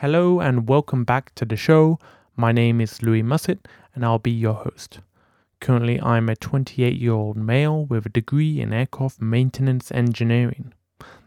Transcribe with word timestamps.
Hello 0.00 0.40
and 0.40 0.68
welcome 0.68 1.04
back 1.04 1.34
to 1.36 1.46
the 1.46 1.56
show. 1.56 1.98
My 2.36 2.52
name 2.52 2.82
is 2.82 3.02
Louie 3.02 3.22
Mussett 3.22 3.66
and 3.94 4.04
I'll 4.04 4.18
be 4.18 4.30
your 4.30 4.52
host. 4.52 5.00
Currently, 5.58 5.98
I'm 6.02 6.28
a 6.28 6.36
28 6.36 6.98
year 6.98 7.14
old 7.14 7.38
male 7.38 7.86
with 7.86 8.04
a 8.04 8.10
degree 8.10 8.60
in 8.60 8.74
aircraft 8.74 9.22
maintenance 9.22 9.90
engineering 9.90 10.74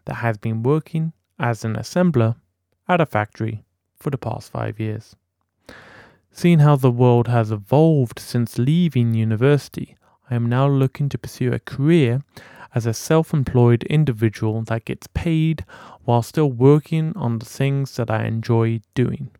that 0.06 0.18
has 0.18 0.38
been 0.38 0.62
working 0.62 1.14
as 1.40 1.66
an 1.66 1.78
assembler 1.78 2.36
at 2.88 3.02
a 3.02 3.08
factory 3.08 3.64
for 3.98 4.12
the 4.12 4.20
past 4.20 4.52
five 4.52 4.80
years. 4.80 5.16
Seeing 6.32 6.60
how 6.60 6.76
the 6.76 6.92
world 6.92 7.28
has 7.28 7.52
evolved 7.52 8.20
since 8.20 8.60
leaving 8.60 9.16
university, 9.16 9.98
I 10.30 10.36
am 10.36 10.46
now 10.46 10.68
looking 10.68 11.10
to 11.10 11.18
pursue 11.18 11.52
a 11.52 11.58
career 11.58 12.22
as 12.76 12.86
a 12.86 12.94
self 12.94 13.34
employed 13.34 13.84
individual 13.84 14.62
that 14.64 14.86
gets 14.86 15.08
paid 15.08 15.66
while 16.04 16.22
still 16.22 16.52
working 16.52 17.14
on 17.16 17.40
the 17.40 17.46
things 17.46 17.96
that 17.96 18.10
I 18.10 18.26
enjoy 18.26 18.82
doing. 18.94 19.32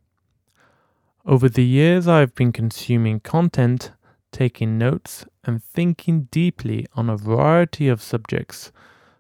Over 1.26 1.50
the 1.50 1.66
years, 1.66 2.08
I've 2.08 2.34
been 2.34 2.52
consuming 2.52 3.20
content, 3.20 3.92
taking 4.32 4.78
notes, 4.78 5.26
and 5.44 5.64
thinking 5.64 6.28
deeply 6.32 6.88
on 6.94 7.10
a 7.10 7.18
variety 7.18 7.88
of 7.88 8.02
subjects. 8.02 8.72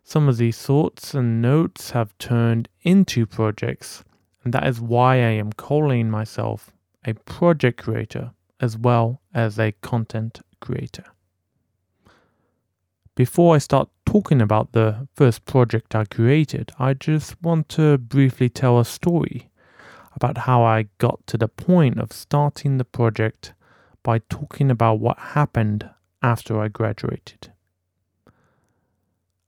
Some 0.03 0.27
of 0.27 0.37
these 0.37 0.59
thoughts 0.59 1.13
and 1.13 1.41
notes 1.41 1.91
have 1.91 2.17
turned 2.17 2.67
into 2.81 3.25
projects, 3.25 4.03
and 4.43 4.53
that 4.53 4.65
is 4.65 4.81
why 4.81 5.15
I 5.17 5.37
am 5.37 5.53
calling 5.53 6.09
myself 6.09 6.71
a 7.05 7.13
project 7.13 7.83
creator 7.83 8.31
as 8.59 8.77
well 8.77 9.21
as 9.33 9.59
a 9.59 9.71
content 9.81 10.41
creator. 10.59 11.05
Before 13.15 13.55
I 13.55 13.57
start 13.57 13.89
talking 14.05 14.41
about 14.41 14.71
the 14.71 15.07
first 15.15 15.45
project 15.45 15.93
I 15.95 16.05
created, 16.05 16.71
I 16.79 16.93
just 16.93 17.41
want 17.41 17.69
to 17.69 17.97
briefly 17.97 18.49
tell 18.49 18.79
a 18.79 18.85
story 18.85 19.49
about 20.15 20.39
how 20.39 20.63
I 20.63 20.87
got 20.97 21.25
to 21.27 21.37
the 21.37 21.47
point 21.47 21.99
of 21.99 22.11
starting 22.11 22.77
the 22.77 22.85
project 22.85 23.53
by 24.03 24.19
talking 24.29 24.71
about 24.71 24.99
what 24.99 25.19
happened 25.19 25.89
after 26.21 26.59
I 26.59 26.67
graduated. 26.67 27.51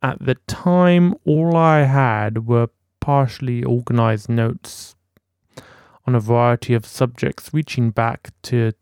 At 0.04 0.24
the 0.26 0.36
time, 0.48 1.16
all 1.26 1.56
I 1.56 1.84
had 1.84 2.48
were 2.48 2.70
partially 3.00 3.64
organized 3.64 4.30
notes 4.30 4.96
on 6.06 6.16
a 6.16 6.20
variety 6.20 6.74
of 6.74 6.86
subjects 6.86 7.54
reaching 7.54 7.92
back 7.92 8.32
to 8.44 8.74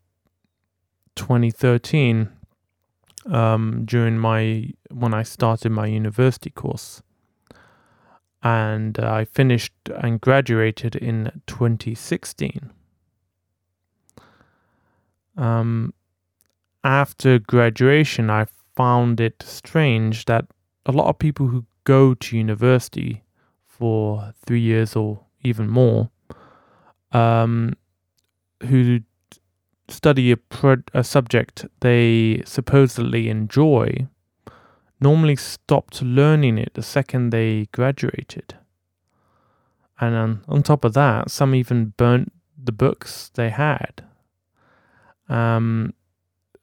2013 1.16 2.28
um, 3.26 3.84
during 3.84 4.18
my 4.18 4.72
when 4.90 5.14
I 5.14 5.22
started 5.22 5.70
my 5.70 5.86
university 5.86 6.50
course, 6.50 7.02
and 8.42 8.98
uh, 8.98 9.12
I 9.12 9.24
finished 9.24 9.72
and 10.02 10.20
graduated 10.20 10.96
in 10.96 11.30
2016. 11.46 12.70
Um, 15.36 15.94
after 16.82 17.38
graduation, 17.38 18.30
I 18.30 18.46
found 18.76 19.20
it 19.20 19.42
strange 19.46 20.24
that 20.24 20.46
a 20.86 20.92
lot 20.92 21.08
of 21.08 21.18
people 21.18 21.48
who 21.48 21.66
go 21.84 22.14
to 22.14 22.36
university 22.36 23.22
for 23.66 24.32
three 24.46 24.60
years 24.60 24.96
or 24.96 25.24
even 25.42 25.68
more, 25.68 26.10
um, 27.12 27.74
who 28.66 29.00
study 29.90 30.30
a, 30.30 30.36
pro- 30.36 30.82
a 30.94 31.04
subject 31.04 31.66
they 31.80 32.42
supposedly 32.44 33.28
enjoy 33.28 34.06
normally 35.00 35.36
stopped 35.36 36.02
learning 36.02 36.58
it 36.58 36.74
the 36.74 36.82
second 36.82 37.30
they 37.30 37.66
graduated. 37.72 38.54
And 39.98 40.14
on, 40.14 40.44
on 40.48 40.62
top 40.62 40.84
of 40.84 40.92
that, 40.94 41.30
some 41.30 41.54
even 41.54 41.94
burnt 41.96 42.32
the 42.62 42.72
books 42.72 43.30
they 43.34 43.50
had 43.50 44.04
um, 45.28 45.94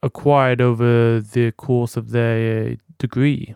acquired 0.03 0.61
over 0.61 1.19
the 1.19 1.51
course 1.51 1.97
of 1.97 2.11
their 2.11 2.77
degree 2.99 3.55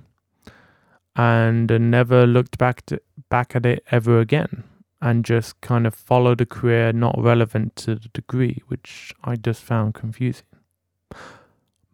and 1.16 1.70
never 1.92 2.26
looked 2.26 2.58
back 2.58 2.86
to, 2.88 3.02
back 3.30 3.56
at 3.56 3.66
it 3.66 3.84
ever 3.92 4.20
again 4.20 4.64
and 5.02 5.26
just 5.26 5.60
kind 5.62 5.88
of 5.88 5.96
followed 5.96 6.42
a 6.42 6.46
career 6.46 6.94
not 6.94 7.16
relevant 7.18 7.76
to 7.78 7.96
the 7.96 8.10
degree, 8.10 8.62
which 8.68 9.14
I 9.24 9.36
just 9.36 9.64
found 9.64 9.96
confusing. 9.96 10.46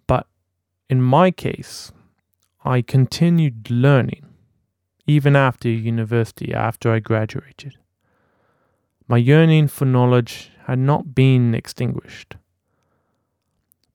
But 0.07 0.28
in 0.90 1.01
my 1.01 1.31
case, 1.31 1.91
I 2.66 2.81
continued 2.81 3.72
learning 3.72 4.25
even 5.07 5.38
after 5.38 5.69
university, 5.69 6.53
after 6.53 6.91
I 6.91 7.00
graduated. 7.00 7.78
My 9.07 9.17
yearning 9.17 9.69
for 9.69 9.85
knowledge 9.85 10.51
had 10.66 10.79
not 10.79 11.16
been 11.16 11.56
extinguished. 11.56 12.35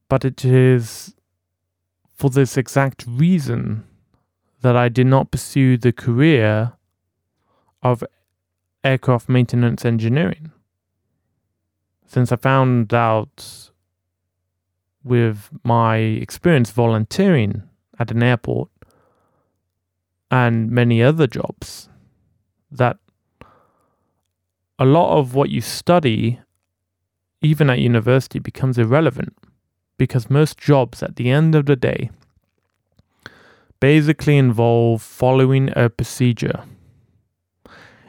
But 0.08 0.24
it 0.24 0.42
is 0.42 1.14
for 2.14 2.30
this 2.30 2.56
exact 2.56 3.04
reason 3.06 3.84
that 4.62 4.74
I 4.74 4.88
did 4.88 5.06
not 5.06 5.30
pursue 5.30 5.76
the 5.76 5.92
career 5.92 6.72
of 7.82 8.02
aircraft 8.84 9.28
maintenance 9.28 9.84
engineering. 9.84 10.50
Since 12.06 12.32
I 12.32 12.36
found 12.36 12.92
out 12.92 13.70
with 15.04 15.50
my 15.64 15.96
experience 15.96 16.70
volunteering 16.70 17.62
at 17.98 18.10
an 18.10 18.22
airport 18.22 18.68
and 20.30 20.70
many 20.70 21.02
other 21.02 21.26
jobs 21.26 21.88
that 22.70 22.98
a 24.78 24.84
lot 24.84 25.18
of 25.18 25.34
what 25.34 25.50
you 25.50 25.60
study, 25.60 26.40
even 27.40 27.70
at 27.70 27.78
university, 27.78 28.38
becomes 28.38 28.78
irrelevant 28.78 29.34
because 29.98 30.30
most 30.30 30.58
jobs 30.58 31.02
at 31.02 31.16
the 31.16 31.30
end 31.30 31.54
of 31.54 31.66
the 31.66 31.76
day 31.76 32.10
basically 33.78 34.36
involve 34.36 35.02
following 35.02 35.70
a 35.76 35.88
procedure 35.88 36.64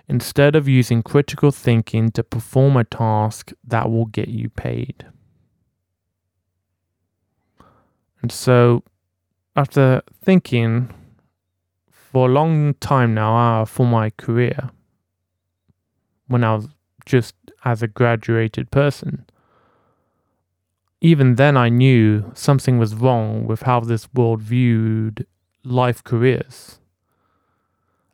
instead 0.07 0.55
of 0.55 0.67
using 0.67 1.01
critical 1.01 1.51
thinking 1.51 2.11
to 2.11 2.23
perform 2.23 2.77
a 2.77 2.83
task 2.83 3.51
that 3.63 3.89
will 3.89 4.05
get 4.05 4.27
you 4.27 4.49
paid. 4.49 5.05
And 8.21 8.31
so, 8.31 8.83
after 9.55 10.01
thinking 10.23 10.93
for 11.89 12.29
a 12.29 12.31
long 12.31 12.73
time 12.75 13.13
now 13.13 13.61
uh, 13.61 13.65
for 13.65 13.85
my 13.85 14.09
career, 14.11 14.69
when 16.27 16.43
I 16.43 16.55
was 16.55 16.67
just 17.05 17.35
as 17.65 17.81
a 17.81 17.87
graduated 17.87 18.71
person, 18.71 19.25
even 21.01 21.35
then 21.35 21.57
I 21.57 21.67
knew 21.67 22.31
something 22.33 22.79
was 22.79 22.95
wrong 22.95 23.45
with 23.45 23.63
how 23.63 23.81
this 23.81 24.07
world 24.13 24.41
viewed 24.41 25.27
life 25.65 26.01
careers. 26.01 26.79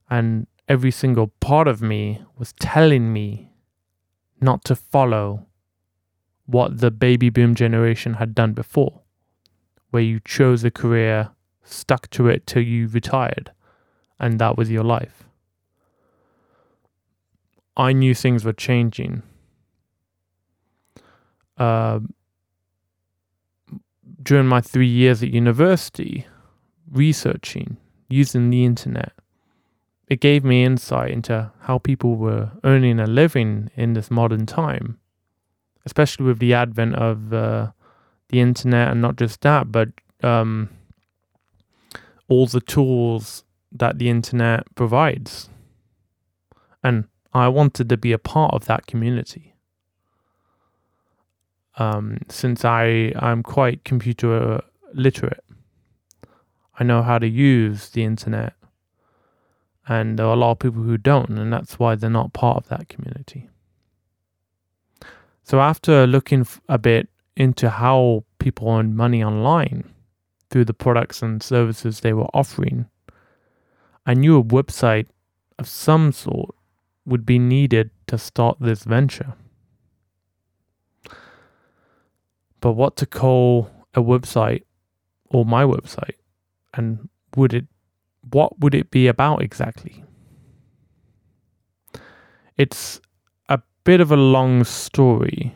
And 0.10 0.48
every 0.70 0.92
single 0.92 1.28
part 1.40 1.68
of 1.68 1.82
me 1.82 2.22
was 2.38 2.54
telling 2.60 3.12
me 3.12 3.52
not 4.40 4.64
to 4.64 4.76
follow 4.76 5.48
what 6.46 6.80
the 6.80 6.92
baby 6.92 7.30
boom 7.30 7.56
generation 7.56 8.14
had 8.14 8.34
done 8.34 8.54
before, 8.54 9.02
where 9.90 10.04
you 10.04 10.20
chose 10.24 10.64
a 10.64 10.72
career, 10.72 11.32
stuck 11.64 12.10
to 12.12 12.28
it 12.28 12.46
till 12.48 12.62
you 12.62 12.88
retired, 12.88 13.52
and 14.20 14.40
that 14.40 14.58
was 14.58 14.70
your 14.70 14.84
life. 14.84 15.24
I 17.76 17.94
knew 17.94 18.14
things 18.14 18.46
were 18.46 18.54
changing. 18.54 19.24
Uh, 21.58 22.00
during 24.22 24.48
my 24.48 24.62
three 24.62 24.88
years 24.88 25.24
at 25.24 25.30
university, 25.30 26.28
researching, 26.92 27.78
using 28.10 28.50
the 28.50 28.66
internet, 28.66 29.14
it 30.10 30.20
gave 30.20 30.44
me 30.44 30.64
insight 30.64 31.12
into 31.12 31.52
how 31.62 31.78
people 31.78 32.16
were 32.16 32.52
earning 32.64 33.00
a 33.00 33.06
living 33.06 33.70
in 33.76 33.94
this 33.94 34.10
modern 34.10 34.48
time, 34.48 34.98
especially 35.86 36.26
with 36.26 36.40
the 36.40 36.54
advent 36.54 36.96
of 36.96 37.32
uh, 37.32 37.72
the 38.30 38.40
internet 38.40 38.90
and 38.90 39.02
not 39.02 39.18
just 39.18 39.42
that, 39.42 39.72
but 39.72 39.90
um, 40.24 40.70
all 42.28 42.48
the 42.48 42.60
tools 42.60 43.44
that 43.72 44.00
the 44.00 44.10
internet 44.10 44.64
provides. 44.74 45.50
And 46.84 47.06
I 47.32 47.48
wanted 47.48 47.88
to 47.90 47.98
be 47.98 48.12
a 48.12 48.18
part 48.18 48.56
of 48.56 48.66
that 48.66 48.88
community. 48.88 49.54
Um, 51.78 52.18
since 52.30 52.66
I, 52.66 53.14
I'm 53.16 53.44
quite 53.44 53.86
computer 53.86 54.62
literate, 54.92 55.44
I 56.80 56.84
know 56.84 57.04
how 57.04 57.20
to 57.20 57.28
use 57.28 57.90
the 57.92 58.04
internet 58.04 58.54
and 59.90 60.20
there 60.20 60.28
are 60.28 60.34
a 60.34 60.38
lot 60.38 60.52
of 60.52 60.60
people 60.60 60.84
who 60.84 61.00
don't, 61.00 61.32
and 61.32 61.52
that's 61.52 61.80
why 61.80 61.96
they're 61.96 62.12
not 62.12 62.32
part 62.32 62.58
of 62.58 62.70
that 62.70 62.88
community. 62.88 63.50
So, 65.44 65.60
after 65.60 66.06
looking 66.06 66.46
a 66.70 66.78
bit 66.78 67.10
into 67.36 67.72
how 67.72 68.24
people 68.38 68.70
earn 68.70 68.96
money 68.96 69.24
online 69.24 69.92
through 70.52 70.66
the 70.66 70.76
products 70.76 71.24
and 71.24 71.42
services 71.42 72.02
they 72.02 72.14
were 72.14 72.30
offering, 72.36 72.86
I 74.06 74.14
knew 74.14 74.38
a 74.38 74.44
website 74.44 75.08
of 75.58 75.68
some 75.68 76.12
sort 76.12 76.54
would 77.06 77.26
be 77.26 77.40
needed 77.40 77.90
to 78.08 78.20
start 78.20 78.58
this 78.60 78.84
venture. 78.84 79.34
But 82.62 82.74
what 82.74 82.96
to 82.98 83.08
call 83.08 83.72
a 83.96 84.04
website 84.04 84.66
or 85.26 85.46
my 85.46 85.64
website? 85.64 86.16
And 86.76 87.10
would 87.36 87.56
it 87.56 87.66
what 88.22 88.60
would 88.60 88.76
it 88.76 88.92
be 88.92 89.08
about 89.08 89.42
exactly? 89.42 90.04
It's 92.58 93.00
a 93.48 93.62
bit 93.84 94.02
of 94.02 94.12
a 94.12 94.18
long 94.18 94.64
story 94.64 95.56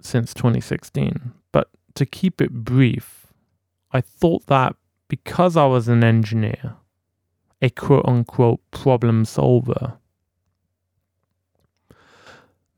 since 0.00 0.34
2016, 0.34 1.32
but 1.52 1.68
to 1.94 2.06
keep 2.06 2.40
it 2.40 2.52
brief, 2.52 3.32
I 3.92 4.00
thought 4.00 4.46
that 4.46 4.76
because 5.08 5.56
I 5.56 5.66
was 5.66 5.88
an 5.88 6.04
engineer, 6.04 6.76
a 7.62 7.70
quote 7.70 8.04
unquote 8.06 8.60
problem 8.70 9.24
solver, 9.24 9.98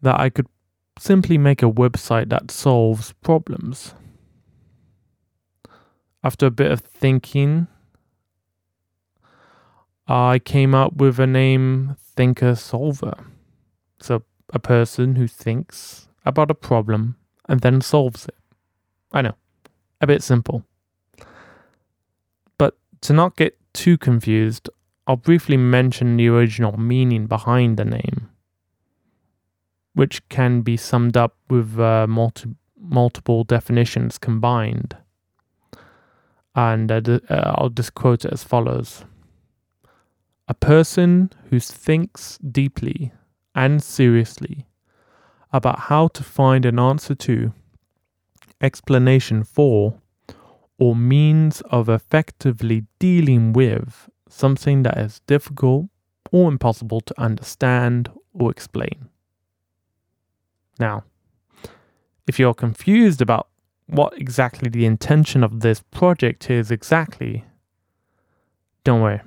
that 0.01 0.19
I 0.19 0.31
could 0.31 0.47
simply 0.99 1.39
make 1.39 1.63
a 1.63 1.71
website 1.71 2.29
that 2.31 2.51
solves 2.51 3.13
problems. 3.21 3.95
After 6.23 6.47
a 6.47 6.51
bit 6.51 6.71
of 6.71 6.81
thinking, 6.81 7.67
I 10.11 10.41
came 10.41 10.75
up 10.75 10.95
with 10.97 11.21
a 11.21 11.27
name 11.27 11.97
Thinker 12.17 12.57
Solver. 12.57 13.15
So, 14.01 14.25
a 14.53 14.59
person 14.59 15.15
who 15.15 15.29
thinks 15.29 16.09
about 16.25 16.51
a 16.51 16.55
problem 16.55 17.17
and 17.49 17.61
then 17.61 17.81
solves 17.81 18.27
it. 18.27 18.35
I 19.13 19.23
know, 19.23 19.37
a 20.01 20.09
bit 20.09 20.23
simple. 20.25 20.65
But 22.59 22.77
to 23.03 23.13
not 23.13 23.37
get 23.37 23.57
too 23.73 23.97
confused, 23.97 24.69
I'll 25.07 25.17
briefly 25.17 25.57
mention 25.57 26.17
the 26.17 26.29
original 26.29 26.77
meaning 26.77 27.27
behind 27.27 27.77
the 27.77 27.85
name 27.85 28.31
which 29.95 30.27
can 30.29 30.63
be 30.63 30.77
summed 30.77 31.17
up 31.17 31.37
with 31.49 31.79
uh, 31.79 32.07
multi- 32.09 32.55
multiple 32.79 33.45
definitions 33.45 34.19
combined. 34.19 34.97
And 36.55 36.91
uh, 36.91 37.01
uh, 37.29 37.55
I'll 37.57 37.71
just 37.71 37.95
quote 37.95 38.25
it 38.25 38.33
as 38.33 38.43
follows 38.43 39.05
A 40.51 40.55
person 40.55 41.31
who 41.49 41.61
thinks 41.61 42.37
deeply 42.39 43.13
and 43.55 43.81
seriously 43.81 44.67
about 45.53 45.79
how 45.83 46.09
to 46.09 46.25
find 46.25 46.67
an 46.67 46.77
answer 46.77 47.15
to, 47.15 47.53
explanation 48.61 49.45
for, 49.45 50.01
or 50.77 50.97
means 50.97 51.61
of 51.71 51.89
effectively 51.89 52.85
dealing 52.99 53.53
with 53.53 54.11
something 54.29 54.83
that 54.83 54.99
is 54.99 55.21
difficult 55.29 55.87
or 56.33 56.51
impossible 56.51 57.01
to 57.03 57.15
understand 57.17 58.11
or 58.35 58.51
explain. 58.51 59.09
Now, 60.81 61.05
if 62.27 62.41
you're 62.41 62.55
confused 62.55 63.23
about 63.23 63.47
what 63.87 64.19
exactly 64.21 64.69
the 64.69 64.85
intention 64.85 65.45
of 65.45 65.61
this 65.61 65.81
project 65.93 66.51
is 66.51 66.73
exactly, 66.73 67.45
don't 68.83 69.01
worry, 69.01 69.21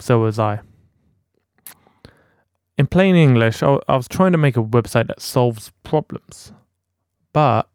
so 0.00 0.20
was 0.20 0.38
I. 0.38 0.60
In 2.76 2.86
plain 2.86 3.16
English, 3.16 3.62
I, 3.62 3.78
was 3.88 4.06
trying 4.06 4.32
to 4.32 4.38
make 4.38 4.56
a 4.56 4.62
website 4.62 5.08
that 5.08 5.20
solves 5.20 5.72
problems. 5.82 6.52
But 7.32 7.68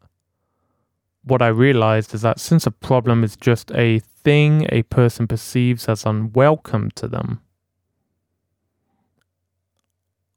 what 1.22 1.42
I 1.42 1.48
realized 1.48 2.14
is 2.14 2.22
that 2.22 2.40
since 2.40 2.66
a 2.66 2.70
problem 2.70 3.22
is 3.22 3.36
just 3.36 3.70
a 3.72 3.98
thing 3.98 4.66
a 4.70 4.82
person 4.84 5.26
perceives 5.26 5.88
as 5.88 6.06
unwelcome 6.06 6.90
to 6.92 7.08
them, 7.08 7.40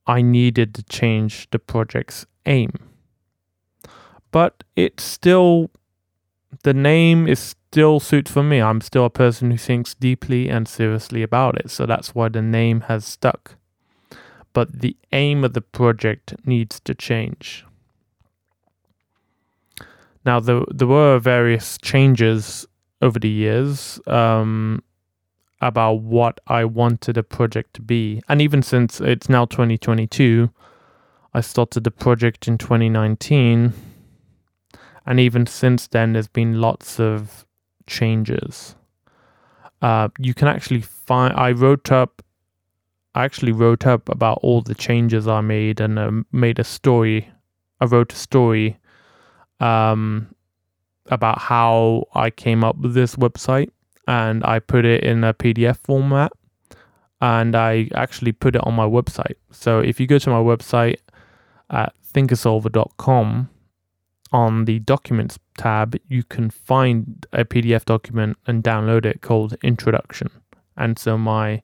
I 0.05 0.21
needed 0.21 0.73
to 0.75 0.83
change 0.83 1.49
the 1.51 1.59
project's 1.59 2.25
aim. 2.45 2.71
But 4.31 4.63
it 4.75 4.99
still, 4.99 5.69
the 6.63 6.73
name 6.73 7.27
is 7.27 7.55
still 7.71 7.99
suits 7.99 8.31
for 8.31 8.43
me. 8.43 8.61
I'm 8.61 8.81
still 8.81 9.05
a 9.05 9.09
person 9.09 9.51
who 9.51 9.57
thinks 9.57 9.93
deeply 9.93 10.49
and 10.49 10.67
seriously 10.67 11.21
about 11.21 11.57
it. 11.59 11.69
So 11.69 11.85
that's 11.85 12.15
why 12.15 12.29
the 12.29 12.41
name 12.41 12.81
has 12.81 13.05
stuck. 13.05 13.55
But 14.53 14.79
the 14.81 14.95
aim 15.11 15.43
of 15.43 15.53
the 15.53 15.61
project 15.61 16.33
needs 16.45 16.79
to 16.81 16.95
change. 16.95 17.65
Now, 20.25 20.39
there, 20.39 20.61
there 20.73 20.87
were 20.87 21.19
various 21.19 21.77
changes 21.77 22.65
over 23.01 23.19
the 23.19 23.29
years 23.29 23.99
um, 24.07 24.81
about 25.61 26.01
what 26.01 26.39
I 26.47 26.65
wanted 26.65 27.17
a 27.17 27.23
project 27.23 27.73
to 27.75 27.81
be. 27.81 28.21
And 28.27 28.41
even 28.41 28.61
since 28.61 28.99
it's 29.01 29.29
now 29.29 29.45
2022, 29.45 30.49
I 31.33 31.41
started 31.41 31.83
the 31.83 31.91
project 31.91 32.47
in 32.47 32.57
2019. 32.57 33.73
And 35.05 35.19
even 35.19 35.45
since 35.45 35.87
then, 35.87 36.13
there's 36.13 36.27
been 36.27 36.59
lots 36.59 36.99
of 36.99 37.46
changes. 37.87 38.75
Uh, 39.81 40.09
you 40.19 40.33
can 40.33 40.47
actually 40.47 40.81
find, 40.81 41.33
I 41.35 41.51
wrote 41.51 41.91
up, 41.91 42.21
I 43.15 43.25
actually 43.25 43.51
wrote 43.51 43.85
up 43.85 44.09
about 44.09 44.39
all 44.43 44.61
the 44.61 44.75
changes 44.75 45.27
I 45.27 45.41
made 45.41 45.79
and 45.79 45.97
uh, 45.97 46.11
made 46.31 46.59
a 46.59 46.63
story. 46.63 47.29
I 47.81 47.85
wrote 47.85 48.13
a 48.13 48.15
story 48.15 48.77
um, 49.59 50.33
about 51.07 51.39
how 51.39 52.05
I 52.13 52.29
came 52.29 52.63
up 52.63 52.77
with 52.77 52.93
this 52.93 53.15
website 53.15 53.69
and 54.07 54.43
I 54.43 54.59
put 54.59 54.85
it 54.85 55.03
in 55.03 55.23
a 55.23 55.33
PDF 55.33 55.77
format 55.77 56.31
and 57.21 57.55
I 57.55 57.89
actually 57.95 58.31
put 58.31 58.55
it 58.55 58.63
on 58.63 58.73
my 58.73 58.85
website. 58.85 59.35
So 59.51 59.79
if 59.79 59.99
you 59.99 60.07
go 60.07 60.19
to 60.19 60.29
my 60.29 60.39
website, 60.39 60.97
at 61.69 61.93
thinkersolver.com, 62.13 63.49
on 64.37 64.65
the 64.65 64.77
documents 64.77 65.39
tab, 65.57 65.95
you 66.07 66.21
can 66.21 66.51
find 66.51 67.25
a 67.33 67.43
PDF 67.43 67.83
document 67.85 68.37
and 68.45 68.63
download 68.63 69.03
it 69.03 69.23
called 69.23 69.57
Introduction. 69.63 70.29
And 70.77 70.99
so 70.99 71.17
my 71.17 71.63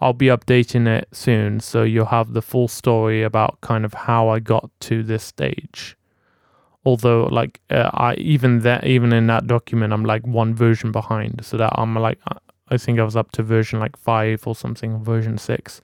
I'll 0.00 0.14
be 0.14 0.26
updating 0.26 0.86
it 0.86 1.08
soon, 1.12 1.60
so 1.60 1.82
you'll 1.82 2.06
have 2.06 2.32
the 2.32 2.40
full 2.40 2.68
story 2.68 3.22
about 3.22 3.60
kind 3.60 3.84
of 3.84 3.92
how 3.92 4.28
I 4.28 4.38
got 4.40 4.70
to 4.80 5.02
this 5.02 5.24
stage. 5.24 5.96
Although, 6.86 7.24
like, 7.24 7.60
uh, 7.68 7.90
I 7.92 8.14
even 8.14 8.60
that 8.60 8.86
even 8.86 9.12
in 9.12 9.26
that 9.26 9.46
document, 9.46 9.92
I'm 9.92 10.04
like 10.04 10.26
one 10.26 10.54
version 10.54 10.92
behind, 10.92 11.44
so 11.44 11.58
that 11.58 11.72
I'm 11.74 11.94
like, 11.94 12.18
I 12.68 12.78
think 12.78 12.98
I 12.98 13.04
was 13.04 13.16
up 13.16 13.30
to 13.32 13.42
version 13.42 13.78
like 13.78 13.96
five 13.96 14.46
or 14.46 14.54
something, 14.54 15.04
version 15.04 15.36
six 15.36 15.82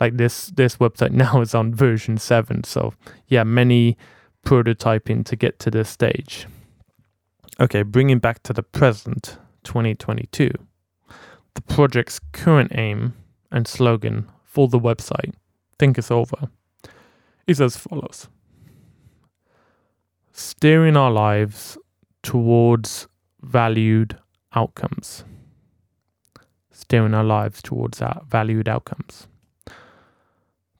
like 0.00 0.16
this 0.16 0.46
this 0.56 0.76
website 0.76 1.12
now 1.24 1.40
is 1.40 1.54
on 1.54 1.72
version 1.72 2.18
7 2.18 2.64
so 2.64 2.92
yeah 3.28 3.44
many 3.44 3.96
prototyping 4.44 5.24
to 5.24 5.36
get 5.36 5.58
to 5.58 5.70
this 5.70 5.88
stage. 5.88 6.46
Okay 7.60 7.82
bringing 7.82 8.18
back 8.18 8.42
to 8.42 8.52
the 8.52 8.62
present 8.62 9.38
2022 9.64 10.50
the 11.54 11.62
project's 11.62 12.20
current 12.32 12.72
aim 12.74 13.14
and 13.50 13.66
slogan 13.66 14.28
for 14.44 14.68
the 14.68 14.78
website 14.78 15.32
Thinker 15.78 16.02
Solver, 16.02 16.48
is 17.46 17.60
as 17.60 17.76
follows. 17.76 18.28
Steering 20.32 20.96
our 20.96 21.10
lives 21.10 21.78
towards 22.22 23.06
valued 23.42 24.18
outcomes. 24.54 25.24
Steering 26.70 27.14
our 27.14 27.24
lives 27.24 27.62
towards 27.62 28.00
our 28.02 28.22
valued 28.28 28.68
outcomes. 28.68 29.28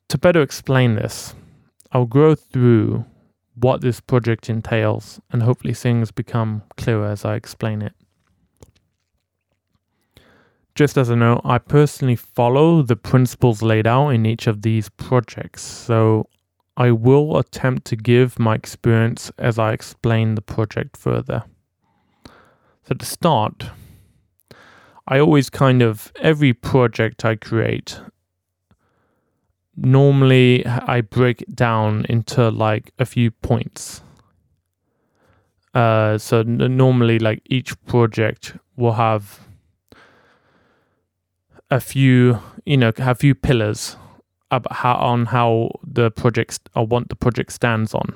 To 0.09 0.19
better 0.19 0.43
explain 0.43 0.95
this, 0.95 1.35
I'll 1.93 2.07
go 2.07 2.35
through 2.35 3.05
what 3.55 3.81
this 3.81 4.01
project 4.01 4.51
entails 4.51 5.21
and 5.31 5.43
hopefully 5.43 5.75
things 5.75 6.11
become 6.11 6.63
clearer 6.77 7.07
as 7.07 7.25
I 7.25 7.35
explain 7.35 7.83
it. 7.83 7.93
Just 10.75 10.99
as 10.99 11.09
a 11.09 11.15
note, 11.15 11.41
I 11.45 11.59
personally 11.59 12.17
follow 12.17 12.83
the 12.83 12.97
principles 12.97 13.63
laid 13.63 13.87
out 13.87 14.09
in 14.09 14.27
each 14.27 14.49
of 14.49 14.63
these 14.63 14.89
projects, 14.89 15.63
so 15.63 16.29
I 16.77 16.91
will 16.91 17.39
attempt 17.39 17.85
to 17.87 17.97
give 17.97 18.41
my 18.41 18.57
experience 18.57 19.31
as 19.39 19.57
I 19.57 19.73
explain 19.73 20.35
the 20.35 20.43
project 20.43 20.97
further. 20.97 21.45
So, 22.89 22.95
to 22.97 23.07
start, 23.07 23.67
I 25.07 25.21
always 25.21 25.49
kind 25.49 25.81
of, 25.81 26.13
every 26.21 26.53
project 26.53 27.25
I 27.25 27.37
create, 27.37 28.01
normally 29.77 30.67
I 30.67 31.01
break 31.01 31.43
it 31.43 31.55
down 31.55 32.05
into 32.09 32.51
like 32.51 32.93
a 32.99 33.05
few 33.05 33.31
points. 33.31 34.03
Uh, 35.75 36.19
so 36.19 36.41
n- 36.41 36.77
normally, 36.77 37.19
like 37.19 37.43
each 37.47 37.75
project 37.85 38.57
will 38.77 38.93
have 38.93 39.41
a 41.71 41.81
few, 41.81 42.39
you 42.65 42.77
know, 42.77 42.93
have 42.99 43.19
few 43.19 43.35
pillars 43.35 43.97
about 44.51 44.73
how 44.73 44.95
on 44.95 45.27
how 45.27 45.71
the 45.83 46.11
project 46.11 46.61
or 46.77 46.87
what 46.87 47.09
the 47.09 47.17
project 47.17 47.53
stands 47.53 47.95
on. 47.95 48.15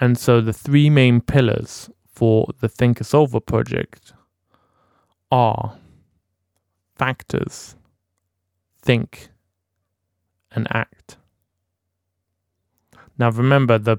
And 0.00 0.16
so 0.16 0.40
the 0.40 0.52
three 0.52 0.88
main 0.88 1.20
pillars 1.20 1.90
for 2.06 2.48
the 2.60 2.68
Thinker 2.68 3.04
Solver 3.04 3.40
project 3.40 4.14
are 5.30 5.76
factors, 6.96 7.76
think, 8.80 9.28
and 10.54 10.66
act. 10.70 11.16
Now, 13.18 13.30
remember 13.30 13.78
the 13.78 13.98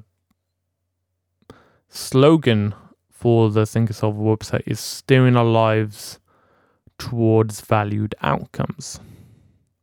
slogan 1.87 2.73
for 3.09 3.49
the 3.49 3.65
Thinker 3.65 3.93
Solver 3.93 4.19
website 4.19 4.63
is 4.65 4.79
steering 4.79 5.37
our 5.37 5.45
lives 5.45 6.19
towards 6.97 7.61
valued 7.61 8.15
outcomes. 8.21 8.99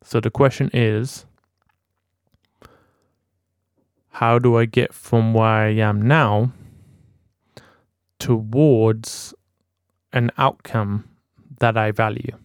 So 0.02 0.20
the 0.20 0.30
question 0.30 0.70
is 0.72 1.24
how 4.10 4.38
do 4.38 4.56
I 4.56 4.66
get 4.66 4.92
from 4.92 5.32
where 5.32 5.46
I 5.46 5.68
am 5.70 6.02
now 6.02 6.52
towards 8.18 9.32
an 10.12 10.30
outcome 10.36 11.08
that 11.58 11.76
I 11.76 11.92
value? 11.92 12.36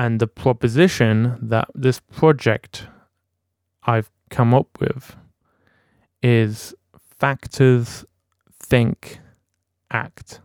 And 0.00 0.18
the 0.18 0.26
proposition 0.26 1.36
that 1.42 1.68
this 1.74 2.00
project 2.00 2.86
I've 3.82 4.10
come 4.30 4.54
up 4.54 4.80
with 4.80 5.14
is 6.22 6.74
factors, 7.18 8.06
think, 8.58 9.20
act. 9.90 10.40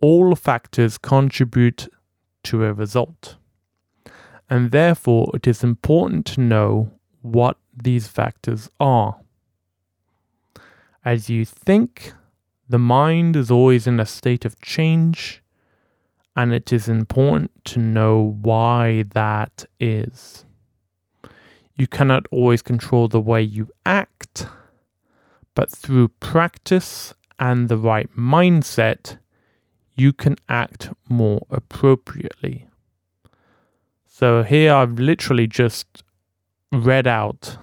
All 0.00 0.36
factors 0.36 0.96
contribute 0.96 1.88
to 2.44 2.64
a 2.66 2.72
result. 2.72 3.34
And 4.48 4.70
therefore, 4.70 5.32
it 5.34 5.48
is 5.48 5.64
important 5.64 6.24
to 6.26 6.40
know 6.40 6.92
what 7.22 7.56
these 7.76 8.06
factors 8.06 8.70
are. 8.78 9.16
As 11.04 11.28
you 11.28 11.44
think, 11.44 12.12
the 12.68 12.78
mind 12.78 13.34
is 13.34 13.50
always 13.50 13.88
in 13.88 13.98
a 13.98 14.06
state 14.06 14.44
of 14.44 14.60
change, 14.60 15.42
and 16.38 16.54
it 16.54 16.72
is 16.72 16.88
important 16.88 17.50
to 17.64 17.80
know 17.80 18.36
why 18.42 19.02
that 19.12 19.64
is. 19.80 20.44
You 21.74 21.88
cannot 21.88 22.26
always 22.30 22.62
control 22.62 23.08
the 23.08 23.20
way 23.20 23.42
you 23.42 23.68
act, 23.84 24.46
but 25.56 25.68
through 25.68 26.10
practice 26.20 27.12
and 27.40 27.68
the 27.68 27.76
right 27.76 28.08
mindset, 28.16 29.18
you 29.96 30.12
can 30.12 30.36
act 30.48 30.90
more 31.08 31.44
appropriately. 31.50 32.68
So 34.06 34.44
here 34.44 34.72
I've 34.72 35.00
literally 35.00 35.48
just 35.48 36.04
read 36.70 37.08
out 37.08 37.58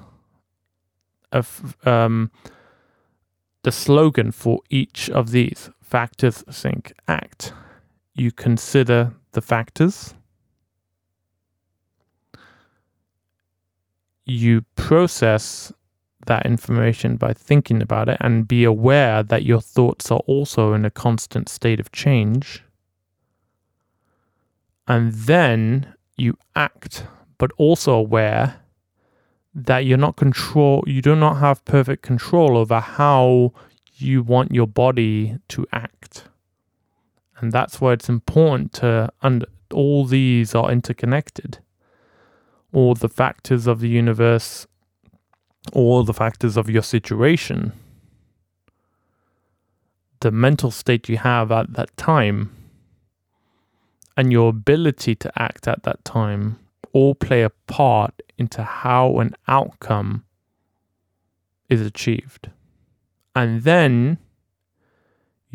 um, 1.86 2.30
the 3.64 3.72
slogan 3.72 4.34
for 4.34 4.60
each 4.70 5.10
of 5.10 5.32
these 5.32 5.70
factors, 5.82 6.44
think, 6.52 6.92
act. 7.08 7.54
You 8.16 8.32
consider 8.32 9.14
the 9.34 9.42
factors. 9.42 10.14
You 14.26 14.62
process 14.76 15.72
that 16.26 16.46
information 16.46 17.18
by 17.18 17.34
thinking 17.34 17.82
about 17.82 18.10
it 18.10 18.18
and 18.22 18.48
be 18.48 18.64
aware 18.64 19.22
that 19.22 19.44
your 19.44 19.62
thoughts 19.62 20.10
are 20.12 20.22
also 20.26 20.74
in 20.74 20.86
a 20.86 20.90
constant 20.90 21.50
state 21.50 21.80
of 21.80 21.92
change. 21.92 22.64
And 24.88 25.14
then 25.14 25.94
you 26.16 26.38
act, 26.56 27.06
but 27.38 27.52
also 27.58 27.94
aware 27.94 28.62
that 29.54 29.80
you're 29.80 29.98
not 29.98 30.18
control 30.18 30.84
you 30.86 31.02
do 31.02 31.16
not 31.16 31.38
have 31.38 31.64
perfect 31.64 32.02
control 32.02 32.58
over 32.58 32.80
how 32.82 33.54
you 33.96 34.22
want 34.22 34.54
your 34.54 34.68
body 34.68 35.38
to 35.48 35.66
act. 35.72 36.26
And 37.38 37.52
that's 37.52 37.82
why 37.82 37.94
it's 37.94 38.10
important 38.10 38.74
to 38.74 39.12
and 39.22 39.46
all 39.74 40.06
these 40.06 40.56
are 40.56 40.72
interconnected. 40.72 41.60
All 42.72 42.94
the 42.94 43.10
factors 43.10 43.68
of 43.68 43.80
the 43.80 43.90
universe, 43.90 44.68
all 45.74 46.04
the 46.04 46.14
factors 46.14 46.58
of 46.58 46.70
your 46.70 46.84
situation, 46.84 47.74
the 50.20 50.32
mental 50.32 50.72
state 50.72 51.10
you 51.10 51.18
have 51.18 51.52
at 51.52 51.74
that 51.74 51.96
time, 51.98 52.56
and 54.18 54.32
your 54.32 54.50
ability 54.50 55.16
to 55.16 55.32
act 55.42 55.68
at 55.68 55.84
that 55.84 56.04
time 56.06 56.60
all 56.94 57.14
play 57.14 57.44
a 57.44 57.50
part 57.68 58.22
into 58.38 58.64
how 58.64 59.20
an 59.20 59.36
outcome 59.48 60.24
is 61.70 61.82
achieved. 61.82 62.50
And 63.36 63.64
then 63.64 64.18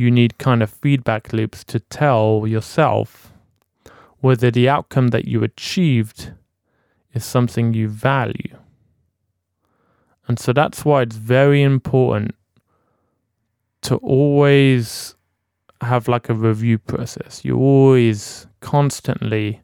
you 0.01 0.11
need 0.11 0.39
kind 0.39 0.63
of 0.63 0.71
feedback 0.71 1.33
loops 1.33 1.63
to 1.65 1.81
tell 1.81 2.47
yourself 2.47 3.33
whether 4.21 4.51
the 4.51 4.69
outcome 4.69 5.09
that 5.09 5.27
you 5.27 5.43
achieved 5.43 6.33
is 7.13 7.25
something 7.25 7.75
you 7.75 7.89
value. 7.89 8.57
And 10.29 10.39
so 10.39 10.53
that's 10.53 10.85
why 10.85 11.03
it's 11.03 11.17
very 11.17 11.63
important 11.63 12.35
to 13.83 13.97
always 13.97 15.15
have 15.81 16.09
like 16.09 16.29
a 16.29 16.35
review 16.35 16.79
process. 16.79 17.45
You're 17.45 17.59
always 17.59 18.47
constantly 18.61 19.63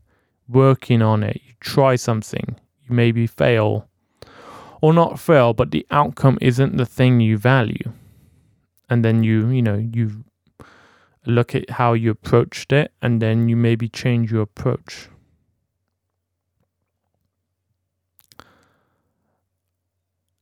working 0.48 1.02
on 1.02 1.22
it. 1.22 1.40
You 1.46 1.52
try 1.60 1.96
something, 1.96 2.56
you 2.88 2.94
maybe 2.94 3.26
fail, 3.26 3.88
or 4.80 4.92
not 4.92 5.20
fail, 5.20 5.52
but 5.52 5.70
the 5.70 5.86
outcome 5.90 6.38
isn't 6.40 6.76
the 6.76 6.86
thing 6.86 7.20
you 7.20 7.38
value. 7.38 7.92
And 8.88 9.04
then 9.04 9.22
you, 9.22 9.48
you 9.48 9.62
know, 9.62 9.76
you 9.76 10.24
look 11.26 11.54
at 11.54 11.70
how 11.70 11.92
you 11.92 12.10
approached 12.10 12.72
it, 12.72 12.92
and 13.02 13.20
then 13.20 13.48
you 13.48 13.56
maybe 13.56 13.88
change 13.88 14.30
your 14.32 14.42
approach. 14.42 15.08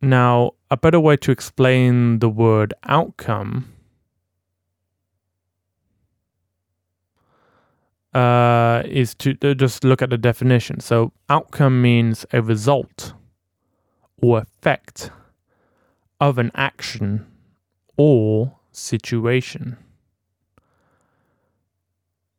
Now, 0.01 0.53
a 0.71 0.77
better 0.77 1.01
way 1.01 1.17
to 1.17 1.31
explain 1.31 2.19
the 2.19 2.29
word 2.29 2.75
outcome 2.85 3.73
uh, 8.13 8.83
is 8.85 9.15
to 9.15 9.35
just 9.55 9.83
look 9.83 10.03
at 10.03 10.11
the 10.11 10.19
definition. 10.19 10.81
So, 10.81 11.13
outcome 11.31 11.81
means 11.81 12.27
a 12.33 12.43
result 12.43 13.15
or 14.21 14.39
effect 14.39 15.11
of 16.21 16.39
an 16.39 16.51
action 16.55 17.27
or 17.97 18.57
situation. 18.73 19.79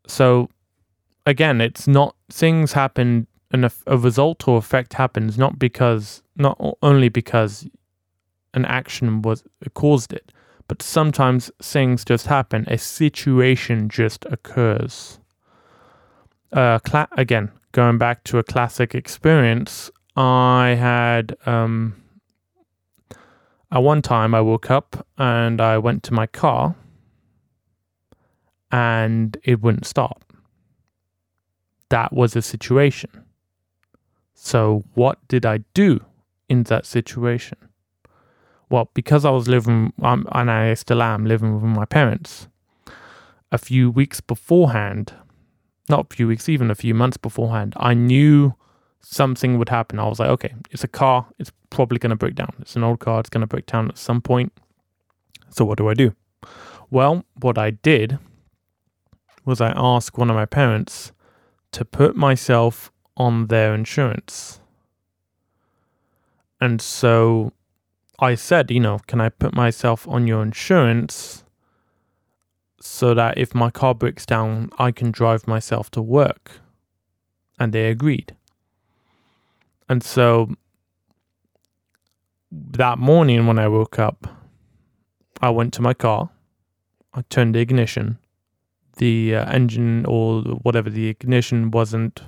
So, 0.08 0.50
again, 1.26 1.62
it's 1.62 1.88
not 1.88 2.16
things 2.30 2.74
happen 2.74 3.28
and 3.52 3.66
a, 3.66 3.72
a 3.88 3.98
result 3.98 4.48
or 4.48 4.58
effect 4.58 4.94
happens 4.94 5.38
not 5.38 5.58
because 5.60 6.24
not 6.36 6.60
only 6.82 7.10
because 7.10 7.68
an 8.54 8.66
action 8.66 9.22
was 9.22 9.44
caused 9.74 10.14
it, 10.14 10.32
but 10.68 10.82
sometimes 10.82 11.52
things 11.62 12.04
just 12.04 12.28
happen. 12.28 12.66
A 12.68 12.78
situation 12.78 13.88
just 13.90 14.26
occurs 14.26 15.20
uh, 16.56 16.80
cla- 16.80 17.10
again, 17.12 17.52
going 17.72 17.98
back 17.98 18.24
to 18.26 18.38
a 18.38 18.44
classic 18.44 18.96
experience, 18.96 19.92
I 20.16 20.76
had 20.80 21.36
um, 21.46 22.02
at 23.72 23.80
one 23.80 24.02
time 24.02 24.34
I 24.34 24.42
woke 24.42 24.72
up 24.72 25.06
and 25.18 25.60
I 25.60 25.78
went 25.78 26.04
to 26.04 26.14
my 26.14 26.28
car 26.28 26.76
and 28.76 29.38
it 29.46 29.62
wouldn't 29.62 29.86
start. 29.86 30.22
That 31.88 32.12
was 32.12 32.36
a 32.36 32.42
situation. 32.42 33.24
So, 34.34 34.84
what 34.96 35.26
did 35.30 35.46
I 35.46 35.60
do 35.74 36.04
in 36.50 36.64
that 36.64 36.86
situation? 36.86 37.58
Well, 38.70 38.90
because 38.94 39.24
I 39.24 39.30
was 39.30 39.48
living, 39.48 39.94
um, 40.02 40.28
and 40.34 40.52
I 40.52 40.74
still 40.74 41.02
am 41.02 41.26
living 41.26 41.54
with 41.54 41.64
my 41.64 41.86
parents, 41.86 42.50
a 43.50 43.58
few 43.58 43.90
weeks 43.90 44.20
beforehand, 44.20 45.14
not 45.88 46.08
a 46.12 46.16
few 46.16 46.28
weeks, 46.28 46.50
even 46.50 46.70
a 46.70 46.76
few 46.76 46.94
months 46.94 47.16
beforehand, 47.16 47.76
I 47.78 47.94
knew 47.94 48.56
something 49.00 49.58
would 49.58 49.70
happen. 49.70 50.00
I 50.00 50.08
was 50.10 50.20
like, 50.20 50.30
okay, 50.32 50.54
it's 50.72 50.84
a 50.84 50.90
car. 50.90 51.26
It's 51.40 51.54
probably 51.70 52.00
going 52.00 52.10
to 52.10 52.18
break 52.18 52.36
down. 52.36 52.54
It's 52.60 52.76
an 52.76 52.84
old 52.84 53.00
car. 53.00 53.22
It's 53.22 53.30
going 53.30 53.48
to 53.48 53.48
break 53.48 53.68
down 53.68 53.88
at 53.88 53.98
some 53.98 54.20
point. 54.20 54.52
So 55.50 55.64
what 55.64 55.78
do 55.78 55.88
I 55.88 55.94
do? 55.94 56.14
Well, 56.90 57.24
what 57.40 57.58
I 57.58 57.70
did 57.70 58.20
was 59.46 59.62
I 59.62 59.74
asked 59.76 60.18
one 60.18 60.30
of 60.30 60.36
my 60.36 60.46
parents 60.46 61.12
to 61.72 61.86
put 61.86 62.16
myself 62.16 62.92
on 63.18 63.48
their 63.48 63.74
insurance. 63.74 64.60
And 66.60 66.82
so 66.82 67.52
I 68.20 68.36
said, 68.36 68.72
you 68.72 68.80
know, 68.80 69.00
can 69.08 69.22
I 69.22 69.30
put 69.30 69.54
myself 69.54 70.08
on 70.08 70.26
your 70.26 70.42
insurance 70.42 71.44
so 72.80 73.14
that 73.14 73.38
if 73.38 73.54
my 73.54 73.70
car 73.70 73.94
breaks 73.94 74.26
down, 74.26 74.70
I 74.78 74.92
can 74.92 75.12
drive 75.12 75.48
myself 75.48 75.92
to 75.92 76.02
work. 76.02 76.60
And 77.60 77.74
they 77.74 77.90
agreed. 77.90 78.36
And 79.90 80.04
so 80.04 80.56
that 82.52 82.98
morning 83.00 83.48
when 83.48 83.60
I 83.60 83.68
woke 83.68 84.00
up, 84.00 84.28
I 85.42 85.50
went 85.50 85.74
to 85.74 85.82
my 85.82 85.94
car, 85.94 86.30
I 87.14 87.22
turned 87.24 87.56
the 87.56 87.60
ignition, 87.60 88.18
the 88.96 89.36
uh, 89.36 89.52
engine 89.52 90.06
or 90.06 90.42
whatever, 90.42 90.90
the 90.90 91.08
ignition 91.08 91.72
wasn't 91.72 92.22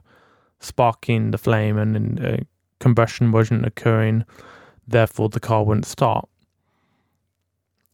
sparking 0.59 1.31
the 1.31 1.37
flame 1.37 1.77
and 1.77 2.25
uh, 2.25 2.37
combustion 2.79 3.31
wasn't 3.31 3.65
occurring. 3.65 4.25
Therefore, 4.87 5.29
the 5.29 5.39
car 5.39 5.63
wouldn't 5.63 5.85
start. 5.85 6.27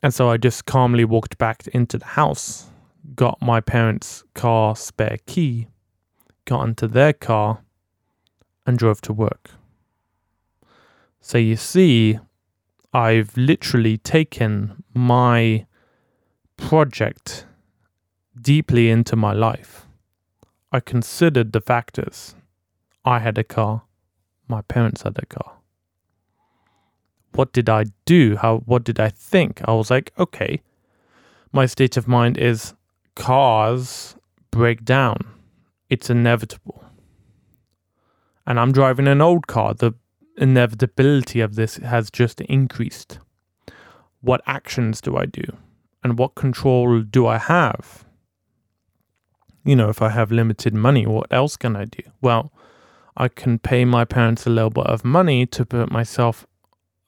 And 0.01 0.13
so 0.13 0.29
I 0.29 0.37
just 0.37 0.65
calmly 0.65 1.05
walked 1.05 1.37
back 1.37 1.65
into 1.67 1.97
the 1.97 2.05
house, 2.05 2.69
got 3.15 3.41
my 3.41 3.61
parents' 3.61 4.23
car 4.33 4.75
spare 4.75 5.17
key, 5.25 5.67
got 6.45 6.67
into 6.67 6.87
their 6.87 7.13
car, 7.13 7.61
and 8.65 8.77
drove 8.77 9.01
to 9.01 9.13
work. 9.13 9.51
So 11.21 11.37
you 11.37 11.55
see, 11.55 12.19
I've 12.93 13.35
literally 13.37 13.97
taken 13.97 14.83
my 14.93 15.65
project 16.57 17.45
deeply 18.39 18.89
into 18.89 19.15
my 19.15 19.33
life. 19.33 19.87
I 20.71 20.79
considered 20.79 21.51
the 21.51 21.61
factors. 21.61 22.35
I 23.05 23.19
had 23.19 23.37
a 23.37 23.43
car, 23.43 23.83
my 24.47 24.61
parents 24.61 25.03
had 25.03 25.17
a 25.17 25.25
car. 25.25 25.57
What 27.33 27.53
did 27.53 27.69
I 27.69 27.85
do? 28.05 28.37
How 28.37 28.57
what 28.59 28.83
did 28.83 28.99
I 28.99 29.09
think? 29.09 29.61
I 29.65 29.73
was 29.73 29.89
like, 29.89 30.13
okay. 30.17 30.61
My 31.51 31.65
state 31.65 31.97
of 31.97 32.07
mind 32.07 32.37
is 32.37 32.73
cars 33.15 34.15
break 34.51 34.85
down. 34.85 35.17
It's 35.89 36.09
inevitable. 36.09 36.83
And 38.45 38.59
I'm 38.59 38.71
driving 38.71 39.07
an 39.07 39.21
old 39.21 39.47
car. 39.47 39.73
The 39.73 39.93
inevitability 40.37 41.39
of 41.39 41.55
this 41.55 41.77
has 41.77 42.09
just 42.11 42.41
increased. 42.41 43.19
What 44.21 44.41
actions 44.45 45.01
do 45.01 45.17
I 45.17 45.25
do? 45.25 45.43
And 46.03 46.17
what 46.17 46.35
control 46.35 47.01
do 47.01 47.27
I 47.27 47.37
have? 47.37 48.05
You 49.63 49.75
know, 49.75 49.89
if 49.89 50.01
I 50.01 50.09
have 50.09 50.31
limited 50.31 50.73
money, 50.73 51.05
what 51.07 51.27
else 51.31 51.55
can 51.55 51.75
I 51.75 51.85
do? 51.85 52.03
Well, 52.21 52.51
I 53.15 53.27
can 53.27 53.59
pay 53.59 53.85
my 53.85 54.05
parents 54.05 54.45
a 54.45 54.49
little 54.49 54.69
bit 54.69 54.87
of 54.87 55.05
money 55.05 55.45
to 55.47 55.65
put 55.65 55.91
myself 55.91 56.45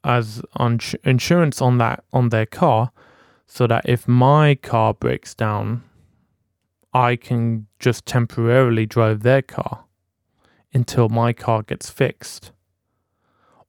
as 0.04 0.42
on 0.56 0.80
insurance 1.04 1.62
on 1.62 1.80
that 1.80 2.04
on 2.14 2.30
their 2.30 2.46
car 2.46 2.92
so 3.48 3.66
that 3.68 3.84
if 3.86 4.08
my 4.08 4.56
car 4.56 4.94
breaks 4.94 5.34
down 5.34 5.84
I 6.94 7.16
can 7.16 7.66
just 7.80 8.06
temporarily 8.06 8.86
drive 8.86 9.24
their 9.24 9.42
car 9.42 9.86
until 10.74 11.10
my 11.10 11.34
car 11.34 11.64
gets 11.64 11.90
fixed 11.90 12.52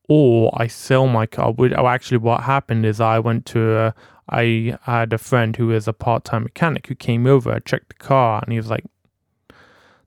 or 0.09 0.51
I 0.55 0.67
sell 0.67 1.07
my 1.07 1.27
car. 1.27 1.55
Oh, 1.59 1.87
actually, 1.87 2.19
what 2.19 2.43
happened 2.43 2.87
is 2.87 3.01
I 3.01 3.19
went 3.19 3.45
to 3.47 3.77
a, 3.77 3.95
I 4.29 4.79
had 4.83 5.13
a 5.13 5.19
friend 5.19 5.57
who 5.57 5.73
is 5.73 5.89
a 5.89 5.93
part 5.93 6.25
time 6.25 6.45
mechanic 6.45 6.87
who 6.87 6.95
came 6.95 7.27
over, 7.27 7.59
checked 7.61 7.89
the 7.89 7.95
car, 7.95 8.41
and 8.43 8.53
he 8.53 8.59
was 8.59 8.71
like, 8.71 8.85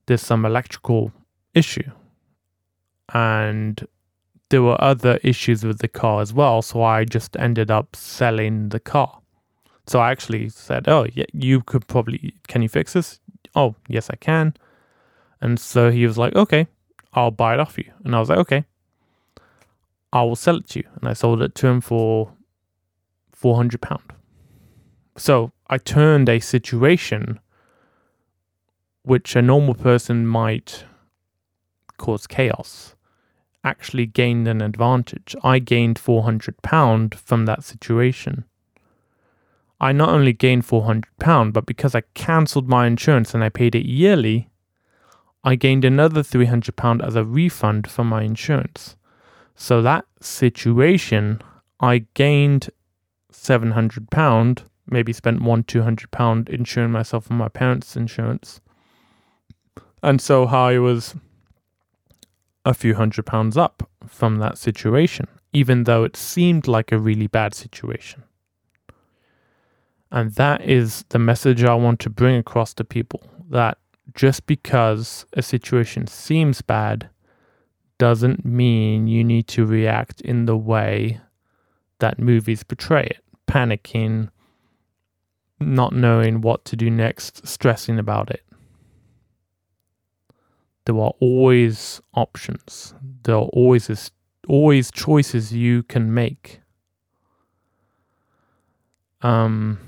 There's 0.06 0.22
some 0.22 0.44
electrical 0.44 1.12
issue. 1.54 1.90
And 3.12 3.86
there 4.48 4.62
were 4.62 4.82
other 4.82 5.18
issues 5.22 5.64
with 5.64 5.78
the 5.78 5.88
car 5.88 6.20
as 6.20 6.32
well. 6.32 6.62
So 6.62 6.82
I 6.82 7.04
just 7.04 7.36
ended 7.36 7.70
up 7.70 7.96
selling 7.96 8.68
the 8.70 8.80
car. 8.80 9.20
So 9.86 9.98
I 10.00 10.10
actually 10.10 10.48
said, 10.48 10.88
Oh, 10.88 11.06
yeah, 11.12 11.24
you 11.32 11.60
could 11.60 11.86
probably, 11.88 12.34
can 12.48 12.62
you 12.62 12.68
fix 12.68 12.92
this? 12.92 13.20
Oh, 13.54 13.74
yes, 13.88 14.08
I 14.10 14.16
can. 14.16 14.54
And 15.40 15.58
so 15.58 15.90
he 15.90 16.06
was 16.06 16.16
like, 16.16 16.34
Okay, 16.36 16.68
I'll 17.12 17.30
buy 17.30 17.54
it 17.54 17.60
off 17.60 17.76
you. 17.76 17.90
And 18.04 18.14
I 18.14 18.20
was 18.20 18.28
like, 18.28 18.38
Okay. 18.38 18.64
I 20.12 20.22
will 20.22 20.36
sell 20.36 20.56
it 20.56 20.68
to 20.70 20.80
you. 20.80 20.88
And 20.96 21.08
I 21.08 21.12
sold 21.12 21.42
it 21.42 21.54
to 21.56 21.66
him 21.66 21.80
for 21.80 22.32
£400. 23.40 24.00
So 25.16 25.52
I 25.68 25.78
turned 25.78 26.28
a 26.28 26.40
situation 26.40 27.40
which 29.02 29.36
a 29.36 29.42
normal 29.42 29.74
person 29.74 30.26
might 30.26 30.84
cause 31.96 32.26
chaos 32.26 32.94
actually 33.64 34.06
gained 34.06 34.48
an 34.48 34.60
advantage. 34.60 35.36
I 35.42 35.58
gained 35.58 35.98
£400 35.98 37.14
from 37.14 37.46
that 37.46 37.64
situation. 37.64 38.44
I 39.80 39.92
not 39.92 40.10
only 40.10 40.32
gained 40.32 40.66
£400, 40.66 41.52
but 41.52 41.66
because 41.66 41.94
I 41.94 42.02
cancelled 42.14 42.68
my 42.68 42.86
insurance 42.86 43.34
and 43.34 43.42
I 43.42 43.48
paid 43.48 43.74
it 43.74 43.86
yearly, 43.86 44.50
I 45.42 45.54
gained 45.54 45.84
another 45.84 46.22
£300 46.22 47.06
as 47.06 47.16
a 47.16 47.24
refund 47.24 47.90
from 47.90 48.08
my 48.08 48.22
insurance. 48.22 48.96
So 49.60 49.82
that 49.82 50.06
situation, 50.22 51.42
I 51.80 52.06
gained 52.14 52.70
£700, 53.30 54.64
maybe 54.86 55.12
spent 55.12 55.42
one, 55.42 55.64
£200 55.64 56.48
insuring 56.48 56.92
myself 56.92 57.26
from 57.26 57.36
my 57.36 57.48
parents' 57.48 57.94
insurance. 57.94 58.62
And 60.02 60.18
so 60.18 60.46
how 60.46 60.68
I 60.68 60.78
was 60.78 61.14
a 62.64 62.72
few 62.72 62.94
hundred 62.94 63.26
pounds 63.26 63.58
up 63.58 63.86
from 64.06 64.38
that 64.38 64.56
situation, 64.56 65.26
even 65.52 65.84
though 65.84 66.04
it 66.04 66.16
seemed 66.16 66.66
like 66.66 66.90
a 66.90 66.98
really 66.98 67.26
bad 67.26 67.52
situation. 67.52 68.22
And 70.10 70.32
that 70.36 70.62
is 70.62 71.04
the 71.10 71.18
message 71.18 71.64
I 71.64 71.74
want 71.74 72.00
to 72.00 72.08
bring 72.08 72.36
across 72.36 72.72
to 72.74 72.82
people 72.82 73.22
that 73.50 73.76
just 74.14 74.46
because 74.46 75.26
a 75.34 75.42
situation 75.42 76.06
seems 76.06 76.62
bad 76.62 77.10
doesn't 78.00 78.44
mean 78.44 79.06
you 79.06 79.22
need 79.22 79.46
to 79.46 79.66
react 79.66 80.22
in 80.22 80.46
the 80.46 80.56
way 80.56 81.20
that 81.98 82.18
movies 82.18 82.62
portray 82.62 83.04
it 83.04 83.22
panicking, 83.50 84.30
not 85.58 85.92
knowing 85.92 86.40
what 86.40 86.64
to 86.64 86.76
do 86.76 86.88
next, 86.88 87.46
stressing 87.46 87.98
about 87.98 88.30
it. 88.30 88.44
There 90.84 90.94
are 90.94 91.12
always 91.20 92.00
options. 92.14 92.94
There 93.24 93.34
are 93.34 93.50
always 93.52 94.10
always 94.48 94.90
choices 94.90 95.52
you 95.52 95.82
can 95.82 96.14
make. 96.14 96.60
Um, 99.22 99.78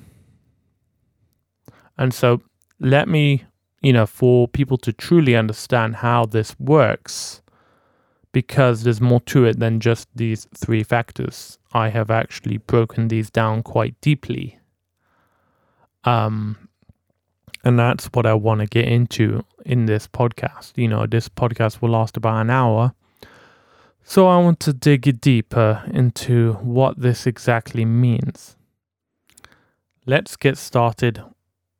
and 1.96 2.12
so 2.12 2.42
let 2.79 3.09
me, 3.09 3.44
you 3.81 3.92
know, 3.92 4.07
for 4.07 4.46
people 4.46 4.77
to 4.79 4.92
truly 4.92 5.35
understand 5.35 5.96
how 5.96 6.27
this 6.27 6.55
works, 6.61 7.41
because 8.32 8.82
there's 8.82 9.00
more 9.00 9.20
to 9.20 9.44
it 9.44 9.58
than 9.58 9.78
just 9.78 10.08
these 10.14 10.46
three 10.54 10.82
factors. 10.82 11.58
I 11.72 11.88
have 11.90 12.10
actually 12.10 12.58
broken 12.58 13.08
these 13.08 13.30
down 13.30 13.62
quite 13.62 13.98
deeply. 14.00 14.58
Um, 16.04 16.68
and 17.64 17.78
that's 17.78 18.06
what 18.06 18.26
I 18.26 18.34
want 18.34 18.60
to 18.60 18.66
get 18.66 18.86
into 18.86 19.44
in 19.64 19.86
this 19.86 20.08
podcast. 20.08 20.72
You 20.76 20.88
know, 20.88 21.06
this 21.06 21.28
podcast 21.28 21.80
will 21.80 21.90
last 21.90 22.16
about 22.16 22.40
an 22.40 22.50
hour. 22.50 22.94
So 24.04 24.26
I 24.26 24.38
want 24.38 24.58
to 24.60 24.72
dig 24.72 25.20
deeper 25.20 25.84
into 25.92 26.54
what 26.54 27.00
this 27.00 27.26
exactly 27.26 27.84
means. 27.84 28.56
Let's 30.06 30.34
get 30.34 30.58
started 30.58 31.22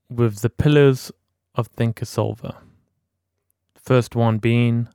with 0.09 0.41
the 0.41 0.51
pillars 0.51 1.11
of 1.57 1.67
Thinker 1.67 2.05
Solver. 2.05 2.55
First 3.75 4.15
one 4.15 4.39
being 4.39 4.89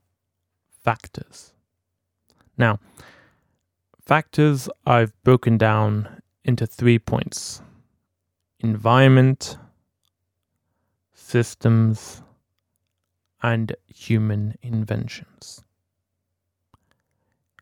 factors. 0.87 1.51
Now, 2.57 2.79
factors 3.99 4.69
I've 4.85 5.11
broken 5.25 5.57
down 5.57 6.21
into 6.45 6.65
three 6.65 6.97
points 6.97 7.61
environment, 8.61 9.57
systems, 11.13 12.23
and 13.43 13.75
human 13.87 14.55
inventions. 14.61 15.61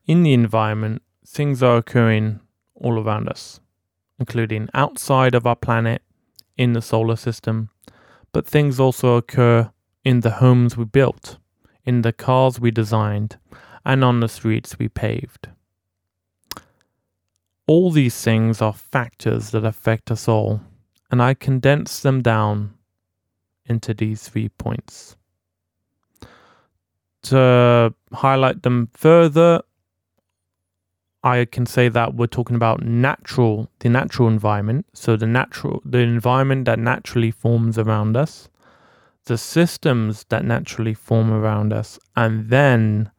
In 0.05 0.21
the 0.21 0.33
environment, 0.33 1.01
things 1.25 1.63
are 1.63 1.77
occurring 1.77 2.41
all 2.75 2.99
around 2.99 3.27
us, 3.27 3.59
including 4.19 4.69
outside 4.75 5.33
of 5.33 5.47
our 5.47 5.55
planet, 5.55 6.03
in 6.57 6.73
the 6.73 6.81
solar 6.81 7.15
system, 7.15 7.71
but 8.31 8.45
things 8.45 8.79
also 8.79 9.15
occur 9.15 9.71
in 10.03 10.19
the 10.19 10.35
homes 10.43 10.77
we 10.77 10.85
built, 10.85 11.39
in 11.85 12.01
the 12.01 12.13
cars 12.13 12.59
we 12.59 12.71
designed, 12.71 13.37
and 13.85 14.03
on 14.03 14.19
the 14.19 14.27
streets 14.27 14.79
we 14.79 14.89
paved. 14.89 15.49
All 17.67 17.91
these 17.91 18.21
things 18.21 18.61
are 18.61 18.73
factors 18.73 19.51
that 19.51 19.65
affect 19.65 20.11
us 20.11 20.27
all, 20.27 20.61
and 21.09 21.21
I 21.21 21.33
condense 21.33 21.99
them 21.99 22.21
down 22.21 22.73
into 23.65 23.93
these 23.93 24.27
three 24.29 24.49
points. 24.49 25.15
To 27.23 27.93
highlight 28.13 28.61
them 28.61 28.89
further, 28.93 29.61
I 31.23 31.45
can 31.45 31.65
say 31.65 31.89
that 31.89 32.13
we're 32.13 32.27
talking 32.27 32.55
about 32.55 32.83
natural, 32.83 33.67
the 33.79 33.89
natural 33.89 34.27
environment. 34.27 34.85
So 34.93 35.17
the 35.17 35.25
natural, 35.25 35.81
the 35.83 35.97
environment 35.97 36.65
that 36.65 36.77
naturally 36.77 37.31
forms 37.31 37.79
around 37.79 38.15
us, 38.15 38.47
the 39.25 39.37
systems 39.37 40.25
that 40.29 40.45
naturally 40.45 40.93
form 40.93 41.31
around 41.31 41.73
us, 41.73 41.99
and 42.15 42.49
then 42.49 43.11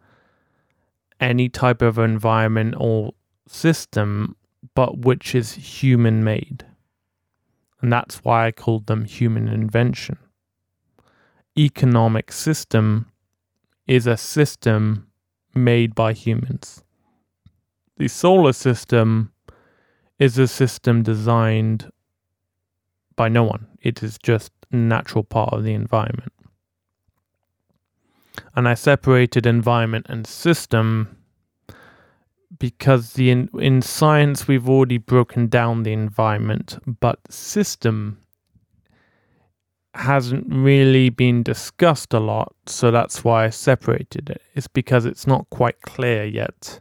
any 1.21 1.49
type 1.49 1.83
of 1.83 1.99
environment 1.99 2.75
or 2.79 3.13
system, 3.49 4.37
but 4.75 4.99
which 4.99 5.35
is 5.35 5.53
human 5.53 6.25
made. 6.25 6.65
And 7.81 7.93
that's 7.93 8.25
why 8.25 8.47
I 8.47 8.53
called 8.53 8.87
them 8.87 9.05
human 9.05 9.49
invention 9.49 10.19
economic 11.57 12.31
system 12.31 13.11
is 13.87 14.07
a 14.07 14.17
system 14.17 15.07
made 15.55 15.95
by 15.95 16.13
humans. 16.13 16.83
the 17.99 18.09
solar 18.09 18.53
system 18.53 19.33
is 20.19 20.37
a 20.37 20.47
system 20.47 21.03
designed 21.03 21.91
by 23.17 23.27
no 23.27 23.43
one. 23.43 23.67
It 23.81 24.03
is 24.03 24.19
just 24.23 24.53
natural 24.71 25.25
part 25.25 25.53
of 25.53 25.65
the 25.65 25.75
environment. 25.75 26.33
And 28.55 28.69
I 28.69 28.75
separated 28.75 29.47
environment 29.47 30.07
and 30.09 30.27
system 30.27 31.17
because 32.59 33.15
the 33.15 33.31
in, 33.31 33.51
in 33.59 33.83
science 33.83 34.49
we've 34.49 34.69
already 34.69 34.99
broken 34.99 35.49
down 35.49 35.83
the 35.83 35.93
environment, 35.93 36.79
but 37.01 37.21
system 37.31 38.19
hasn't 39.95 40.47
really 40.49 41.09
been 41.09 41.43
discussed 41.43 42.13
a 42.13 42.21
lot, 42.21 42.55
so 42.67 42.91
that's 42.91 43.25
why 43.25 43.45
I 43.45 43.51
separated 43.51 44.31
it. 44.31 44.43
It's 44.55 44.69
because 44.69 45.05
it's 45.07 45.27
not 45.27 45.49
quite 45.51 45.81
clear 45.83 46.25
yet 46.25 46.81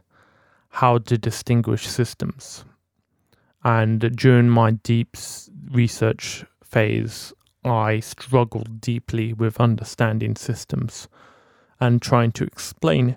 how 0.68 0.98
to 0.98 1.16
distinguish 1.16 1.86
systems. 1.86 2.64
And 3.64 4.14
during 4.16 4.48
my 4.48 4.72
deep 4.72 5.16
research 5.70 6.44
phase, 6.62 7.32
I 7.66 8.00
struggled 8.00 8.80
deeply 8.80 9.32
with 9.32 9.60
understanding 9.60 10.36
systems 10.36 11.08
and 11.80 12.00
trying 12.00 12.32
to 12.32 12.44
explain. 12.44 13.16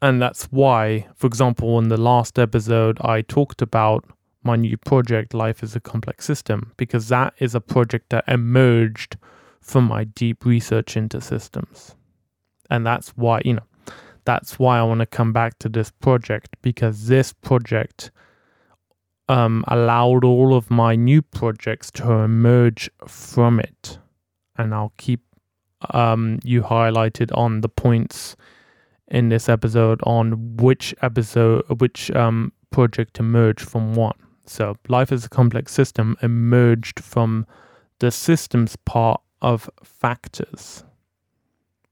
And 0.00 0.20
that's 0.20 0.44
why, 0.46 1.08
for 1.16 1.26
example, 1.26 1.78
in 1.78 1.88
the 1.88 2.00
last 2.00 2.38
episode, 2.38 2.98
I 3.00 3.22
talked 3.22 3.62
about 3.62 4.04
my 4.42 4.56
new 4.56 4.76
project, 4.76 5.34
Life 5.34 5.62
is 5.62 5.74
a 5.74 5.80
Complex 5.80 6.24
System, 6.24 6.72
because 6.76 7.08
that 7.08 7.34
is 7.38 7.54
a 7.54 7.60
project 7.60 8.10
that 8.10 8.24
emerged 8.28 9.16
from 9.60 9.84
my 9.84 10.04
deep 10.04 10.44
research 10.44 10.96
into 10.96 11.20
systems. 11.20 11.94
And 12.70 12.86
that's 12.86 13.10
why, 13.16 13.40
you 13.44 13.54
know, 13.54 13.64
that's 14.24 14.58
why 14.58 14.78
I 14.78 14.82
want 14.82 15.00
to 15.00 15.06
come 15.06 15.32
back 15.32 15.58
to 15.60 15.68
this 15.68 15.90
project 15.90 16.56
because 16.62 17.06
this 17.06 17.32
project 17.32 18.10
um, 19.28 19.64
allowed 19.68 20.24
all 20.24 20.54
of 20.54 20.70
my 20.70 20.96
new 20.96 21.22
projects 21.22 21.90
to 21.92 22.10
emerge 22.10 22.90
from 23.06 23.60
it. 23.60 23.98
And 24.56 24.74
I'll 24.74 24.92
keep 24.96 25.20
um, 25.90 26.38
you 26.42 26.62
highlighted 26.62 27.36
on 27.36 27.60
the 27.60 27.68
points 27.68 28.36
in 29.08 29.28
this 29.28 29.48
episode 29.48 30.00
on 30.04 30.56
which 30.56 30.94
episode, 31.02 31.64
which 31.80 32.10
um, 32.12 32.52
project 32.70 33.18
emerged 33.18 33.68
from 33.68 33.94
what. 33.94 34.16
So, 34.46 34.76
life 34.88 35.10
is 35.10 35.24
a 35.24 35.28
complex 35.28 35.72
system 35.72 36.16
emerged 36.22 37.00
from 37.00 37.46
the 37.98 38.10
systems 38.10 38.76
part 38.76 39.20
of 39.40 39.70
factors, 39.82 40.84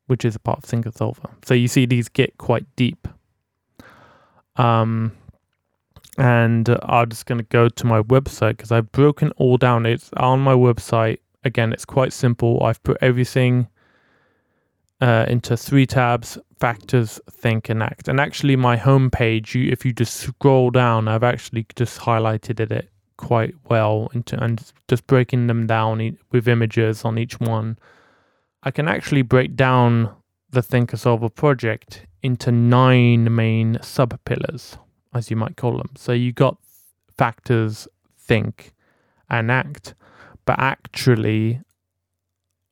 which 0.06 0.24
is 0.24 0.36
a 0.36 0.38
part 0.38 0.58
of 0.58 0.64
Thinker 0.64 0.92
Solver. 0.94 1.30
So, 1.44 1.54
you 1.54 1.68
see, 1.68 1.86
these 1.86 2.08
get 2.08 2.36
quite 2.38 2.66
deep. 2.76 3.08
Um, 4.56 5.12
and 6.22 6.68
I'm 6.84 7.08
just 7.08 7.26
going 7.26 7.38
to 7.38 7.46
go 7.50 7.68
to 7.68 7.84
my 7.84 8.00
website 8.00 8.56
because 8.56 8.70
I've 8.70 8.92
broken 8.92 9.32
all 9.32 9.56
down. 9.56 9.86
It's 9.86 10.08
on 10.16 10.38
my 10.38 10.54
website. 10.54 11.18
Again, 11.42 11.72
it's 11.72 11.84
quite 11.84 12.12
simple. 12.12 12.62
I've 12.62 12.80
put 12.84 12.96
everything 13.00 13.66
uh, 15.00 15.26
into 15.26 15.56
three 15.56 15.84
tabs 15.84 16.38
factors, 16.60 17.20
think, 17.28 17.68
and 17.68 17.82
act. 17.82 18.06
And 18.06 18.20
actually, 18.20 18.54
my 18.54 18.76
homepage, 18.76 19.52
you, 19.56 19.72
if 19.72 19.84
you 19.84 19.92
just 19.92 20.14
scroll 20.14 20.70
down, 20.70 21.08
I've 21.08 21.24
actually 21.24 21.66
just 21.74 21.98
highlighted 21.98 22.70
it 22.70 22.88
quite 23.16 23.56
well 23.68 24.08
into, 24.14 24.40
and 24.40 24.62
just 24.86 25.08
breaking 25.08 25.48
them 25.48 25.66
down 25.66 26.00
e- 26.00 26.18
with 26.30 26.46
images 26.46 27.04
on 27.04 27.18
each 27.18 27.40
one. 27.40 27.78
I 28.62 28.70
can 28.70 28.86
actually 28.86 29.22
break 29.22 29.56
down 29.56 30.14
the 30.50 30.62
Thinker 30.62 30.96
Solver 30.96 31.30
project 31.30 32.06
into 32.22 32.52
nine 32.52 33.34
main 33.34 33.78
sub 33.82 34.16
pillars, 34.24 34.78
as 35.14 35.30
you 35.30 35.36
might 35.36 35.56
call 35.56 35.76
them. 35.76 35.90
So 35.96 36.12
you 36.12 36.32
got 36.32 36.56
factors, 37.16 37.88
think, 38.18 38.72
and 39.28 39.50
act. 39.50 39.94
But 40.44 40.58
actually, 40.58 41.60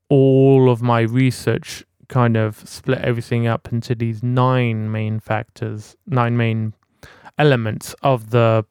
all 0.08 0.70
of 0.70 0.82
my 0.82 1.00
research 1.00 1.84
kind 2.08 2.36
of 2.36 2.68
split 2.68 2.98
everything 2.98 3.46
up 3.46 3.72
into 3.72 3.94
these 3.94 4.22
nine 4.22 4.90
main 4.90 5.20
factors, 5.20 5.96
nine 6.06 6.36
main 6.36 6.74
elements 7.38 7.94
of 8.02 8.30
the 8.30 8.64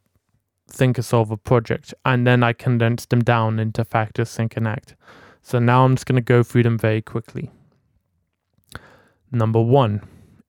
Thinker 0.68 1.02
Solver 1.02 1.38
project, 1.38 1.94
and 2.06 2.28
then 2.28 2.44
I 2.44 2.54
condensed 2.54 3.10
them 3.10 3.24
down 3.24 3.60
into 3.60 3.84
factors, 3.84 4.36
think, 4.36 4.58
and 4.58 4.68
act. 4.68 4.96
So 5.42 5.58
now 5.58 5.86
I'm 5.86 5.96
just 5.96 6.06
going 6.06 6.18
to 6.18 6.22
go 6.22 6.44
through 6.44 6.64
them 6.64 6.78
very 6.78 7.02
quickly. 7.02 7.50
Number 9.32 9.62
one, 9.62 10.02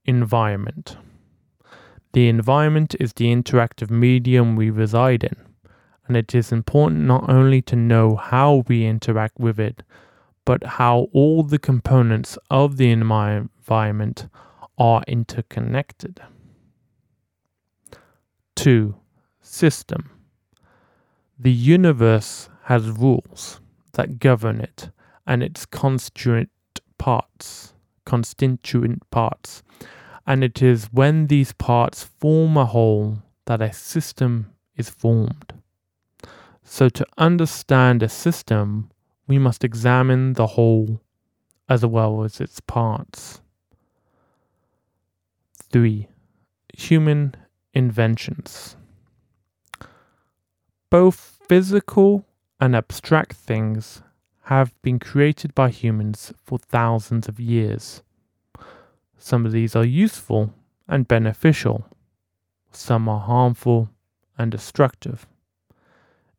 environment. 0.05 0.97
The 2.13 2.29
environment 2.29 2.97
is 2.99 3.13
the 3.13 3.27
interactive 3.27 3.91
medium 3.91 4.57
we 4.57 4.71
reside 4.71 5.23
in, 5.23 5.37
and 6.07 6.17
it 6.17 6.35
is 6.35 6.51
important 6.51 7.03
not 7.03 7.31
only 7.31 7.63
to 7.63 7.77
know 7.77 8.17
how 8.17 8.65
we 8.67 8.85
interact 8.85 9.39
with 9.39 9.61
it, 9.61 9.83
but 10.45 10.65
how 10.65 11.09
all 11.13 11.45
the 11.45 11.59
components 11.59 12.37
of 12.51 12.77
the 12.79 12.91
environment 12.91 14.27
are 14.77 15.05
interconnected. 15.07 16.21
2. 18.57 18.97
System. 19.41 20.11
The 21.39 21.53
universe 21.53 22.49
has 22.65 22.91
rules 22.91 23.61
that 23.93 24.19
govern 24.19 24.61
it 24.61 24.91
and 25.27 25.43
its 25.43 25.65
constituent 25.65 26.51
parts, 26.99 27.75
constituent 28.05 29.09
parts, 29.11 29.63
and 30.27 30.45
it 30.45 30.63
is 30.63 30.87
when 30.93 31.27
these 31.27 31.53
parts 31.53 32.05
form 32.05 32.57
a 32.57 32.67
whole 32.67 33.19
that 33.47 33.61
a 33.61 33.73
system 33.73 34.53
is 34.77 34.91
formed. 34.91 35.55
So 36.63 36.89
to 36.89 37.07
understand 37.19 38.03
a 38.03 38.09
system, 38.09 38.91
we 39.27 39.39
must 39.39 39.65
examine 39.65 40.35
the 40.35 40.47
whole 40.49 41.01
as 41.69 41.85
well 41.85 42.23
as 42.25 42.41
its 42.41 42.61
parts. 42.61 43.41
3. 45.73 46.09
Human 46.77 47.35
inventions. 47.75 48.77
Both 50.91 51.39
physical 51.49 52.27
and 52.61 52.75
abstract 52.75 53.35
things 53.35 54.03
have 54.45 54.75
been 54.83 54.99
created 54.99 55.55
by 55.55 55.71
humans 55.71 56.33
for 56.43 56.59
thousands 56.59 57.29
of 57.29 57.39
years. 57.39 58.03
Some 59.23 59.45
of 59.45 59.53
these 59.53 59.77
are 59.77 59.85
useful 59.85 60.55
and 60.89 61.07
beneficial, 61.07 61.87
some 62.73 63.07
are 63.07 63.21
harmful 63.21 63.91
and 64.39 64.51
destructive. 64.51 65.27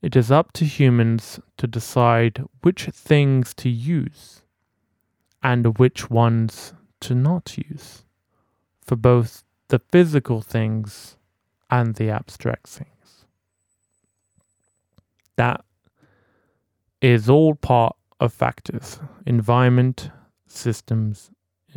It 0.01 0.15
is 0.15 0.31
up 0.31 0.51
to 0.53 0.65
humans 0.65 1.39
to 1.57 1.67
decide 1.67 2.43
which 2.61 2.85
things 2.85 3.53
to 3.55 3.69
use 3.69 4.41
and 5.43 5.77
which 5.77 6.09
ones 6.09 6.73
to 7.01 7.13
not 7.13 7.55
use 7.55 8.03
for 8.83 8.95
both 8.95 9.43
the 9.67 9.79
physical 9.79 10.41
things 10.41 11.17
and 11.69 11.95
the 11.95 12.09
abstract 12.09 12.67
things. 12.67 13.25
That 15.35 15.63
is 16.99 17.29
all 17.29 17.53
part 17.53 17.95
of 18.19 18.33
factors 18.33 18.99
environment, 19.27 20.09
systems, 20.47 21.29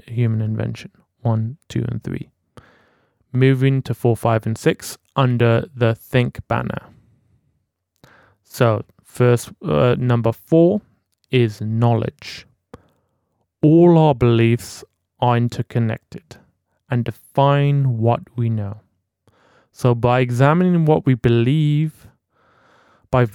human 0.07 0.41
invention. 0.41 0.91
One, 1.23 1.57
two, 1.69 1.85
and 1.89 2.03
three. 2.03 2.31
Moving 3.33 3.83
to 3.83 3.95
four, 3.95 4.17
five, 4.17 4.47
and 4.47 4.57
six 4.57 4.99
under 5.17 5.69
the 5.75 5.95
Think 5.95 6.47
banner. 6.49 6.83
So, 8.43 8.85
first, 9.03 9.51
uh, 9.65 9.97
number 9.99 10.33
four 10.33 10.81
is 11.31 11.61
knowledge. 11.61 12.47
All 13.63 13.99
our 13.99 14.15
beliefs 14.15 14.85
are 15.21 15.37
interconnected 15.37 16.37
and 16.91 17.05
define 17.05 17.99
what 17.99 18.21
we 18.37 18.51
know. 18.51 18.81
So, 19.73 19.95
by 19.95 20.21
examining 20.21 20.85
what 20.85 21.07
we 21.07 21.15
believe, 21.15 22.07
by, 23.11 23.27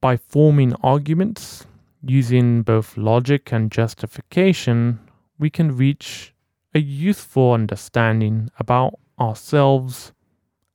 by 0.00 0.16
forming 0.16 0.72
arguments, 0.82 1.66
using 2.02 2.62
both 2.62 2.96
logic 2.96 3.52
and 3.52 3.70
justification, 3.70 4.98
we 5.38 5.50
can 5.50 5.76
reach 5.76 6.34
a 6.74 6.78
useful 6.78 7.52
understanding 7.52 8.50
about 8.58 8.98
ourselves 9.18 10.12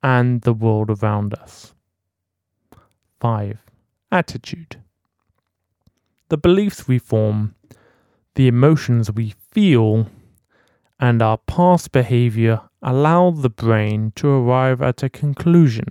and 0.02 0.42
the 0.42 0.54
world 0.54 0.90
around 0.90 1.34
us. 1.36 1.74
5 3.20 3.60
attitude. 4.12 4.82
The 6.30 6.38
beliefs 6.38 6.88
we 6.88 7.00
form, 7.00 7.56
the 8.36 8.48
emotions 8.48 9.12
we 9.12 9.34
feel, 9.52 10.08
and 11.00 11.22
our 11.22 11.38
past 11.38 11.92
behavior 11.92 12.62
allow 12.82 13.32
the 13.32 13.50
brain 13.50 14.12
to 14.16 14.28
arrive 14.28 14.82
at 14.82 15.04
a 15.04 15.10
conclusion 15.10 15.88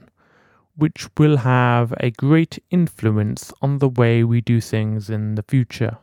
which 0.76 1.08
will 1.18 1.38
have 1.38 1.92
a 1.98 2.10
great 2.10 2.58
influence 2.70 3.52
on 3.60 3.78
the 3.78 3.88
way 3.88 4.24
we 4.24 4.40
do 4.40 4.60
things 4.60 5.10
in 5.10 5.34
the 5.34 5.42
future. 5.42 5.98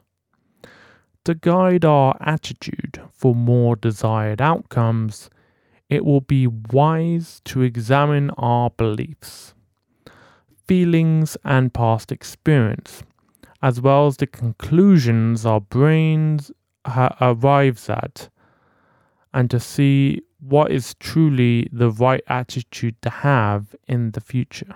To 1.28 1.36
guide 1.36 1.84
our 1.84 2.16
attitude 2.22 3.02
for 3.12 3.36
more 3.36 3.76
desired 3.76 4.42
outcomes, 4.42 5.30
it 5.90 6.06
will 6.06 6.22
be 6.22 6.48
wise 6.48 7.42
to 7.44 7.64
examine 7.64 8.30
our 8.38 8.70
beliefs, 8.70 9.54
feelings, 10.70 11.36
and 11.44 11.74
past 11.74 12.14
experience, 12.14 13.04
as 13.62 13.82
well 13.82 14.08
as 14.08 14.16
the 14.16 14.26
conclusions 14.26 15.46
our 15.46 15.60
brains 15.60 16.50
ha- 16.86 17.18
arrives 17.20 17.90
at, 17.90 18.30
and 19.34 19.52
to 19.52 19.60
see 19.60 20.22
what 20.40 20.72
is 20.72 20.94
truly 20.94 21.68
the 21.74 21.92
right 21.92 22.24
attitude 22.30 22.96
to 23.02 23.10
have 23.10 23.76
in 23.86 24.12
the 24.12 24.22
future. 24.22 24.76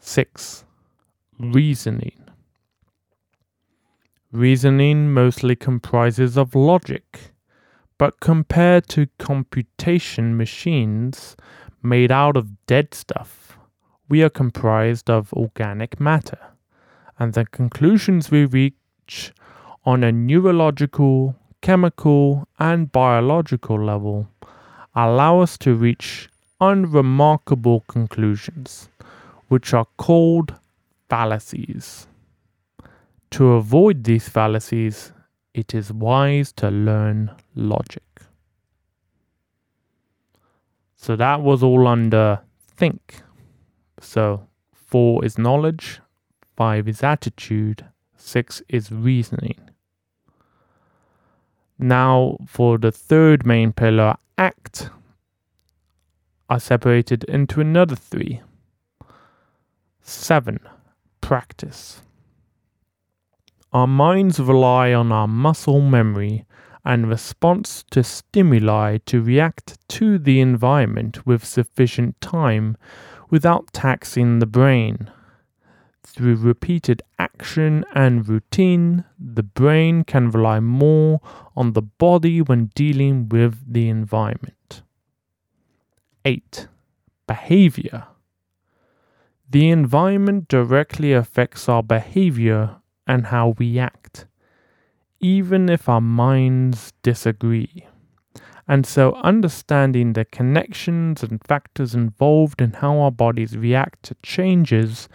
6. 0.00 0.64
Reasoning. 1.38 2.23
Reasoning 4.34 5.12
mostly 5.12 5.54
comprises 5.54 6.36
of 6.36 6.56
logic, 6.56 7.30
but 7.98 8.18
compared 8.18 8.88
to 8.88 9.06
computation 9.16 10.36
machines 10.36 11.36
made 11.84 12.10
out 12.10 12.36
of 12.36 12.66
dead 12.66 12.94
stuff, 12.94 13.56
we 14.08 14.24
are 14.24 14.28
comprised 14.28 15.08
of 15.08 15.32
organic 15.34 16.00
matter, 16.00 16.40
and 17.16 17.34
the 17.34 17.46
conclusions 17.46 18.32
we 18.32 18.44
reach 18.44 19.32
on 19.84 20.02
a 20.02 20.10
neurological, 20.10 21.36
chemical, 21.60 22.48
and 22.58 22.90
biological 22.90 23.80
level 23.80 24.26
allow 24.96 25.38
us 25.38 25.56
to 25.58 25.76
reach 25.76 26.28
unremarkable 26.60 27.84
conclusions 27.86 28.88
which 29.46 29.72
are 29.72 29.86
called 29.96 30.56
fallacies. 31.08 32.08
To 33.34 33.54
avoid 33.54 34.04
these 34.04 34.28
fallacies, 34.28 35.12
it 35.54 35.74
is 35.74 35.92
wise 35.92 36.52
to 36.52 36.70
learn 36.70 37.32
logic. 37.56 38.22
So 40.94 41.16
that 41.16 41.40
was 41.40 41.60
all 41.60 41.88
under 41.88 42.42
think. 42.76 43.22
So 44.00 44.46
4 44.72 45.24
is 45.24 45.36
knowledge, 45.36 46.00
5 46.54 46.86
is 46.86 47.02
attitude, 47.02 47.84
6 48.16 48.62
is 48.68 48.92
reasoning. 48.92 49.58
Now, 51.76 52.36
for 52.46 52.78
the 52.78 52.92
third 52.92 53.44
main 53.44 53.72
pillar, 53.72 54.14
act, 54.38 54.90
are 56.48 56.60
separated 56.60 57.24
into 57.24 57.60
another 57.60 57.96
three 57.96 58.42
7. 60.02 60.60
Practice. 61.20 62.00
Our 63.74 63.88
minds 63.88 64.38
rely 64.38 64.92
on 64.92 65.10
our 65.10 65.26
muscle 65.26 65.80
memory 65.80 66.46
and 66.84 67.08
response 67.08 67.84
to 67.90 68.04
stimuli 68.04 68.98
to 69.06 69.20
react 69.20 69.78
to 69.88 70.16
the 70.16 70.40
environment 70.40 71.26
with 71.26 71.44
sufficient 71.44 72.20
time 72.20 72.76
without 73.30 73.72
taxing 73.72 74.38
the 74.38 74.46
brain. 74.46 75.10
Through 76.04 76.36
repeated 76.36 77.02
action 77.18 77.84
and 77.92 78.28
routine, 78.28 79.06
the 79.18 79.42
brain 79.42 80.04
can 80.04 80.30
rely 80.30 80.60
more 80.60 81.20
on 81.56 81.72
the 81.72 81.82
body 81.82 82.40
when 82.40 82.70
dealing 82.76 83.28
with 83.28 83.58
the 83.66 83.88
environment. 83.88 84.82
8. 86.24 86.68
Behavior. 87.26 88.06
The 89.50 89.70
environment 89.70 90.46
directly 90.46 91.12
affects 91.12 91.68
our 91.68 91.82
behavior 91.82 92.76
and 93.06 93.26
how 93.26 93.54
we 93.58 93.78
act, 93.78 94.26
even 95.20 95.68
if 95.68 95.88
our 95.88 96.00
minds 96.00 96.92
disagree. 97.02 97.86
And 98.66 98.86
so, 98.86 99.14
understanding 99.16 100.14
the 100.14 100.24
connections 100.24 101.22
and 101.22 101.40
factors 101.46 101.94
involved 101.94 102.62
in 102.62 102.72
how 102.72 102.98
our 103.00 103.10
bodies 103.10 103.56
react 103.56 104.04
to 104.04 104.16
changes 104.22 105.08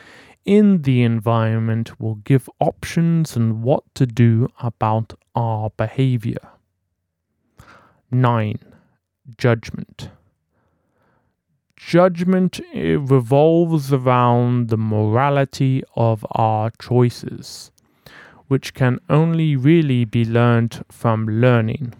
in 0.46 0.84
the 0.84 1.04
environment 1.04 2.00
will 2.00 2.16
give 2.16 2.50
options 2.60 3.36
on 3.36 3.62
what 3.62 3.84
to 3.96 4.06
do 4.06 4.48
about 4.60 5.14
our 5.36 5.70
behavior. 5.72 6.50
9. 8.12 8.58
Judgment. 9.38 10.10
Judgment 11.76 12.60
revolves 12.74 13.94
around 13.94 14.70
the 14.70 14.78
morality 14.78 15.84
of 15.96 16.26
our 16.32 16.72
choices, 16.80 17.72
which 18.50 18.74
can 18.74 19.00
only 19.10 19.56
really 19.56 20.04
be 20.04 20.26
learned 20.26 20.84
from 20.92 21.26
learning. 21.26 21.94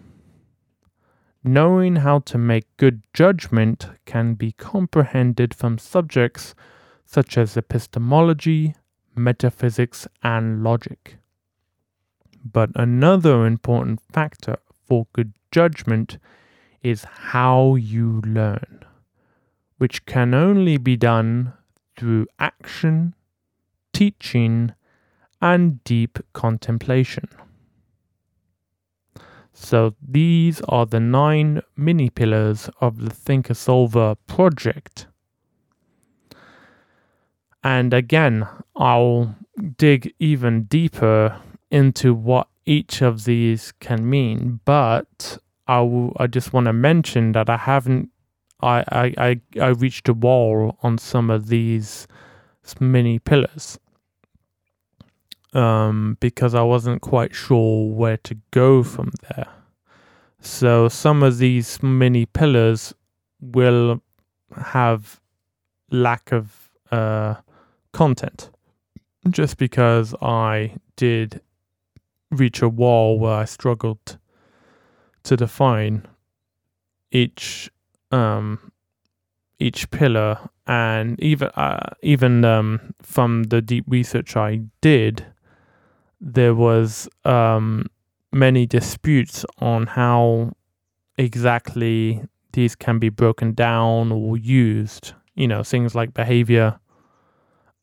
Knowing 1.42 1.96
how 1.96 2.18
to 2.18 2.36
make 2.36 2.76
good 2.76 3.02
judgment 3.14 3.88
can 4.04 4.34
be 4.34 4.52
comprehended 4.52 5.54
from 5.54 5.78
subjects 5.78 6.54
such 7.06 7.38
as 7.38 7.56
epistemology, 7.56 8.74
metaphysics, 9.16 10.06
and 10.22 10.62
logic. 10.62 11.16
But 12.44 12.68
another 12.74 13.46
important 13.46 14.00
factor 14.12 14.58
for 14.86 15.06
good 15.14 15.32
judgment 15.50 16.18
is 16.82 17.04
how 17.04 17.76
you 17.76 18.20
learn 18.26 18.84
which 19.80 20.04
can 20.04 20.34
only 20.34 20.76
be 20.76 20.94
done 20.94 21.54
through 21.96 22.26
action, 22.38 23.14
teaching, 23.94 24.74
and 25.40 25.82
deep 25.84 26.18
contemplation. 26.32 27.28
So, 29.52 29.94
these 30.00 30.60
are 30.62 30.86
the 30.86 31.00
nine 31.00 31.60
mini 31.76 32.08
pillars 32.08 32.70
of 32.80 32.98
the 32.98 33.10
Thinker 33.10 33.54
Solver 33.54 34.14
project. 34.26 35.06
And 37.62 37.92
again, 37.92 38.46
I'll 38.76 39.34
dig 39.76 40.14
even 40.18 40.62
deeper 40.64 41.36
into 41.70 42.14
what 42.14 42.48
each 42.64 43.02
of 43.02 43.24
these 43.24 43.72
can 43.80 44.08
mean, 44.08 44.60
but 44.64 45.38
I, 45.66 45.78
w- 45.78 46.12
I 46.16 46.26
just 46.26 46.52
want 46.52 46.66
to 46.66 46.72
mention 46.72 47.32
that 47.32 47.50
I 47.50 47.56
haven't 47.58 48.10
I, 48.62 48.84
I, 48.88 49.14
I, 49.16 49.40
I 49.60 49.68
reached 49.68 50.08
a 50.08 50.14
wall 50.14 50.78
on 50.82 50.98
some 50.98 51.30
of 51.30 51.48
these 51.48 52.06
mini 52.78 53.18
pillars 53.18 53.78
um, 55.52 56.16
because 56.20 56.54
I 56.54 56.62
wasn't 56.62 57.02
quite 57.02 57.34
sure 57.34 57.88
where 57.88 58.16
to 58.18 58.36
go 58.50 58.82
from 58.82 59.12
there. 59.28 59.48
So 60.40 60.88
some 60.88 61.22
of 61.22 61.38
these 61.38 61.82
mini 61.82 62.26
pillars 62.26 62.94
will 63.40 64.00
have 64.56 65.20
lack 65.90 66.32
of 66.32 66.70
uh, 66.90 67.34
content 67.92 68.50
just 69.28 69.58
because 69.58 70.14
I 70.22 70.76
did 70.96 71.40
reach 72.30 72.62
a 72.62 72.68
wall 72.68 73.18
where 73.18 73.34
I 73.34 73.44
struggled 73.44 74.18
to 75.24 75.36
define 75.36 76.06
each 77.10 77.70
um, 78.10 78.72
each 79.58 79.90
pillar, 79.90 80.38
and 80.66 81.20
even 81.20 81.48
uh, 81.48 81.90
even 82.02 82.44
um, 82.44 82.94
from 83.02 83.44
the 83.44 83.60
deep 83.60 83.84
research 83.86 84.36
I 84.36 84.62
did, 84.80 85.26
there 86.20 86.54
was 86.54 87.08
um, 87.24 87.86
many 88.32 88.66
disputes 88.66 89.44
on 89.58 89.86
how 89.86 90.52
exactly 91.16 92.22
these 92.52 92.74
can 92.74 92.98
be 92.98 93.08
broken 93.08 93.54
down 93.54 94.12
or 94.12 94.36
used. 94.36 95.12
You 95.34 95.48
know, 95.48 95.62
things 95.62 95.94
like 95.94 96.12
behavior, 96.12 96.78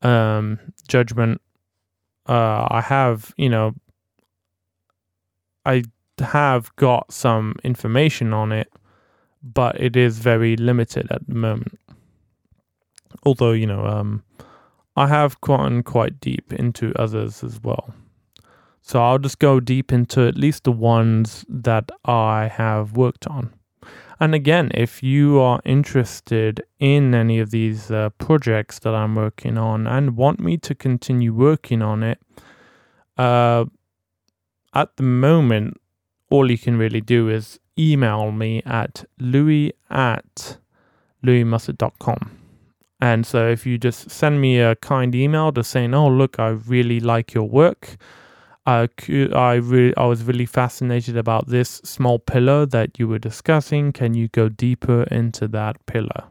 um, 0.02 0.58
judgment. 0.86 1.40
Uh, 2.28 2.68
I 2.70 2.80
have, 2.82 3.32
you 3.36 3.48
know, 3.48 3.74
I 5.64 5.82
have 6.20 6.74
got 6.76 7.12
some 7.12 7.56
information 7.64 8.32
on 8.32 8.52
it, 8.52 8.72
but 9.42 9.80
it 9.80 9.96
is 9.96 10.18
very 10.18 10.56
limited 10.56 11.10
at 11.10 11.26
the 11.26 11.34
moment. 11.34 11.78
Although, 13.24 13.52
you 13.52 13.66
know, 13.66 13.84
um, 13.86 14.22
I 14.96 15.08
have 15.08 15.40
gone 15.40 15.82
quite 15.82 16.20
deep 16.20 16.52
into 16.52 16.92
others 16.96 17.42
as 17.42 17.60
well. 17.62 17.94
So 18.88 19.02
I'll 19.02 19.18
just 19.18 19.38
go 19.38 19.60
deep 19.60 19.92
into 19.92 20.26
at 20.26 20.38
least 20.38 20.64
the 20.64 20.72
ones 20.72 21.44
that 21.46 21.90
I 22.06 22.48
have 22.50 22.96
worked 22.96 23.26
on. 23.26 23.52
And 24.18 24.34
again, 24.34 24.70
if 24.72 25.02
you 25.02 25.38
are 25.40 25.60
interested 25.66 26.62
in 26.78 27.14
any 27.14 27.38
of 27.38 27.50
these 27.50 27.90
uh, 27.90 28.08
projects 28.16 28.78
that 28.78 28.94
I'm 28.94 29.14
working 29.14 29.58
on 29.58 29.86
and 29.86 30.16
want 30.16 30.40
me 30.40 30.56
to 30.56 30.74
continue 30.74 31.34
working 31.34 31.82
on 31.82 32.02
it, 32.02 32.18
uh, 33.18 33.66
at 34.72 34.96
the 34.96 35.02
moment, 35.02 35.78
all 36.30 36.50
you 36.50 36.56
can 36.56 36.78
really 36.78 37.02
do 37.02 37.28
is 37.28 37.60
email 37.78 38.32
me 38.32 38.62
at 38.64 39.04
louie 39.18 39.74
at 39.90 40.56
louiemussett.com. 41.22 42.38
And 43.02 43.26
so 43.26 43.48
if 43.48 43.66
you 43.66 43.76
just 43.76 44.10
send 44.10 44.40
me 44.40 44.58
a 44.60 44.76
kind 44.76 45.14
email 45.14 45.52
just 45.52 45.70
saying, 45.70 45.92
oh, 45.92 46.08
look, 46.08 46.38
I 46.38 46.48
really 46.48 47.00
like 47.00 47.34
your 47.34 47.46
work. 47.46 47.98
I 48.68 48.88
I 49.34 49.54
really 49.54 49.96
I 49.96 50.04
was 50.04 50.24
really 50.24 50.44
fascinated 50.44 51.16
about 51.16 51.48
this 51.48 51.80
small 51.84 52.18
pillar 52.18 52.66
that 52.66 52.98
you 52.98 53.08
were 53.08 53.18
discussing. 53.18 53.92
Can 53.92 54.12
you 54.12 54.28
go 54.28 54.50
deeper 54.50 55.04
into 55.04 55.48
that 55.48 55.84
pillar? 55.86 56.24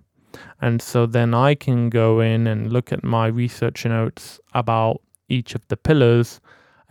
And 0.61 0.79
so 0.79 1.07
then 1.07 1.33
I 1.33 1.55
can 1.55 1.89
go 1.89 2.19
in 2.19 2.45
and 2.45 2.71
look 2.71 2.91
at 2.93 3.03
my 3.03 3.25
research 3.25 3.85
notes 3.85 4.39
about 4.53 5.01
each 5.29 5.55
of 5.55 5.67
the 5.67 5.77
pillars 5.77 6.39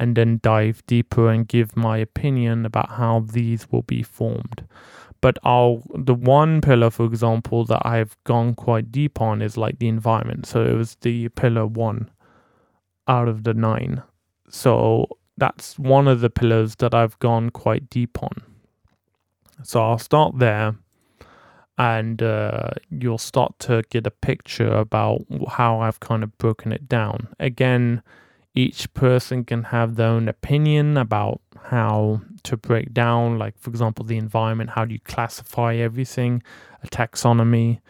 and 0.01 0.17
then 0.17 0.41
dive 0.43 0.83
deeper 0.87 1.31
and 1.31 1.47
give 1.47 1.77
my 1.77 1.99
opinion 1.99 2.67
about 2.67 2.91
how 2.91 3.21
these 3.21 3.71
will 3.71 3.83
be 3.83 4.03
formed. 4.03 4.67
But 5.21 5.39
I'll 5.45 5.83
the 5.95 6.15
one 6.15 6.61
pillar, 6.61 6.91
for 6.91 7.07
example, 7.07 7.65
that 7.67 7.87
I've 7.87 8.17
gone 8.25 8.55
quite 8.55 8.91
deep 8.91 9.21
on 9.21 9.43
is 9.43 9.57
like 9.57 9.79
the 9.79 9.89
environment. 9.89 10.47
So 10.47 10.65
it 10.65 10.75
was 10.75 10.97
the 11.03 11.29
pillar 11.29 11.67
one 11.67 12.11
out 13.07 13.29
of 13.29 13.45
the 13.45 13.55
nine. 13.55 14.03
So 14.49 15.07
that's 15.37 15.79
one 15.79 16.09
of 16.09 16.20
the 16.20 16.31
pillars 16.31 16.77
that 16.77 16.94
I've 16.94 17.18
gone 17.18 17.51
quite 17.51 17.90
deep 17.90 18.22
on. 18.22 18.42
So 19.62 19.83
I'll 19.83 19.99
start 19.99 20.38
there 20.38 20.77
and 21.79 22.22
uh, 22.22 22.70
you'll 22.90 23.18
start 23.18 23.59
to 23.61 23.83
get 23.90 24.07
a 24.07 24.11
picture 24.11 24.72
about 24.72 25.25
how 25.49 25.81
I've 25.81 26.01
kind 26.01 26.22
of 26.22 26.37
broken 26.38 26.72
it 26.72 26.88
down. 26.88 27.29
Again, 27.38 28.03
each 28.55 28.92
person 28.94 29.44
can 29.44 29.64
have 29.64 29.96
their 29.96 30.09
own 30.09 30.29
opinion 30.29 30.96
about 30.96 31.40
how 31.64 32.22
to 32.44 32.57
break 32.57 32.94
down, 32.94 33.38
like, 33.38 33.59
for 33.59 33.68
example, 33.68 34.05
the 34.05 34.16
environment, 34.16 34.70
how 34.70 34.87
do 34.87 34.94
you 34.94 35.01
classify 35.01 35.75
everything, 35.75 36.42
a 36.83 36.87
taxonomy. 36.87 37.81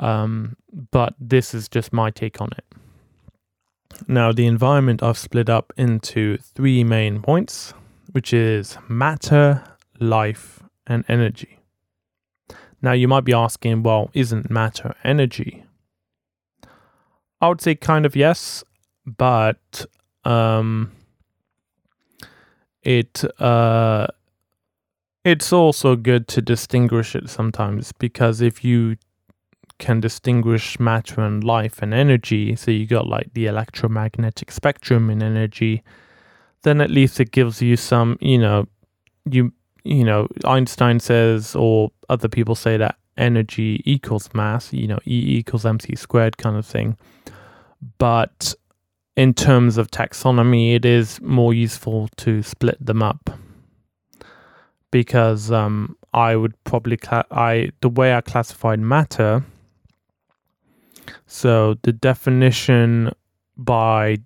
Um, 0.00 0.56
but 0.90 1.14
this 1.20 1.54
is 1.54 1.68
just 1.68 1.92
my 1.92 2.10
take 2.10 2.40
on 2.40 2.48
it. 2.56 2.64
Now, 4.06 4.32
the 4.32 4.46
environment 4.46 5.02
I've 5.02 5.18
split 5.18 5.48
up 5.48 5.72
into 5.76 6.38
three 6.38 6.84
main 6.84 7.20
points, 7.20 7.74
which 8.12 8.32
is 8.32 8.78
matter, 8.88 9.64
life, 9.98 10.62
and 10.86 11.04
energy. 11.08 11.58
Now, 12.80 12.92
you 12.92 13.08
might 13.08 13.24
be 13.24 13.34
asking, 13.34 13.82
well, 13.82 14.10
isn't 14.14 14.50
matter 14.50 14.94
energy? 15.02 15.64
I 17.40 17.48
would 17.48 17.60
say 17.60 17.74
kind 17.74 18.06
of 18.06 18.16
yes, 18.16 18.64
but 19.04 19.86
um, 20.24 20.92
it 22.82 23.24
uh, 23.40 24.06
it's 25.24 25.52
also 25.52 25.96
good 25.96 26.26
to 26.28 26.42
distinguish 26.42 27.14
it 27.14 27.28
sometimes 27.28 27.92
because 27.92 28.40
if 28.40 28.64
you 28.64 28.96
can 29.78 30.00
distinguish 30.00 30.78
matter 30.80 31.20
and 31.20 31.42
life 31.44 31.80
and 31.82 31.94
energy, 31.94 32.56
so 32.56 32.70
you 32.70 32.86
got 32.86 33.06
like 33.06 33.32
the 33.34 33.46
electromagnetic 33.46 34.50
spectrum 34.50 35.10
in 35.10 35.22
energy, 35.22 35.82
then 36.62 36.80
at 36.80 36.90
least 36.90 37.20
it 37.20 37.30
gives 37.30 37.62
you 37.62 37.76
some, 37.76 38.18
you 38.20 38.38
know, 38.38 38.66
you 39.24 39.52
you 39.84 40.04
know, 40.04 40.28
Einstein 40.44 41.00
says 41.00 41.54
or 41.56 41.90
other 42.08 42.28
people 42.28 42.54
say 42.54 42.76
that 42.76 42.96
energy 43.16 43.82
equals 43.84 44.28
mass, 44.34 44.72
you 44.72 44.86
know, 44.86 44.98
E 45.06 45.38
equals 45.38 45.64
mc 45.64 45.94
squared 45.96 46.36
kind 46.36 46.56
of 46.56 46.66
thing. 46.66 46.96
But 47.98 48.54
in 49.16 49.34
terms 49.34 49.78
of 49.78 49.90
taxonomy, 49.90 50.74
it 50.74 50.84
is 50.84 51.20
more 51.20 51.54
useful 51.54 52.08
to 52.18 52.42
split 52.42 52.84
them 52.84 53.02
up 53.02 53.30
because 54.90 55.50
um, 55.50 55.96
I 56.14 56.36
would 56.36 56.54
probably 56.64 56.96
cla- 56.96 57.26
I 57.30 57.70
the 57.80 57.88
way 57.88 58.14
I 58.14 58.20
classified 58.20 58.80
matter. 58.80 59.44
So 61.28 61.76
the 61.82 61.92
definition 61.92 63.12
by 63.58 64.16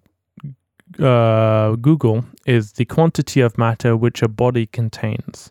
uh, 1.01 1.73
Google 1.73 2.25
is 2.47 2.73
the 2.73 2.85
quantity 2.85 3.41
of 3.41 3.59
matter 3.59 3.97
which 3.97 4.23
a 4.23 4.29
body 4.29 4.67
contains, 4.67 5.51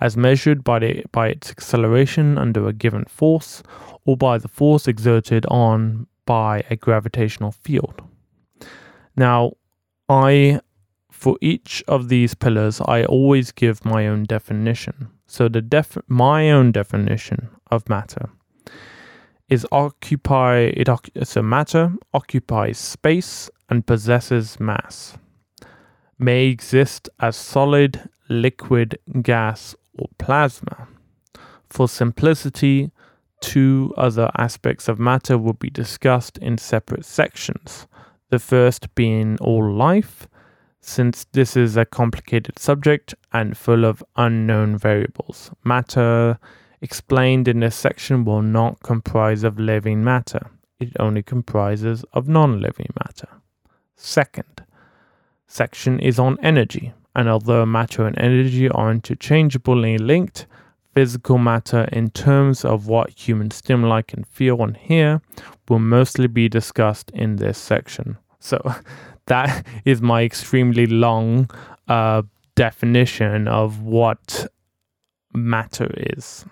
as 0.00 0.16
measured 0.16 0.64
by 0.64 0.80
the 0.80 1.04
by 1.12 1.28
its 1.28 1.50
acceleration 1.50 2.36
under 2.36 2.66
a 2.66 2.72
given 2.72 3.04
force, 3.04 3.62
or 4.06 4.16
by 4.16 4.38
the 4.38 4.48
force 4.48 4.88
exerted 4.88 5.46
on 5.46 6.08
by 6.26 6.64
a 6.68 6.74
gravitational 6.74 7.52
field. 7.52 8.02
Now, 9.16 9.52
I, 10.08 10.60
for 11.12 11.38
each 11.40 11.84
of 11.86 12.08
these 12.08 12.34
pillars, 12.34 12.80
I 12.80 13.04
always 13.04 13.52
give 13.52 13.84
my 13.84 14.08
own 14.08 14.24
definition. 14.24 15.08
So 15.26 15.48
the 15.48 15.62
def- 15.62 15.98
my 16.08 16.50
own 16.50 16.72
definition 16.72 17.50
of 17.70 17.88
matter 17.88 18.30
is 19.48 19.66
occupy 19.72 20.58
it 20.58 20.88
so 21.22 21.42
matter 21.42 21.92
occupies 22.12 22.78
space 22.78 23.50
and 23.68 23.86
possesses 23.86 24.58
mass 24.60 25.16
may 26.18 26.46
exist 26.46 27.08
as 27.20 27.36
solid 27.36 28.08
liquid 28.28 28.98
gas 29.22 29.74
or 29.98 30.06
plasma 30.18 30.88
for 31.70 31.88
simplicity 31.88 32.90
two 33.40 33.94
other 33.96 34.30
aspects 34.36 34.88
of 34.88 34.98
matter 34.98 35.38
will 35.38 35.52
be 35.52 35.70
discussed 35.70 36.38
in 36.38 36.58
separate 36.58 37.04
sections 37.04 37.86
the 38.30 38.38
first 38.38 38.94
being 38.94 39.38
all 39.40 39.72
life, 39.72 40.28
since 40.80 41.26
this 41.32 41.56
is 41.56 41.76
a 41.76 41.84
complicated 41.84 42.58
subject 42.58 43.14
and 43.32 43.56
full 43.56 43.84
of 43.84 44.04
unknown 44.16 44.76
variables. 44.76 45.50
Matter 45.64 46.38
explained 46.80 47.48
in 47.48 47.60
this 47.60 47.76
section 47.76 48.24
will 48.24 48.42
not 48.42 48.82
comprise 48.82 49.42
of 49.42 49.58
living 49.58 50.02
matter. 50.04 50.50
It 50.78 50.92
only 50.98 51.22
comprises 51.22 52.04
of 52.12 52.28
non-living 52.28 52.90
matter. 53.04 53.28
Second 53.96 54.64
section 55.46 55.98
is 55.98 56.18
on 56.18 56.38
energy, 56.42 56.92
and 57.16 57.28
although 57.28 57.66
matter 57.66 58.06
and 58.06 58.16
energy 58.18 58.68
are 58.68 58.92
interchangeably 58.92 59.98
linked, 59.98 60.46
physical 60.94 61.38
matter 61.38 61.88
in 61.92 62.10
terms 62.10 62.64
of 62.64 62.86
what 62.86 63.10
human 63.10 63.50
stimuli 63.50 64.02
can 64.02 64.24
feel 64.24 64.62
and 64.62 64.76
hear 64.76 65.20
will 65.68 65.78
mostly 65.78 66.26
be 66.26 66.48
discussed 66.48 67.10
in 67.12 67.36
this 67.36 67.58
section. 67.58 68.16
So 68.40 68.60
that 69.26 69.66
is 69.84 70.00
my 70.00 70.22
extremely 70.22 70.86
long 70.86 71.50
uh, 71.88 72.22
definition 72.54 73.48
of 73.48 73.80
what 73.82 74.46
matter 75.32 75.92
is. 75.96 76.44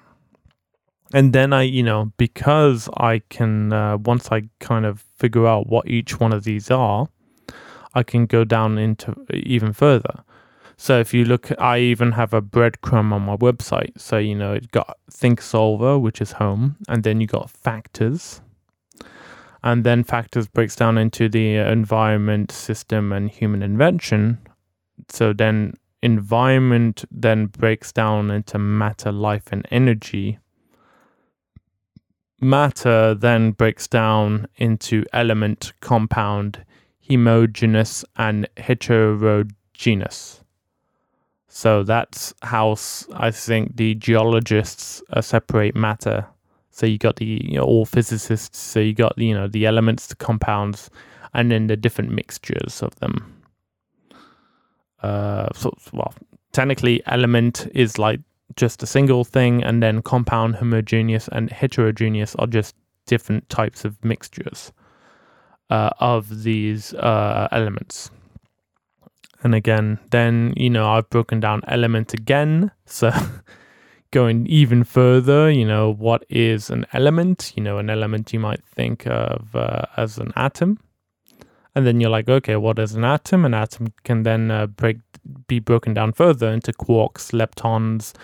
And 1.14 1.32
then 1.32 1.52
I, 1.52 1.62
you 1.62 1.82
know, 1.82 2.12
because 2.16 2.88
I 2.96 3.20
can, 3.28 3.72
uh, 3.72 3.96
once 3.98 4.32
I 4.32 4.48
kind 4.58 4.84
of 4.84 5.04
figure 5.16 5.46
out 5.46 5.68
what 5.68 5.88
each 5.88 6.18
one 6.18 6.32
of 6.32 6.44
these 6.44 6.70
are, 6.70 7.08
I 7.94 8.02
can 8.02 8.26
go 8.26 8.44
down 8.44 8.76
into 8.76 9.14
even 9.32 9.72
further. 9.72 10.24
So 10.76 10.98
if 11.00 11.14
you 11.14 11.24
look, 11.24 11.50
I 11.58 11.78
even 11.78 12.12
have 12.12 12.34
a 12.34 12.42
breadcrumb 12.42 13.12
on 13.12 13.22
my 13.22 13.36
website. 13.36 13.98
So, 13.98 14.18
you 14.18 14.34
know, 14.34 14.52
it 14.52 14.70
got 14.72 14.98
Think 15.10 15.40
Solver, 15.40 15.98
which 15.98 16.20
is 16.20 16.32
home, 16.32 16.76
and 16.88 17.02
then 17.02 17.20
you 17.20 17.26
got 17.26 17.50
factors, 17.50 18.42
and 19.62 19.84
then 19.84 20.04
factors 20.04 20.46
breaks 20.46 20.76
down 20.76 20.98
into 20.98 21.28
the 21.28 21.56
environment, 21.56 22.52
system, 22.52 23.12
and 23.12 23.30
human 23.30 23.62
invention. 23.62 24.38
So 25.08 25.32
then 25.32 25.74
environment 26.02 27.04
then 27.10 27.46
breaks 27.46 27.90
down 27.90 28.30
into 28.30 28.58
matter, 28.58 29.10
life, 29.10 29.48
and 29.50 29.66
energy. 29.70 30.38
Matter 32.40 33.14
then 33.14 33.52
breaks 33.52 33.88
down 33.88 34.46
into 34.56 35.04
element, 35.12 35.72
compound, 35.80 36.64
homogeneous, 37.08 38.04
and 38.16 38.48
heterogeneous. 38.56 40.42
So 41.48 41.82
that's 41.82 42.34
how 42.42 42.76
I 43.14 43.30
think 43.30 43.76
the 43.76 43.94
geologists 43.94 45.02
uh, 45.10 45.22
separate 45.22 45.74
matter 45.74 46.26
so 46.76 46.84
you 46.84 46.98
got 46.98 47.16
the 47.16 47.24
you 47.24 47.56
know, 47.56 47.64
all 47.64 47.86
physicists. 47.86 48.58
So 48.58 48.80
you 48.80 48.92
got 48.92 49.16
you 49.16 49.32
know 49.32 49.48
the 49.48 49.64
elements, 49.64 50.08
the 50.08 50.14
compounds, 50.14 50.90
and 51.32 51.50
then 51.50 51.68
the 51.68 51.76
different 51.76 52.10
mixtures 52.10 52.82
of 52.82 52.94
them. 52.96 53.42
Uh, 55.02 55.48
so 55.54 55.74
well, 55.94 56.12
technically, 56.52 57.00
element 57.06 57.66
is 57.74 57.98
like 57.98 58.20
just 58.54 58.82
a 58.82 58.86
single 58.86 59.24
thing, 59.24 59.62
and 59.62 59.82
then 59.82 60.02
compound, 60.02 60.56
homogeneous, 60.56 61.28
and 61.32 61.50
heterogeneous 61.50 62.34
are 62.36 62.46
just 62.46 62.74
different 63.06 63.48
types 63.48 63.84
of 63.84 64.02
mixtures 64.04 64.72
uh, 65.70 65.90
of 65.98 66.42
these 66.42 66.94
uh, 66.94 67.48
elements. 67.50 68.10
And 69.42 69.54
again, 69.54 69.98
then 70.10 70.54
you 70.56 70.70
know 70.70 70.88
I've 70.88 71.10
broken 71.10 71.40
down 71.40 71.62
element 71.66 72.14
again, 72.14 72.70
so 72.84 73.10
going 74.10 74.46
even 74.46 74.84
further, 74.84 75.50
you 75.50 75.64
know, 75.64 75.92
what 75.92 76.24
is 76.28 76.70
an 76.70 76.86
element? 76.92 77.52
You 77.56 77.62
know, 77.62 77.78
an 77.78 77.90
element 77.90 78.32
you 78.32 78.40
might 78.40 78.64
think 78.64 79.06
of 79.06 79.54
uh, 79.54 79.82
as 79.96 80.18
an 80.18 80.32
atom. 80.36 80.78
And 81.76 81.86
then 81.86 82.00
you're 82.00 82.10
like, 82.10 82.26
okay, 82.26 82.56
what 82.56 82.78
is 82.78 82.94
an 82.94 83.04
atom? 83.04 83.44
An 83.44 83.52
atom 83.52 83.92
can 84.02 84.22
then 84.22 84.50
uh, 84.50 84.66
break 84.66 84.96
be 85.46 85.58
broken 85.58 85.92
down 85.92 86.14
further 86.14 86.48
into 86.48 86.72
quarks, 86.72 87.32
leptons, 87.32 88.14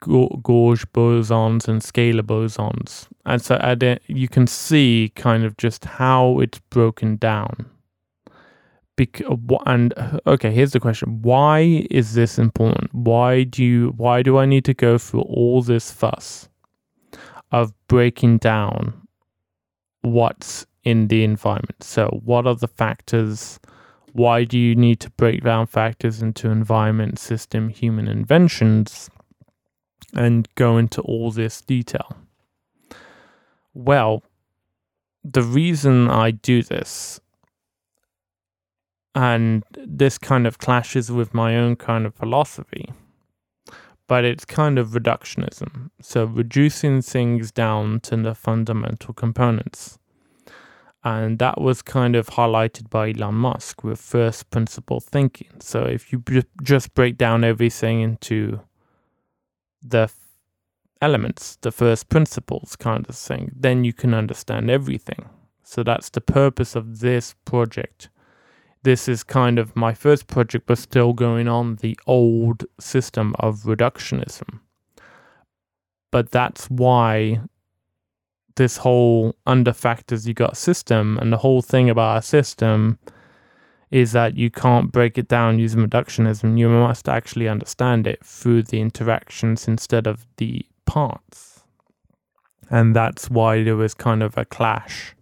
gauge 0.00 0.90
bosons, 0.92 1.68
and 1.68 1.82
scalar 1.82 2.22
bosons. 2.22 3.08
And 3.26 3.42
so 3.42 3.60
you 4.06 4.26
can 4.26 4.46
see 4.46 5.12
kind 5.14 5.44
of 5.44 5.58
just 5.58 5.84
how 5.84 6.40
it's 6.40 6.60
broken 6.70 7.16
down. 7.16 7.66
Bec- 8.96 9.20
and 9.66 9.92
okay, 10.26 10.50
here's 10.50 10.72
the 10.72 10.80
question: 10.80 11.20
Why 11.20 11.86
is 11.90 12.14
this 12.14 12.38
important? 12.38 12.94
Why 12.94 13.44
do 13.44 13.62
you? 13.62 13.92
Why 13.98 14.22
do 14.22 14.38
I 14.38 14.46
need 14.46 14.64
to 14.64 14.72
go 14.72 14.96
through 14.96 15.22
all 15.22 15.60
this 15.60 15.90
fuss 15.90 16.48
of 17.50 17.74
breaking 17.86 18.38
down 18.38 18.94
what's 20.00 20.66
in 20.84 21.08
the 21.08 21.24
environment? 21.24 21.82
So, 21.82 22.20
what 22.24 22.46
are 22.46 22.54
the 22.54 22.68
factors? 22.68 23.60
Why 24.12 24.44
do 24.44 24.58
you 24.58 24.74
need 24.74 25.00
to 25.00 25.10
break 25.10 25.42
down 25.42 25.66
factors 25.66 26.20
into 26.20 26.50
environment, 26.50 27.18
system, 27.18 27.70
human 27.70 28.08
inventions, 28.08 29.10
and 30.14 30.48
go 30.54 30.76
into 30.76 31.00
all 31.02 31.30
this 31.30 31.60
detail? 31.62 32.16
Well, 33.74 34.22
the 35.24 35.42
reason 35.42 36.10
I 36.10 36.32
do 36.32 36.62
this 36.62 37.20
and 39.14 39.62
this 39.72 40.18
kind 40.18 40.46
of 40.46 40.58
clashes 40.58 41.10
with 41.10 41.34
my 41.34 41.56
own 41.56 41.76
kind 41.76 42.06
of 42.06 42.14
philosophy 42.14 42.92
but 44.08 44.24
it's 44.24 44.44
kind 44.44 44.78
of 44.78 44.88
reductionism 44.88 45.90
so 46.00 46.24
reducing 46.24 47.02
things 47.02 47.52
down 47.52 48.00
to 48.00 48.16
the 48.16 48.34
fundamental 48.34 49.12
components 49.14 49.98
and 51.04 51.38
that 51.38 51.60
was 51.60 51.82
kind 51.82 52.14
of 52.14 52.28
highlighted 52.28 52.88
by 52.90 53.10
Elon 53.10 53.34
Musk 53.34 53.82
with 53.82 54.00
first 54.00 54.50
principle 54.50 55.00
thinking. 55.00 55.50
So 55.60 55.84
if 55.84 56.12
you 56.12 56.22
just 56.62 56.94
break 56.94 57.18
down 57.18 57.44
everything 57.44 58.00
into 58.00 58.60
the 59.82 60.10
elements 61.00 61.56
the 61.62 61.72
first 61.72 62.08
principles 62.08 62.76
kind 62.76 63.04
of 63.08 63.16
thing 63.16 63.50
then 63.56 63.82
you 63.82 63.92
can 63.92 64.14
understand 64.14 64.70
everything. 64.70 65.28
So 65.64 65.82
that's 65.82 66.10
the 66.10 66.20
purpose 66.20 66.76
of 66.76 67.00
this 67.00 67.34
project. 67.44 68.08
This 68.82 69.08
is 69.08 69.22
kind 69.22 69.58
of 69.58 69.76
my 69.76 69.94
first 69.94 70.26
project, 70.26 70.66
but 70.66 70.78
still 70.78 71.12
going 71.12 71.48
on 71.48 71.76
the 71.76 71.98
old 72.06 72.64
system 72.80 73.34
of 73.38 73.62
reductionism. 73.62 74.60
But 76.10 76.30
that's 76.30 76.66
why 76.66 77.40
this 78.56 78.76
whole 78.76 79.34
under 79.46 79.72
factors 79.72 80.26
you 80.26 80.34
got 80.34 80.56
system 80.56 81.18
and 81.18 81.32
the 81.32 81.38
whole 81.38 81.62
thing 81.62 81.90
about 81.90 82.14
our 82.16 82.22
system 82.22 82.98
is 83.90 84.12
that 84.12 84.36
you 84.36 84.50
can't 84.50 84.90
break 84.90 85.18
it 85.18 85.28
down 85.28 85.58
using 85.58 85.86
reductionism. 85.86 86.58
You 86.58 86.68
must 86.68 87.08
actually 87.08 87.46
understand 87.46 88.06
it 88.06 88.24
through 88.24 88.62
the 88.64 88.80
interactions 88.80 89.68
instead 89.68 90.06
of 90.06 90.26
the 90.38 90.64
parts. 90.86 91.62
And 92.70 92.96
that's 92.96 93.28
why 93.28 93.62
there 93.62 93.76
was 93.76 93.92
kind 93.92 94.22
of 94.22 94.38
a 94.38 94.46
clash 94.46 95.14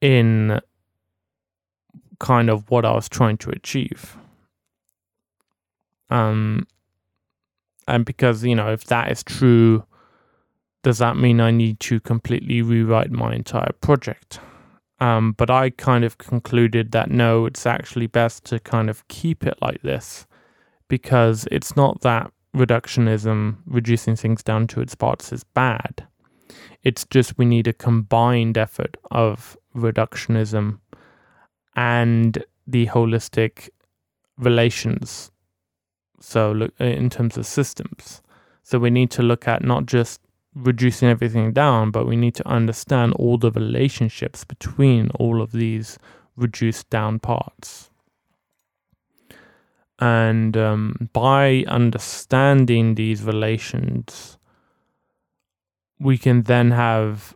in 0.00 0.60
kind 2.18 2.50
of 2.50 2.68
what 2.68 2.84
I 2.84 2.92
was 2.92 3.08
trying 3.08 3.36
to 3.38 3.50
achieve. 3.50 4.16
Um, 6.10 6.66
and 7.86 8.04
because, 8.04 8.44
you 8.44 8.56
know, 8.56 8.72
if 8.72 8.84
that 8.84 9.12
is 9.12 9.22
true, 9.22 9.84
does 10.86 10.98
that 10.98 11.16
mean 11.16 11.40
I 11.40 11.50
need 11.50 11.80
to 11.80 11.98
completely 11.98 12.62
rewrite 12.62 13.10
my 13.10 13.34
entire 13.34 13.72
project? 13.80 14.38
Um, 15.00 15.32
but 15.32 15.50
I 15.50 15.70
kind 15.70 16.04
of 16.04 16.18
concluded 16.18 16.92
that 16.92 17.10
no, 17.10 17.44
it's 17.44 17.66
actually 17.66 18.06
best 18.06 18.44
to 18.44 18.60
kind 18.60 18.88
of 18.88 19.08
keep 19.08 19.44
it 19.44 19.58
like 19.60 19.82
this 19.82 20.28
because 20.86 21.48
it's 21.50 21.74
not 21.74 22.02
that 22.02 22.30
reductionism, 22.54 23.56
reducing 23.66 24.14
things 24.14 24.44
down 24.44 24.68
to 24.68 24.80
its 24.80 24.94
parts, 24.94 25.32
is 25.32 25.42
bad. 25.42 26.06
It's 26.84 27.04
just 27.04 27.36
we 27.36 27.46
need 27.46 27.66
a 27.66 27.72
combined 27.72 28.56
effort 28.56 28.96
of 29.10 29.56
reductionism 29.74 30.78
and 31.74 32.44
the 32.64 32.86
holistic 32.86 33.70
relations. 34.38 35.32
So, 36.20 36.52
look 36.52 36.74
in 36.78 37.10
terms 37.10 37.36
of 37.36 37.44
systems. 37.44 38.22
So, 38.62 38.78
we 38.78 38.90
need 38.90 39.10
to 39.10 39.22
look 39.22 39.48
at 39.48 39.64
not 39.64 39.86
just 39.86 40.20
reducing 40.56 41.08
everything 41.08 41.52
down, 41.52 41.90
but 41.90 42.06
we 42.06 42.16
need 42.16 42.34
to 42.34 42.48
understand 42.48 43.12
all 43.14 43.36
the 43.36 43.52
relationships 43.52 44.42
between 44.42 45.10
all 45.10 45.42
of 45.42 45.52
these 45.52 45.98
reduced 46.34 46.88
down 46.90 47.18
parts. 47.18 47.90
And 49.98 50.56
um, 50.56 51.08
by 51.12 51.64
understanding 51.68 52.94
these 52.94 53.22
relations, 53.22 54.38
we 55.98 56.18
can 56.18 56.42
then 56.42 56.70
have 56.70 57.34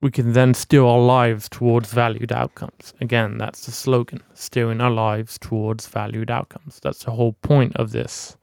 we 0.00 0.12
can 0.12 0.32
then 0.32 0.54
steer 0.54 0.84
our 0.84 1.00
lives 1.00 1.48
towards 1.48 1.92
valued 1.92 2.30
outcomes. 2.30 2.94
Again, 3.00 3.36
that's 3.36 3.66
the 3.66 3.72
slogan 3.72 4.22
steering 4.32 4.80
our 4.80 4.92
lives 4.92 5.38
towards 5.40 5.88
valued 5.88 6.30
outcomes. 6.30 6.78
That's 6.80 7.02
the 7.02 7.10
whole 7.10 7.32
point 7.32 7.74
of 7.76 7.90
this. 7.90 8.37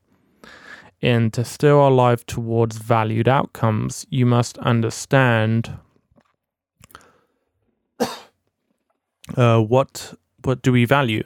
And 1.01 1.31
to 1.33 1.43
steer 1.43 1.75
our 1.75 1.91
life 1.91 2.25
towards 2.25 2.77
valued 2.77 3.27
outcomes, 3.27 4.05
you 4.09 4.25
must 4.25 4.57
understand 4.59 5.77
uh, 9.35 9.59
what 9.59 10.13
what 10.43 10.61
do 10.61 10.71
we 10.71 10.85
value. 10.85 11.23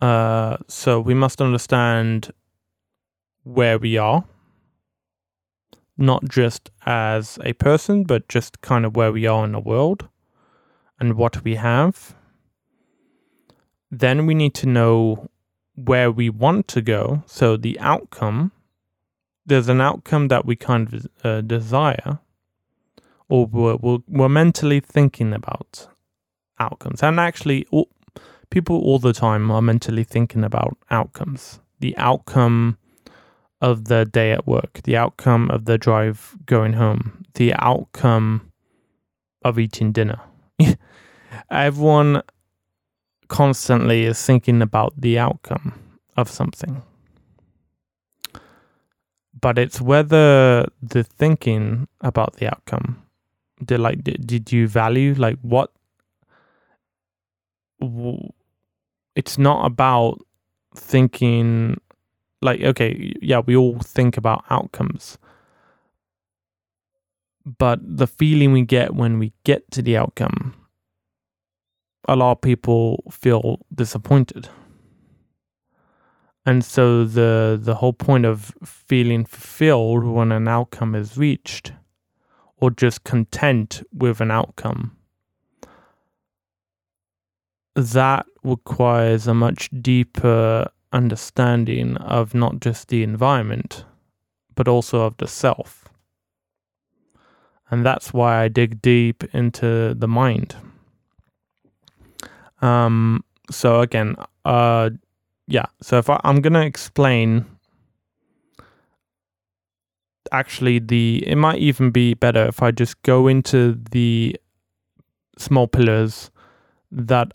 Uh, 0.00 0.56
so 0.68 1.00
we 1.00 1.14
must 1.14 1.40
understand 1.40 2.32
where 3.44 3.78
we 3.78 3.96
are 3.96 4.24
not 5.96 6.24
just 6.28 6.70
as 6.86 7.38
a 7.44 7.52
person, 7.54 8.04
but 8.04 8.28
just 8.28 8.60
kind 8.60 8.84
of 8.84 8.96
where 8.96 9.12
we 9.12 9.26
are 9.26 9.44
in 9.44 9.52
the 9.52 9.60
world 9.60 10.08
and 10.98 11.14
what 11.14 11.44
we 11.44 11.54
have. 11.56 12.14
Then 13.90 14.26
we 14.26 14.34
need 14.34 14.54
to 14.54 14.66
know 14.66 15.28
where 15.74 16.10
we 16.10 16.28
want 16.30 16.68
to 16.68 16.82
go. 16.82 17.22
So 17.26 17.56
the 17.56 17.78
outcome, 17.80 18.52
there's 19.46 19.68
an 19.68 19.80
outcome 19.80 20.28
that 20.28 20.44
we 20.44 20.56
kind 20.56 20.92
of 20.92 21.06
uh, 21.24 21.40
desire, 21.40 22.18
or 23.28 23.46
we're, 23.46 23.76
we're, 23.76 23.98
we're, 24.08 24.28
mentally 24.28 24.80
thinking 24.80 25.32
about 25.32 25.88
outcomes. 26.58 27.02
And 27.02 27.18
actually, 27.18 27.66
all, 27.70 27.88
people 28.50 28.76
all 28.78 28.98
the 28.98 29.12
time 29.12 29.50
are 29.50 29.62
mentally 29.62 30.04
thinking 30.04 30.44
about 30.44 30.76
outcomes. 30.90 31.60
The 31.80 31.96
outcome 31.96 32.78
of 33.60 33.86
the 33.86 34.04
day 34.04 34.32
at 34.32 34.46
work, 34.46 34.80
the 34.84 34.96
outcome 34.96 35.50
of 35.50 35.64
the 35.64 35.78
drive 35.78 36.36
going 36.46 36.74
home, 36.74 37.24
the 37.34 37.54
outcome 37.54 38.52
of 39.44 39.58
eating 39.58 39.92
dinner. 39.92 40.20
Everyone 41.50 42.22
constantly 43.32 44.04
is 44.04 44.22
thinking 44.22 44.60
about 44.60 44.92
the 45.00 45.18
outcome 45.18 45.72
of 46.18 46.28
something. 46.28 46.82
But 49.40 49.58
it's 49.58 49.80
whether 49.80 50.66
the 50.82 51.02
thinking 51.02 51.88
about 52.02 52.36
the 52.36 52.48
outcome, 52.48 53.02
did 53.64 53.80
like 53.80 54.04
did, 54.04 54.26
did 54.26 54.52
you 54.52 54.68
value 54.68 55.14
like 55.14 55.38
what 55.40 55.70
it's 59.16 59.38
not 59.38 59.64
about 59.64 60.18
thinking 60.76 61.80
like 62.42 62.60
okay 62.60 63.14
yeah 63.20 63.40
we 63.40 63.56
all 63.56 63.78
think 63.80 64.16
about 64.16 64.44
outcomes 64.50 65.18
but 67.58 67.80
the 67.82 68.06
feeling 68.06 68.52
we 68.52 68.62
get 68.62 68.94
when 68.94 69.18
we 69.18 69.32
get 69.42 69.68
to 69.70 69.82
the 69.82 69.96
outcome 69.96 70.54
a 72.08 72.16
lot 72.16 72.32
of 72.32 72.40
people 72.40 73.02
feel 73.10 73.60
disappointed 73.74 74.48
and 76.44 76.64
so 76.64 77.04
the 77.04 77.58
the 77.60 77.76
whole 77.76 77.92
point 77.92 78.24
of 78.24 78.52
feeling 78.64 79.24
fulfilled 79.24 80.04
when 80.04 80.32
an 80.32 80.48
outcome 80.48 80.94
is 80.94 81.16
reached 81.16 81.72
or 82.56 82.70
just 82.70 83.04
content 83.04 83.82
with 83.92 84.20
an 84.20 84.30
outcome 84.30 84.96
that 87.74 88.26
requires 88.42 89.26
a 89.26 89.34
much 89.34 89.70
deeper 89.80 90.68
understanding 90.92 91.96
of 91.96 92.34
not 92.34 92.60
just 92.60 92.88
the 92.88 93.02
environment, 93.02 93.84
but 94.54 94.68
also 94.68 95.02
of 95.02 95.16
the 95.16 95.28
self. 95.28 95.88
And 97.70 97.86
that's 97.86 98.12
why 98.12 98.42
I 98.42 98.48
dig 98.48 98.82
deep 98.82 99.24
into 99.34 99.94
the 99.94 100.08
mind. 100.08 100.54
Um, 102.62 103.24
so 103.50 103.80
again, 103.80 104.16
uh, 104.44 104.90
yeah. 105.46 105.66
So 105.82 105.98
if 105.98 106.08
I, 106.08 106.20
I'm 106.24 106.40
gonna 106.40 106.64
explain, 106.64 107.44
actually, 110.30 110.78
the 110.78 111.24
it 111.26 111.36
might 111.36 111.58
even 111.58 111.90
be 111.90 112.14
better 112.14 112.46
if 112.46 112.62
I 112.62 112.70
just 112.70 113.02
go 113.02 113.26
into 113.26 113.78
the 113.90 114.36
small 115.36 115.66
pillars 115.66 116.30
that 116.90 117.32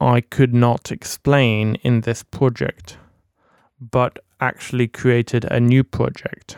I 0.00 0.20
could 0.20 0.54
not 0.54 0.92
explain 0.92 1.74
in 1.82 2.02
this 2.02 2.22
project, 2.22 2.98
but 3.80 4.18
actually 4.40 4.86
created 4.86 5.44
a 5.50 5.58
new 5.58 5.82
project. 5.82 6.56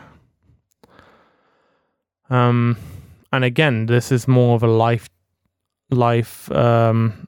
Um, 2.29 2.77
and 3.33 3.43
again, 3.43 3.87
this 3.87 4.11
is 4.11 4.27
more 4.27 4.55
of 4.55 4.63
a 4.63 4.67
life, 4.67 5.09
life. 5.89 6.51
Um, 6.51 7.27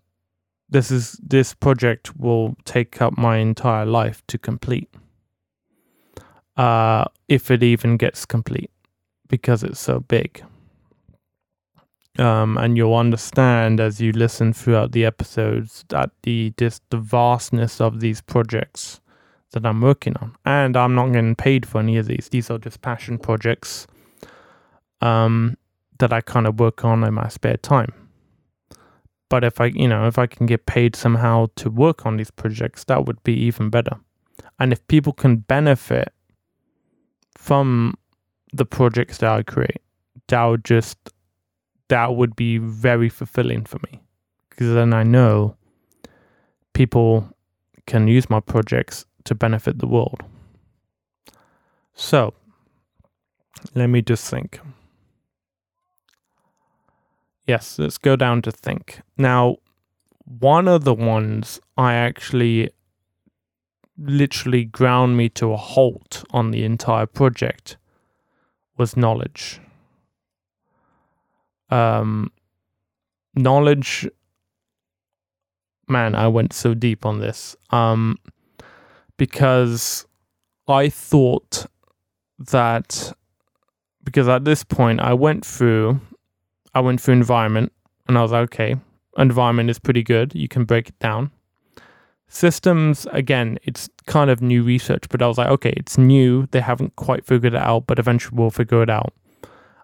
this 0.74 0.91
is 0.91 1.19
this 1.24 1.53
project 1.53 2.17
will 2.17 2.55
take 2.65 3.01
up 3.01 3.17
my 3.17 3.38
entire 3.38 3.86
life 3.86 4.21
to 4.28 4.38
complete. 4.38 4.89
Uh, 6.57 7.05
if 7.30 7.49
it 7.49 7.63
even 7.63 7.95
gets 7.97 8.26
complete, 8.26 8.71
because 9.28 9.63
it's 9.63 9.80
so 9.80 9.99
big. 10.01 10.43
Um, 12.19 12.57
and 12.57 12.78
you'll 12.78 12.95
understand 12.95 13.80
as 13.80 13.99
you 13.99 14.11
listen 14.11 14.53
throughout 14.53 14.91
the 14.91 15.05
episodes 15.05 15.86
that 15.89 16.11
the 16.24 16.53
this 16.57 16.82
the 16.89 16.97
vastness 16.97 17.80
of 17.80 17.99
these 18.01 18.21
projects 18.21 18.99
that 19.51 19.65
I'm 19.65 19.82
working 19.82 20.15
on, 20.17 20.36
and 20.43 20.76
I'm 20.76 20.95
not 20.95 21.11
getting 21.11 21.36
paid 21.36 21.65
for 21.67 21.80
any 21.80 21.97
of 21.97 22.07
these. 22.07 22.30
These 22.30 22.49
are 22.49 22.57
just 22.57 22.82
passion 22.82 23.17
projects 23.19 23.88
um, 25.01 25.55
that 25.99 26.11
I 26.11 26.21
kind 26.21 26.47
of 26.47 26.59
work 26.59 26.84
on 26.84 27.03
in 27.03 27.13
my 27.13 27.30
spare 27.30 27.57
time. 27.57 28.03
But 29.30 29.43
if 29.43 29.59
I, 29.59 29.65
you 29.65 29.88
know, 29.88 30.07
if 30.07 30.19
I 30.19 30.28
can 30.28 30.45
get 30.45 30.65
paid 30.65 30.95
somehow 30.95 31.47
to 31.55 31.69
work 31.69 32.05
on 32.05 32.17
these 32.17 32.32
projects, 32.32 32.84
that 32.86 33.05
would 33.05 33.21
be 33.24 33.34
even 33.34 33.69
better. 33.69 33.97
And 34.59 34.71
if 34.71 34.86
people 34.88 35.13
can 35.13 35.38
benefit 35.38 36.13
from 37.38 37.95
the 38.51 38.65
projects 38.65 39.17
that 39.19 39.32
I 39.32 39.43
create, 39.43 39.82
that 40.28 40.43
would 40.43 40.63
just 40.63 40.97
that 41.89 42.15
would 42.15 42.36
be 42.36 42.57
very 42.57 43.09
fulfilling 43.09 43.65
for 43.65 43.80
me 43.91 44.01
because 44.49 44.74
then 44.74 44.93
I 44.93 45.03
know 45.03 45.55
people 46.74 47.28
can 47.86 48.07
use 48.07 48.30
my 48.30 48.39
projects 48.39 49.05
to 49.26 49.36
benefit 49.36 49.80
the 49.80 49.88
world. 49.88 50.21
So, 51.93 52.34
let 53.76 53.88
me 53.88 54.01
just 54.01 54.30
think. 54.30 54.59
Yes, 57.46 57.78
let's 57.78 57.98
go 57.98 58.16
down 58.16 58.41
to 58.44 58.52
think. 58.52 59.02
Now, 59.18 59.58
one 60.26 60.68
of 60.68 60.86
the 60.86 60.94
ones 60.94 61.60
I 61.78 61.94
actually 61.96 62.70
literally 63.98 64.66
ground 64.66 65.18
me 65.18 65.30
to 65.30 65.52
a 65.52 65.58
halt 65.58 66.24
on 66.32 66.52
the 66.52 66.64
entire 66.64 67.06
project 67.06 67.78
was 68.78 68.98
knowledge. 68.98 69.60
Um, 71.70 72.32
knowledge, 73.36 74.08
man, 75.88 76.16
I 76.16 76.28
went 76.28 76.54
so 76.54 76.74
deep 76.74 77.06
on 77.06 77.20
this. 77.20 77.56
Um, 77.72 78.18
because 79.18 80.06
I 80.68 80.89
thought 80.89 81.66
that 82.39 83.14
because 84.04 84.28
at 84.28 84.44
this 84.44 84.64
point 84.64 85.00
I 85.00 85.14
went 85.14 85.46
through 85.46 86.02
I 86.74 86.80
went 86.80 87.01
through 87.01 87.13
environment 87.13 87.71
and 88.07 88.17
I 88.17 88.21
was 88.21 88.32
like, 88.32 88.43
okay, 88.43 88.76
environment 89.17 89.69
is 89.69 89.80
pretty 89.80 90.03
good. 90.03 90.34
You 90.36 90.47
can 90.47 90.65
break 90.65 90.89
it 90.89 90.99
down. 90.99 91.32
Systems, 92.28 93.05
again, 93.11 93.59
it's 93.63 93.89
kind 94.07 94.32
of 94.32 94.41
new 94.41 94.63
research, 94.63 95.07
but 95.09 95.21
I 95.21 95.28
was 95.28 95.38
like, 95.38 95.49
okay, 95.49 95.74
it's 95.78 95.97
new. 95.97 96.47
They 96.51 96.61
haven't 96.61 96.95
quite 96.95 97.26
figured 97.26 97.53
it 97.53 97.61
out, 97.61 97.86
but 97.86 97.99
eventually 97.99 98.36
we'll 98.36 98.49
figure 98.49 98.82
it 98.82 98.89
out. 98.89 99.13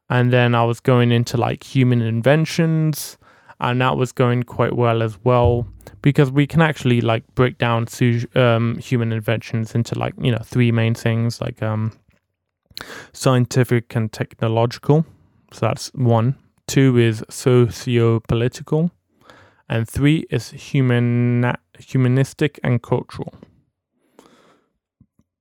And 0.10 0.34
then 0.34 0.56
I 0.56 0.64
was 0.64 0.80
going 0.80 1.12
into 1.12 1.38
like 1.38 1.64
human 1.64 2.02
inventions, 2.02 3.20
and 3.60 3.80
that 3.82 3.98
was 3.98 4.12
going 4.12 4.44
quite 4.44 4.76
well 4.76 5.04
as 5.04 5.20
well 5.24 5.68
because 6.02 6.32
we 6.32 6.48
can 6.48 6.62
actually 6.62 7.02
like 7.02 7.24
break 7.36 7.58
down 7.58 7.88
su- 7.88 8.28
um, 8.36 8.78
human 8.78 9.12
inventions 9.12 9.76
into 9.76 9.98
like 9.98 10.14
you 10.20 10.32
know 10.32 10.42
three 10.44 10.72
main 10.72 10.96
things 10.96 11.42
like 11.42 11.62
um, 11.62 11.92
scientific 13.14 13.96
and 13.96 14.12
technological. 14.12 15.06
So 15.52 15.68
that's 15.68 15.90
one. 15.94 16.36
Two 16.70 17.00
is 17.00 17.24
socio-political, 17.30 18.92
and 19.68 19.90
three 19.90 20.28
is 20.30 20.52
human 20.52 21.56
humanistic 21.80 22.60
and 22.64 22.80
cultural. 22.84 23.34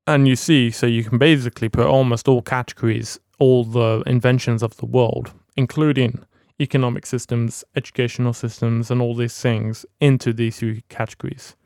And 0.07 0.26
you 0.26 0.37
see, 0.37 0.70
so 0.70 0.87
you 0.87 1.05
can 1.05 1.18
basically 1.18 1.68
put 1.68 1.85
almost 1.85 2.29
all 2.29 2.41
categories, 2.41 3.20
all 3.39 3.62
the 3.64 4.03
inventions 4.07 4.62
of 4.62 4.79
the 4.79 4.87
world, 4.87 5.33
including 5.55 6.24
economic 6.59 7.05
systems, 7.05 7.62
educational 7.76 8.33
systems, 8.33 8.91
and 8.91 9.03
all 9.03 9.14
these 9.14 9.39
things 9.39 9.85
into 10.01 10.33
these 10.33 10.61
three 10.61 10.83
categories. 10.89 11.57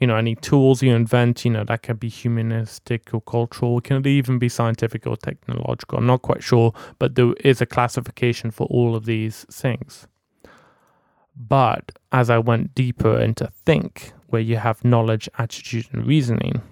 You 0.00 0.06
know, 0.06 0.16
any 0.16 0.34
tools 0.34 0.82
you 0.82 0.94
invent, 0.94 1.44
you 1.44 1.50
know, 1.50 1.64
that 1.64 1.82
can 1.82 1.96
be 1.96 2.08
humanistic 2.08 3.12
or 3.12 3.20
cultural, 3.20 3.80
can 3.80 3.98
it 3.98 4.06
even 4.06 4.38
be 4.38 4.48
scientific 4.48 5.06
or 5.06 5.16
technological. 5.16 5.98
I'm 5.98 6.06
not 6.06 6.22
quite 6.22 6.42
sure, 6.42 6.72
but 6.98 7.14
there 7.14 7.34
is 7.44 7.60
a 7.60 7.66
classification 7.66 8.50
for 8.50 8.66
all 8.68 8.96
of 8.96 9.04
these 9.04 9.44
things. 9.50 10.06
But 11.36 11.92
as 12.12 12.30
I 12.30 12.38
went 12.38 12.74
deeper 12.74 13.18
into 13.18 13.46
think, 13.46 14.12
where 14.28 14.42
you 14.42 14.56
have 14.56 14.84
knowledge, 14.84 15.28
attitude, 15.38 15.88
and 15.92 16.06
reasoning, 16.06 16.62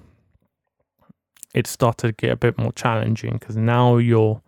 it 1.55 1.67
started 1.67 2.09
to 2.09 2.13
get 2.13 2.33
a 2.33 2.37
bit 2.37 2.59
more 2.59 2.73
challenging 2.73 3.35
because 3.35 3.57
now 3.57 3.97
you're 3.97 4.43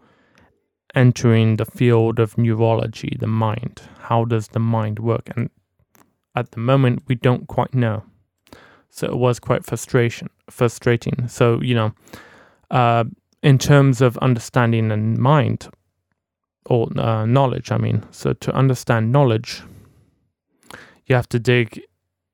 entering 0.94 1.56
the 1.56 1.64
field 1.64 2.18
of 2.18 2.36
neurology, 2.36 3.16
the 3.18 3.26
mind. 3.26 3.82
How 4.00 4.24
does 4.24 4.48
the 4.48 4.58
mind 4.58 4.98
work? 4.98 5.30
And 5.36 5.50
at 6.34 6.52
the 6.52 6.60
moment, 6.60 7.02
we 7.06 7.14
don't 7.14 7.46
quite 7.46 7.74
know. 7.74 8.04
So 8.90 9.06
it 9.06 9.16
was 9.16 9.38
quite 9.38 9.64
frustration, 9.64 10.28
frustrating. 10.50 11.28
So 11.28 11.60
you 11.60 11.74
know, 11.74 11.92
uh, 12.70 13.04
in 13.42 13.58
terms 13.58 14.00
of 14.00 14.18
understanding 14.18 14.88
the 14.88 14.96
mind 14.96 15.68
or 16.66 16.88
uh, 16.98 17.24
knowledge, 17.26 17.72
I 17.72 17.78
mean, 17.78 18.04
so 18.10 18.32
to 18.34 18.52
understand 18.54 19.12
knowledge, 19.12 19.62
you 21.06 21.16
have 21.16 21.28
to 21.30 21.38
dig 21.38 21.80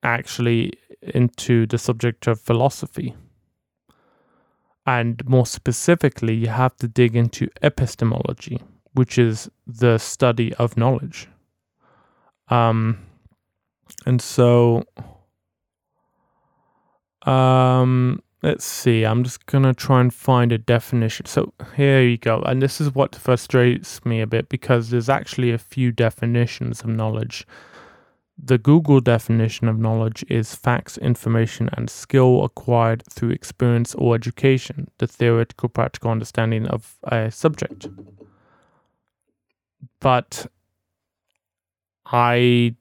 actually 0.02 0.72
into 1.02 1.66
the 1.66 1.78
subject 1.78 2.26
of 2.26 2.40
philosophy. 2.40 3.14
And 4.86 5.26
more 5.28 5.46
specifically, 5.46 6.34
you 6.34 6.48
have 6.48 6.76
to 6.76 6.88
dig 6.88 7.16
into 7.16 7.48
epistemology, 7.62 8.60
which 8.92 9.18
is 9.18 9.50
the 9.66 9.98
study 9.98 10.54
of 10.54 10.76
knowledge. 10.76 11.28
Um, 12.48 12.98
and 14.04 14.22
so, 14.22 14.84
um, 17.26 18.22
let's 18.42 18.64
see, 18.64 19.04
I'm 19.04 19.24
just 19.24 19.46
to 19.46 19.74
try 19.74 20.00
and 20.00 20.12
find 20.12 20.52
a 20.52 20.58
definition. 20.58 21.26
So 21.26 21.52
here 21.76 22.02
you 22.02 22.16
go. 22.16 22.40
And 22.42 22.62
this 22.62 22.80
is 22.80 22.94
what 22.94 23.14
frustrates 23.16 24.04
me 24.04 24.20
a 24.20 24.26
bit 24.26 24.48
because 24.48 24.90
there's 24.90 25.08
actually 25.08 25.50
a 25.50 25.58
few 25.58 25.92
definitions 25.92 26.80
of 26.82 26.88
knowledge 26.88 27.46
the 28.38 28.58
Google 28.58 29.00
definition 29.00 29.68
of 29.68 29.78
knowledge 29.78 30.24
is 30.28 30.54
facts, 30.54 30.98
information, 30.98 31.70
and 31.72 31.88
skill 31.88 32.44
acquired 32.44 33.02
through 33.10 33.30
experience 33.30 33.94
or 33.94 34.14
education, 34.14 34.90
the 34.98 35.06
theoretical 35.06 35.68
practical 35.68 36.10
understanding 36.10 36.66
of 36.66 36.96
a 37.04 37.30
subject. 37.30 37.88
But 40.00 40.46
I 42.04 42.74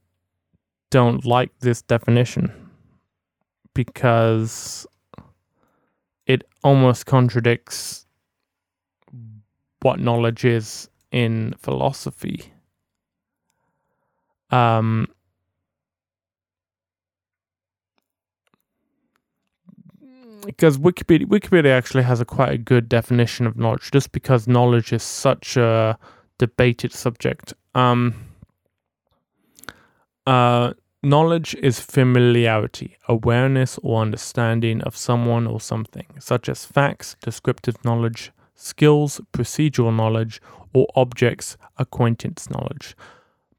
don't 0.90 1.26
like 1.26 1.52
this 1.60 1.82
definition 1.82 2.65
because 3.76 4.88
it 6.26 6.44
almost 6.64 7.06
contradicts 7.06 8.08
what 9.82 10.00
knowledge 10.00 10.44
is 10.44 10.90
in 11.12 11.54
philosophy. 11.60 12.52
Um, 14.50 15.08
because 20.46 20.78
Wikipedia 20.78 21.26
Wikipedia 21.26 21.72
actually 21.72 22.04
has 22.04 22.22
a 22.22 22.26
quite 22.26 22.52
a 22.52 22.58
good 22.58 22.90
definition 22.90 23.46
of 23.46 23.58
knowledge, 23.58 23.92
just 23.92 24.12
because 24.12 24.48
knowledge 24.48 24.94
is 24.94 25.04
such 25.04 25.58
a 25.58 25.98
debated 26.38 26.94
subject. 26.94 27.54
Um, 27.74 28.16
uh, 30.26 30.74
knowledge 31.06 31.56
is 31.62 31.80
familiarity, 31.80 32.98
awareness, 33.08 33.78
or 33.84 34.02
understanding 34.02 34.82
of 34.82 34.98
someone 34.98 35.46
or 35.46 35.62
something, 35.62 36.08
such 36.20 36.50
as 36.50 36.66
facts, 36.66 37.16
descriptive 37.22 37.84
knowledge, 37.86 38.32
skills, 38.56 39.22
procedural 39.32 39.96
knowledge, 39.96 40.42
or 40.74 40.88
objects, 40.96 41.58
acquaintance 41.78 42.50
knowledge. 42.50 42.96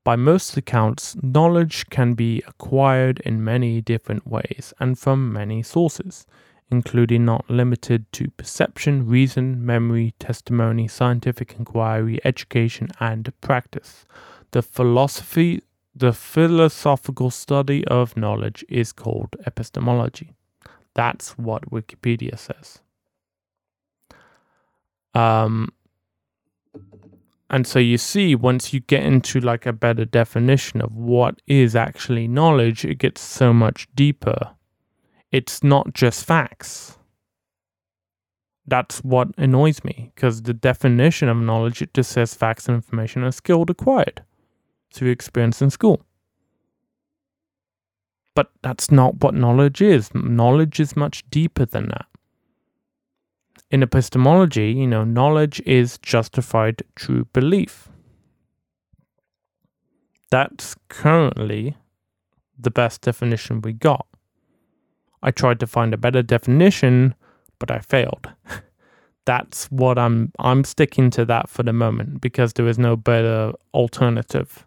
By 0.03 0.17
most 0.17 0.57
accounts, 0.57 1.17
knowledge 1.23 1.87
can 1.89 2.15
be 2.15 2.43
acquired 2.47 3.21
in 3.21 3.45
many 3.45 3.81
different 3.81 4.27
ways 4.27 4.75
and 4.81 4.99
from 4.99 5.33
many 5.33 5.63
sources 5.63 6.27
including 6.71 7.25
not 7.25 7.49
limited 7.49 8.11
to 8.13 8.29
perception, 8.31 9.07
reason, 9.07 9.65
memory, 9.65 10.15
testimony, 10.19 10.89
scientific 10.89 11.55
inquiry, 11.59 12.19
education, 12.25 12.89
and 12.99 13.33
practice. 13.41 14.05
The 14.51 14.63
philosophy 14.63 15.63
the 15.99 16.13
philosophical 16.13 17.31
study 17.31 17.83
of 17.87 18.17
knowledge 18.19 18.63
is 18.69 18.93
called 18.93 19.35
epistemology. 19.47 20.35
That's 20.95 21.39
what 21.39 21.71
Wikipedia 21.71 22.39
says. 22.39 22.81
Um, 25.15 25.73
and 27.49 27.67
so 27.67 27.79
you 27.79 27.97
see, 27.97 28.35
once 28.35 28.75
you 28.75 28.81
get 28.81 29.05
into 29.05 29.41
like 29.41 29.65
a 29.65 29.73
better 29.73 30.05
definition 30.05 30.83
of 30.83 30.95
what 30.95 31.41
is 31.47 31.75
actually 31.75 32.29
knowledge, 32.29 32.85
it 32.85 32.99
gets 32.99 33.23
so 33.23 33.55
much 33.55 33.89
deeper. 33.95 34.51
It's 35.33 35.65
not 35.65 35.95
just 35.95 36.27
facts. 36.27 36.99
That's 38.67 38.99
what 39.03 39.29
annoys 39.39 39.83
me 39.83 40.13
because 40.15 40.43
the 40.43 40.53
definition 40.53 41.29
of 41.31 41.39
knowledge 41.39 41.81
it 41.81 41.95
just 41.95 42.13
says 42.13 42.35
facts 42.35 42.69
and 42.69 42.75
information 42.75 43.23
are 43.23 43.33
skilled 43.33 43.71
acquired 43.71 44.23
through 44.93 45.11
experience 45.11 45.63
in 45.63 45.71
school. 45.71 46.03
But 48.35 48.51
that's 48.63 48.91
not 48.91 49.23
what 49.23 49.35
knowledge 49.35 49.81
is. 49.81 50.15
Knowledge 50.15 50.79
is 50.81 50.97
much 50.97 51.29
deeper 51.31 51.65
than 51.65 51.89
that 51.89 52.07
in 53.71 53.83
epistemology, 53.83 54.71
you 54.71 54.87
know, 54.87 55.05
knowledge 55.05 55.61
is 55.67 55.99
justified 55.99 56.83
true 56.95 57.25
belief. 57.33 57.89
That's 60.31 60.77
currently 60.89 61.77
the 62.59 62.71
best 62.71 63.01
definition 63.01 63.61
we 63.61 63.73
got. 63.73 64.07
I 65.23 65.31
tried 65.31 65.61
to 65.61 65.67
find 65.67 65.93
a 65.93 65.99
better 65.99 66.23
definition, 66.23 67.15
but 67.59 67.71
I 67.71 67.81
failed. 67.81 68.29
That's 69.25 69.67
what 69.67 69.99
I'm 69.99 70.33
I'm 70.39 70.63
sticking 70.63 71.11
to 71.11 71.25
that 71.25 71.49
for 71.49 71.65
the 71.65 71.73
moment 71.73 72.21
because 72.21 72.53
there 72.53 72.69
is 72.69 72.79
no 72.79 72.97
better 72.97 73.53
alternative. 73.75 74.65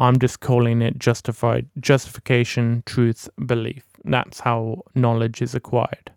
I'm 0.00 0.18
just 0.18 0.40
calling 0.40 0.82
it 0.82 0.98
justified 0.98 1.68
justification, 1.78 2.82
truth, 2.86 3.28
belief. 3.46 3.84
That's 4.04 4.40
how 4.40 4.82
knowledge 4.94 5.40
is 5.42 5.54
acquired 5.54 6.10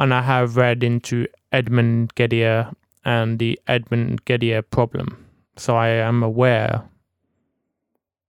and 0.00 0.14
I 0.14 0.22
have 0.22 0.56
read 0.56 0.82
into 0.82 1.26
Edmund 1.52 2.14
Gettier 2.14 2.74
and 3.04 3.38
the 3.38 3.60
Edmund 3.68 4.24
Gettier 4.24 4.62
problem. 4.62 5.26
So 5.58 5.76
I 5.76 5.88
am 5.88 6.22
aware 6.22 6.84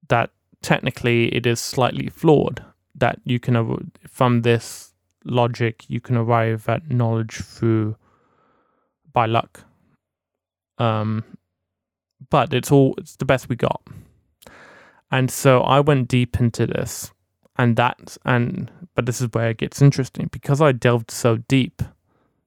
that 0.10 0.32
technically 0.62 1.34
it 1.34 1.46
is 1.46 1.62
slightly 1.62 2.10
flawed, 2.10 2.62
that 2.96 3.22
you 3.24 3.40
can, 3.40 3.90
from 4.06 4.42
this 4.42 4.92
logic, 5.24 5.86
you 5.88 6.02
can 6.02 6.18
arrive 6.18 6.68
at 6.68 6.92
knowledge 6.92 7.36
through 7.36 7.96
by 9.14 9.26
luck. 9.26 9.62
Um, 10.78 11.24
but 12.30 12.54
it's 12.54 12.70
all, 12.70 12.96
it's 12.98 13.16
the 13.16 13.24
best 13.24 13.48
we 13.48 13.56
got. 13.56 13.82
And 15.12 15.30
so 15.30 15.62
I 15.62 15.80
went 15.82 16.08
deep 16.08 16.40
into 16.40 16.66
this 16.66 17.12
and 17.58 17.76
that's 17.76 18.18
and 18.26 18.72
but 18.96 19.06
this 19.06 19.22
is 19.22 19.28
where 19.32 19.52
it 19.52 19.58
gets 19.58 19.82
interesting 19.82 20.30
because 20.32 20.62
I 20.62 20.72
delved 20.72 21.12
so 21.12 21.38
deep. 21.38 21.82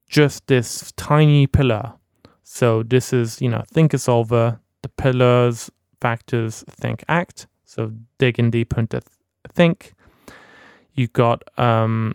Just 0.09 0.47
this 0.49 0.93
tiny 0.97 1.47
pillar. 1.47 1.95
So 2.43 2.83
this 2.83 3.13
is, 3.13 3.41
you 3.41 3.49
know, 3.49 3.63
Thinkersolver, 3.75 4.59
the 4.83 4.89
pillars, 4.91 5.71
factors, 6.01 6.65
think, 6.69 7.03
act. 7.09 7.47
So 7.65 7.93
digging 8.19 8.51
deep 8.51 8.77
into 8.77 9.01
th- 9.01 9.09
think. 9.49 9.95
You 10.93 11.09
got 11.09 11.43
um, 11.59 12.15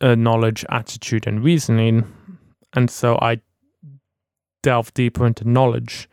a 0.00 0.14
knowledge, 0.14 0.64
attitude, 0.68 1.26
and 1.26 1.42
reasoning. 1.42 2.04
And 2.74 2.90
so 2.90 3.18
I 3.22 3.40
delved 4.62 4.94
deeper 4.94 5.26
into 5.26 5.48
knowledge 5.48 6.08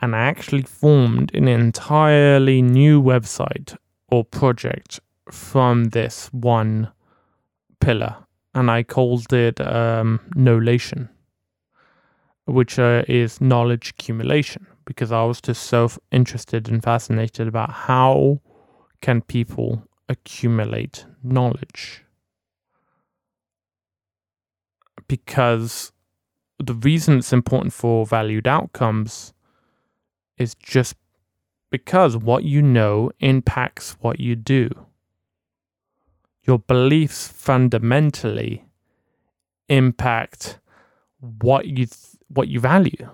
and 0.00 0.16
I 0.16 0.20
actually 0.20 0.62
formed 0.62 1.34
an 1.34 1.48
entirely 1.48 2.62
new 2.62 3.02
website 3.02 3.76
or 4.08 4.24
project 4.24 5.00
from 5.30 5.90
this 5.90 6.28
one 6.32 6.90
pillar, 7.80 8.16
and 8.54 8.70
I 8.70 8.82
called 8.82 9.32
it 9.32 9.60
um, 9.60 10.20
Knowlation, 10.34 11.08
which 12.46 12.78
uh, 12.78 13.04
is 13.08 13.40
knowledge 13.40 13.90
accumulation, 13.90 14.66
because 14.84 15.12
I 15.12 15.22
was 15.24 15.40
just 15.40 15.64
so 15.64 15.90
interested 16.10 16.68
and 16.68 16.82
fascinated 16.82 17.46
about 17.46 17.70
how 17.70 18.40
can 19.00 19.20
people 19.20 19.84
accumulate 20.08 21.06
knowledge. 21.22 22.04
Because 25.06 25.92
the 26.58 26.74
reason 26.74 27.18
it's 27.18 27.32
important 27.32 27.72
for 27.72 28.06
valued 28.06 28.46
outcomes 28.46 29.32
is 30.40 30.54
just 30.56 30.96
because 31.70 32.16
what 32.16 32.42
you 32.42 32.62
know 32.62 33.12
impacts 33.20 33.96
what 34.00 34.18
you 34.18 34.34
do. 34.34 34.70
Your 36.42 36.58
beliefs 36.58 37.28
fundamentally 37.28 38.64
impact 39.68 40.58
what 41.20 41.66
you 41.66 41.86
th- 41.86 42.16
what 42.28 42.48
you 42.48 42.58
value. 42.58 43.08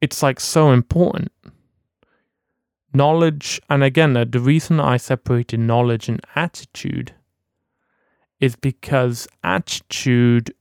It's 0.00 0.22
like 0.22 0.40
so 0.40 0.70
important. 0.70 1.32
Knowledge, 2.94 3.60
and 3.68 3.84
again, 3.84 4.14
the 4.14 4.40
reason 4.40 4.80
I 4.80 4.96
separated 4.96 5.60
knowledge 5.60 6.08
and 6.08 6.20
attitude 6.34 7.14
is 8.40 8.56
because 8.56 9.28
attitude, 9.44 10.54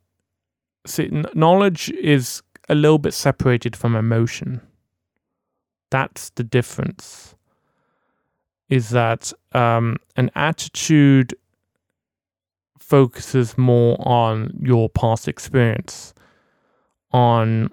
see, 0.86 1.10
knowledge 1.34 1.90
is 1.92 2.44
a 2.68 2.76
little 2.76 3.00
bit 3.00 3.14
separated 3.14 3.76
from 3.76 3.96
emotion 3.96 4.62
that's 5.90 6.30
the 6.32 6.44
difference. 6.44 7.36
Is 8.70 8.90
that 8.90 9.34
um, 9.54 9.98
an 10.16 10.30
attitude 10.36 11.34
focuses 12.80 13.58
more 13.58 13.96
on 14.08 14.60
your 14.62 14.90
past 14.90 15.28
experience, 15.28 16.14
on 17.12 17.72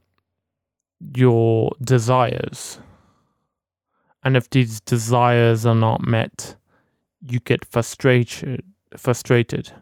your 1.15 1.73
desires. 1.83 2.79
And 4.25 4.37
if 4.37 4.51
these 4.51 4.81
desires 4.81 5.67
are 5.67 5.75
not 5.75 6.07
met, 6.07 6.57
you 7.21 7.41
get 7.41 7.65
frustrated 7.65 8.63
frustrated. 8.97 9.73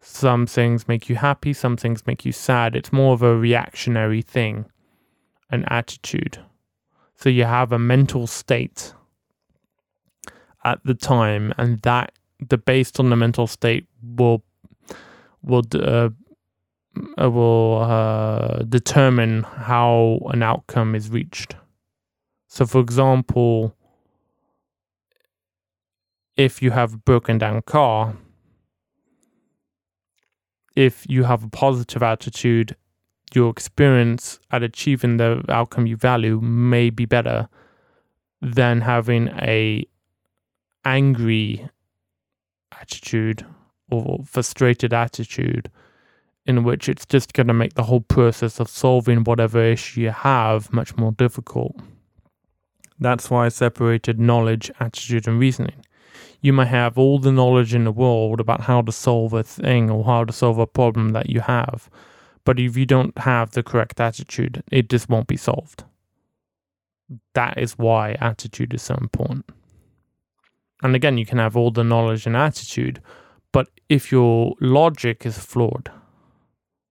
Some 0.00 0.46
things 0.46 0.86
make 0.86 1.08
you 1.08 1.16
happy, 1.16 1.52
some 1.52 1.76
things 1.76 2.06
make 2.06 2.24
you 2.24 2.32
sad. 2.32 2.76
It's 2.76 2.92
more 2.92 3.14
of 3.14 3.22
a 3.22 3.36
reactionary 3.36 4.22
thing, 4.22 4.66
an 5.50 5.64
attitude. 5.68 6.38
So 7.18 7.28
you 7.28 7.44
have 7.44 7.72
a 7.72 7.80
mental 7.80 8.28
state 8.28 8.94
at 10.64 10.78
the 10.84 10.94
time, 10.94 11.52
and 11.58 11.80
that 11.82 12.12
the 12.38 12.56
based 12.56 13.00
on 13.00 13.10
the 13.10 13.16
mental 13.16 13.48
state 13.48 13.88
will 14.00 14.44
will 15.42 15.64
uh, 15.74 16.10
uh, 17.20 17.30
will 17.30 17.82
uh, 17.82 18.62
determine 18.68 19.42
how 19.42 20.20
an 20.32 20.44
outcome 20.44 20.94
is 20.94 21.10
reached. 21.10 21.56
So, 22.46 22.64
for 22.66 22.80
example, 22.80 23.74
if 26.36 26.62
you 26.62 26.70
have 26.70 26.94
a 26.94 26.98
broken 26.98 27.38
down 27.38 27.62
car, 27.62 28.16
if 30.76 31.04
you 31.08 31.24
have 31.24 31.42
a 31.42 31.50
positive 31.50 32.02
attitude 32.04 32.76
your 33.34 33.50
experience 33.50 34.38
at 34.50 34.62
achieving 34.62 35.16
the 35.16 35.42
outcome 35.48 35.86
you 35.86 35.96
value 35.96 36.40
may 36.40 36.90
be 36.90 37.04
better 37.04 37.48
than 38.40 38.80
having 38.80 39.28
a 39.28 39.86
angry 40.84 41.68
attitude 42.80 43.44
or 43.90 44.20
frustrated 44.24 44.92
attitude 44.92 45.70
in 46.46 46.64
which 46.64 46.88
it's 46.88 47.04
just 47.04 47.34
going 47.34 47.46
to 47.46 47.54
make 47.54 47.74
the 47.74 47.82
whole 47.82 48.00
process 48.00 48.58
of 48.58 48.68
solving 48.68 49.22
whatever 49.24 49.62
issue 49.62 50.00
you 50.00 50.10
have 50.10 50.72
much 50.72 50.96
more 50.96 51.12
difficult. 51.12 51.76
That's 52.98 53.30
why 53.30 53.46
I 53.46 53.48
separated 53.50 54.18
knowledge, 54.18 54.70
attitude, 54.80 55.28
and 55.28 55.38
reasoning. 55.38 55.84
You 56.40 56.52
may 56.52 56.66
have 56.66 56.96
all 56.96 57.18
the 57.18 57.32
knowledge 57.32 57.74
in 57.74 57.84
the 57.84 57.92
world 57.92 58.40
about 58.40 58.62
how 58.62 58.82
to 58.82 58.92
solve 58.92 59.34
a 59.34 59.42
thing 59.42 59.90
or 59.90 60.04
how 60.04 60.24
to 60.24 60.32
solve 60.32 60.58
a 60.58 60.66
problem 60.66 61.10
that 61.10 61.28
you 61.28 61.40
have, 61.40 61.90
but 62.48 62.58
if 62.58 62.78
you 62.78 62.86
don't 62.86 63.18
have 63.18 63.50
the 63.50 63.62
correct 63.62 64.00
attitude, 64.00 64.62
it 64.72 64.88
just 64.88 65.10
won't 65.10 65.26
be 65.26 65.36
solved. 65.36 65.84
That 67.34 67.58
is 67.58 67.76
why 67.76 68.12
attitude 68.22 68.72
is 68.72 68.80
so 68.80 68.94
important. 68.94 69.44
And 70.82 70.96
again, 70.96 71.18
you 71.18 71.26
can 71.26 71.36
have 71.36 71.58
all 71.58 71.70
the 71.70 71.84
knowledge 71.84 72.24
and 72.24 72.34
attitude, 72.34 73.02
but 73.52 73.68
if 73.90 74.10
your 74.10 74.54
logic 74.62 75.26
is 75.26 75.36
flawed, 75.36 75.90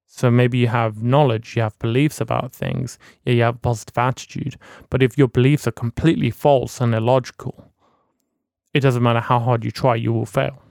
so 0.05 0.29
maybe 0.29 0.59
you 0.59 0.67
have 0.67 1.01
knowledge, 1.01 1.55
you 1.55 1.63
have 1.63 1.79
beliefs 1.79 2.21
about 2.21 2.53
things, 2.53 2.99
yeah, 3.25 3.33
you 3.33 3.41
have 3.41 3.55
a 3.55 3.57
positive 3.57 3.97
attitude, 3.97 4.57
but 4.91 5.01
if 5.01 5.17
your 5.17 5.27
beliefs 5.27 5.65
are 5.65 5.71
completely 5.71 6.29
false 6.29 6.79
and 6.79 6.93
illogical, 6.93 7.71
it 8.75 8.81
doesn't 8.81 9.01
matter 9.01 9.21
how 9.21 9.39
hard 9.39 9.65
you 9.65 9.71
try, 9.71 9.95
you 9.95 10.13
will 10.13 10.27
fail. 10.27 10.61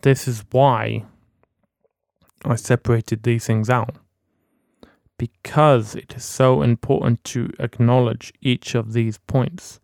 This 0.00 0.26
is 0.26 0.46
why 0.50 1.04
I 2.44 2.56
separated 2.56 3.22
these 3.22 3.46
things 3.46 3.68
out 3.68 3.96
because 5.18 5.96
it 5.96 6.14
is 6.16 6.24
so 6.24 6.62
important 6.62 7.22
to 7.24 7.50
acknowledge 7.58 8.32
each 8.40 8.74
of 8.74 8.92
these 8.92 9.18
points. 9.18 9.80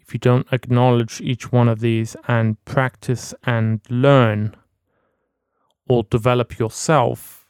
If 0.00 0.12
you 0.12 0.18
don't 0.18 0.52
acknowledge 0.52 1.20
each 1.20 1.52
one 1.52 1.68
of 1.68 1.80
these 1.80 2.16
and 2.26 2.62
practice 2.64 3.32
and 3.44 3.80
learn 3.88 4.54
or 5.88 6.02
develop 6.04 6.58
yourself, 6.58 7.48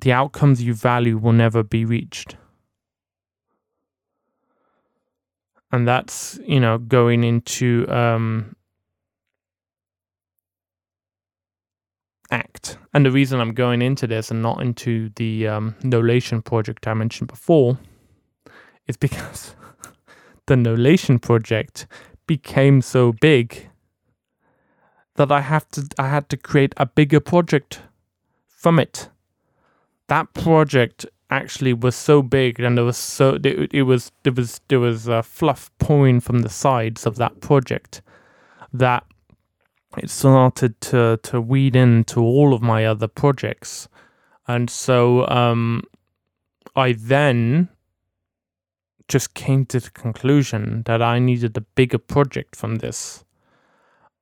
the 0.00 0.12
outcomes 0.12 0.62
you 0.62 0.74
value 0.74 1.18
will 1.18 1.32
never 1.32 1.62
be 1.62 1.84
reached. 1.84 2.36
And 5.70 5.86
that's, 5.86 6.40
you 6.46 6.60
know, 6.60 6.78
going 6.78 7.24
into 7.24 7.86
um, 7.88 8.56
act. 12.30 12.78
And 12.94 13.04
the 13.04 13.10
reason 13.10 13.40
I'm 13.40 13.54
going 13.54 13.82
into 13.82 14.06
this 14.06 14.30
and 14.30 14.42
not 14.42 14.60
into 14.60 15.10
the 15.16 15.48
um, 15.48 15.74
Knowlation 15.82 16.44
project 16.44 16.86
I 16.86 16.94
mentioned 16.94 17.28
before 17.28 17.78
is 18.86 18.96
because 18.96 19.54
the 20.46 20.54
Knowlation 20.54 21.20
project 21.20 21.86
became 22.26 22.82
so 22.82 23.12
big 23.12 23.68
that 25.16 25.32
I 25.32 25.40
have 25.40 25.68
to 25.70 25.88
I 25.98 26.08
had 26.08 26.28
to 26.28 26.36
create 26.36 26.72
a 26.76 26.86
bigger 26.86 27.20
project 27.20 27.82
from 28.46 28.78
it. 28.78 29.08
That 30.06 30.32
project 30.32 31.06
actually 31.30 31.74
was 31.74 31.94
so 31.94 32.22
big 32.22 32.58
and 32.60 32.78
there 32.78 32.84
was 32.84 32.96
so 32.96 33.38
it, 33.44 33.74
it 33.74 33.82
was 33.82 34.12
there 34.22 34.32
was 34.32 34.60
there 34.68 34.80
was 34.80 35.08
a 35.08 35.22
fluff 35.22 35.70
pouring 35.78 36.20
from 36.20 36.40
the 36.40 36.48
sides 36.48 37.04
of 37.04 37.16
that 37.16 37.40
project 37.40 38.00
that 38.72 39.04
it 39.96 40.10
started 40.10 40.80
to 40.80 41.18
to 41.22 41.40
weed 41.40 41.74
into 41.74 42.20
all 42.20 42.52
of 42.52 42.60
my 42.60 42.84
other 42.84 43.08
projects 43.08 43.88
and 44.46 44.68
so 44.68 45.26
um 45.28 45.82
I 46.76 46.92
then 46.92 47.68
just 49.08 49.34
came 49.34 49.64
to 49.66 49.80
the 49.80 49.90
conclusion 49.90 50.82
that 50.84 51.02
I 51.02 51.18
needed 51.18 51.56
a 51.56 51.62
bigger 51.62 51.98
project 51.98 52.54
from 52.54 52.76
this. 52.76 53.24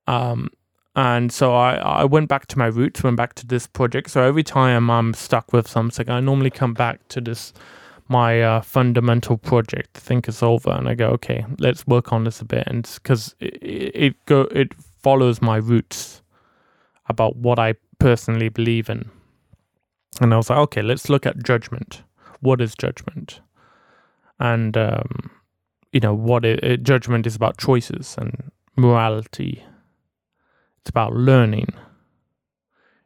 Um, 0.07 0.49
and 0.95 1.31
so 1.31 1.53
I, 1.53 1.75
I 1.75 2.05
went 2.05 2.29
back 2.29 2.47
to 2.47 2.57
my 2.57 2.67
roots, 2.67 3.03
went 3.03 3.17
back 3.17 3.35
to 3.35 3.45
this 3.45 3.67
project. 3.67 4.09
So 4.09 4.23
every 4.23 4.43
time 4.43 4.89
I'm 4.89 5.13
stuck 5.13 5.53
with 5.53 5.67
something, 5.67 6.09
I 6.09 6.19
normally 6.21 6.49
come 6.49 6.73
back 6.73 7.07
to 7.09 7.21
this 7.21 7.53
my 8.09 8.41
uh, 8.41 8.61
fundamental 8.61 9.37
project, 9.37 9.95
Thinkersolver, 9.95 10.77
and 10.79 10.87
I 10.87 10.95
go, 10.95 11.09
okay, 11.09 11.45
let's 11.59 11.85
work 11.85 12.13
on 12.13 12.23
this 12.23 12.39
a 12.39 12.45
bit, 12.45 12.63
and 12.65 12.89
because 12.95 13.35
it, 13.41 13.59
it 13.61 14.25
go 14.25 14.43
it 14.43 14.71
follows 15.07 15.41
my 15.41 15.55
roots 15.55 16.21
about 17.07 17.37
what 17.37 17.59
I 17.59 17.75
personally 17.97 18.49
believe 18.49 18.89
in. 18.89 19.09
And 20.19 20.33
I 20.33 20.37
was 20.37 20.49
like, 20.49 20.59
okay, 20.59 20.81
let's 20.81 21.09
look 21.09 21.25
at 21.25 21.41
judgment. 21.41 22.03
What 22.41 22.59
is 22.59 22.75
judgment? 22.75 23.39
And 24.37 24.75
um, 24.75 25.31
you 25.93 26.01
know 26.01 26.13
what 26.13 26.43
it, 26.43 26.83
judgment 26.83 27.25
is 27.25 27.37
about 27.37 27.57
choices 27.57 28.15
and 28.17 28.51
morality 28.75 29.63
it's 30.87 30.89
about 30.89 31.13
learning. 31.13 31.67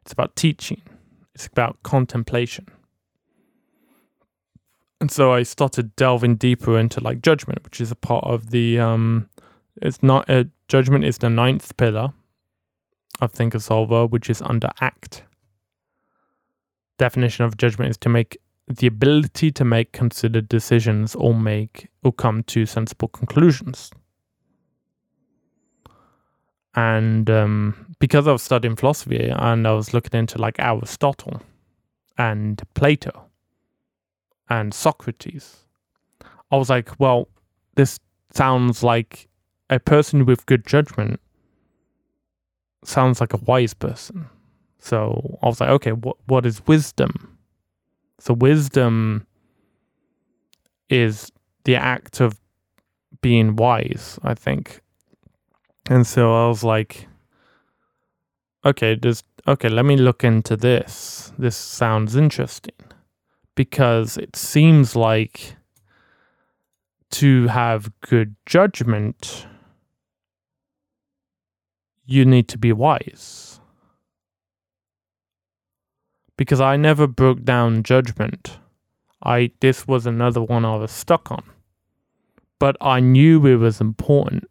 It's 0.02 0.12
about 0.12 0.36
teaching. 0.36 0.82
It's 1.34 1.46
about 1.46 1.82
contemplation. 1.82 2.66
And 5.00 5.10
so 5.10 5.32
I 5.32 5.42
started 5.42 5.96
delving 5.96 6.36
deeper 6.36 6.78
into 6.78 7.00
like 7.00 7.22
judgment, 7.22 7.64
which 7.64 7.80
is 7.80 7.90
a 7.90 7.96
part 7.96 8.24
of 8.24 8.50
the 8.50 8.78
um 8.78 9.28
it's 9.80 10.00
not 10.00 10.30
a 10.30 10.48
judgment 10.72 11.04
is 11.04 11.18
the 11.18 11.30
ninth 11.30 11.76
pillar 11.76 12.12
of 13.20 13.32
Thinkersolver, 13.32 14.10
which 14.10 14.30
is 14.30 14.42
under 14.42 14.70
act. 14.80 15.24
Definition 16.98 17.44
of 17.44 17.56
judgment 17.56 17.90
is 17.90 17.98
to 17.98 18.08
make 18.08 18.38
the 18.68 18.86
ability 18.86 19.50
to 19.52 19.64
make 19.64 19.92
considered 19.92 20.48
decisions 20.48 21.14
or 21.14 21.34
make 21.34 21.88
or 22.02 22.12
come 22.12 22.42
to 22.44 22.64
sensible 22.64 23.08
conclusions 23.08 23.90
and 26.74 27.28
um, 27.28 27.94
because 27.98 28.26
I 28.26 28.32
was 28.32 28.42
studying 28.42 28.76
philosophy 28.76 29.28
and 29.28 29.66
I 29.66 29.72
was 29.72 29.92
looking 29.92 30.18
into 30.18 30.38
like 30.38 30.56
Aristotle 30.58 31.42
and 32.16 32.62
Plato 32.74 33.26
and 34.48 34.72
Socrates, 34.72 35.66
I 36.50 36.56
was 36.56 36.70
like, 36.70 36.98
well, 36.98 37.28
this 37.74 37.98
sounds 38.32 38.82
like 38.82 39.28
a 39.72 39.80
person 39.80 40.26
with 40.26 40.46
good 40.46 40.66
judgment 40.66 41.20
sounds 42.84 43.20
like 43.20 43.32
a 43.32 43.38
wise 43.38 43.74
person. 43.74 44.28
So 44.78 45.38
I 45.42 45.46
was 45.46 45.60
like, 45.60 45.70
okay, 45.70 45.92
what 45.92 46.16
what 46.26 46.46
is 46.46 46.66
wisdom? 46.66 47.38
So 48.18 48.34
wisdom 48.34 49.26
is 50.88 51.30
the 51.64 51.76
act 51.76 52.20
of 52.20 52.38
being 53.20 53.56
wise, 53.56 54.18
I 54.22 54.34
think. 54.34 54.80
And 55.88 56.06
so 56.06 56.32
I 56.32 56.48
was 56.48 56.62
like, 56.64 57.08
okay, 58.64 58.96
just 58.96 59.24
okay, 59.46 59.68
let 59.68 59.84
me 59.84 59.96
look 59.96 60.24
into 60.24 60.56
this. 60.56 61.32
This 61.38 61.56
sounds 61.56 62.16
interesting 62.16 62.74
because 63.54 64.16
it 64.16 64.36
seems 64.36 64.96
like 64.96 65.56
to 67.10 67.46
have 67.48 67.92
good 68.00 68.34
judgment, 68.46 69.46
you 72.04 72.24
need 72.24 72.48
to 72.48 72.58
be 72.58 72.72
wise. 72.72 73.60
Because 76.36 76.60
I 76.60 76.76
never 76.76 77.06
broke 77.06 77.44
down 77.44 77.82
judgment. 77.82 78.58
I 79.24 79.52
this 79.60 79.86
was 79.86 80.06
another 80.06 80.42
one 80.42 80.64
I 80.64 80.76
was 80.76 80.90
stuck 80.90 81.30
on. 81.30 81.44
But 82.58 82.76
I 82.80 83.00
knew 83.00 83.46
it 83.46 83.56
was 83.56 83.80
important 83.80 84.44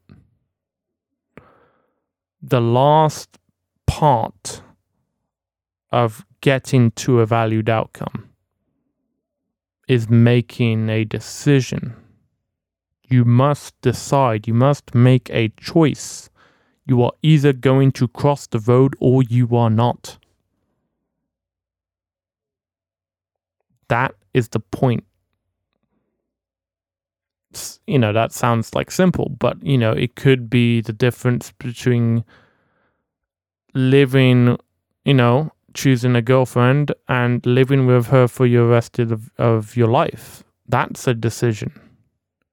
the 2.41 2.61
last 2.61 3.37
part 3.85 4.63
of 5.91 6.25
getting 6.41 6.91
to 6.91 7.19
a 7.19 7.25
valued 7.25 7.69
outcome 7.69 8.29
is 9.87 10.09
making 10.09 10.89
a 10.89 11.03
decision. 11.03 11.95
You 13.07 13.25
must 13.25 13.79
decide, 13.81 14.47
you 14.47 14.53
must 14.53 14.95
make 14.95 15.29
a 15.29 15.49
choice. 15.49 16.29
You 16.91 17.03
are 17.03 17.13
either 17.21 17.53
going 17.53 17.93
to 17.93 18.09
cross 18.09 18.47
the 18.47 18.59
road 18.59 18.95
or 18.99 19.23
you 19.23 19.55
are 19.55 19.69
not. 19.69 20.17
That 23.87 24.13
is 24.33 24.49
the 24.49 24.59
point. 24.59 25.05
You 27.87 27.97
know, 27.97 28.11
that 28.11 28.33
sounds 28.33 28.75
like 28.75 28.91
simple, 28.91 29.29
but 29.39 29.55
you 29.63 29.77
know, 29.77 29.93
it 29.93 30.17
could 30.17 30.49
be 30.49 30.81
the 30.81 30.91
difference 30.91 31.53
between 31.53 32.25
living, 33.73 34.57
you 35.05 35.13
know, 35.13 35.53
choosing 35.73 36.17
a 36.17 36.21
girlfriend 36.21 36.91
and 37.07 37.45
living 37.45 37.85
with 37.87 38.07
her 38.07 38.27
for 38.27 38.45
your 38.45 38.67
rest 38.67 38.99
of, 38.99 39.31
of 39.37 39.77
your 39.77 39.87
life. 39.87 40.43
That's 40.67 41.07
a 41.07 41.13
decision. 41.13 41.71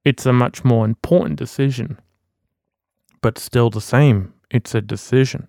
It's 0.05 0.25
a 0.25 0.31
much 0.31 0.63
more 0.63 0.85
important 0.85 1.37
decision, 1.37 1.99
but 3.21 3.37
still 3.37 3.69
the 3.69 3.81
same. 3.81 4.33
It's 4.51 4.73
a 4.73 4.81
decision. 4.81 5.47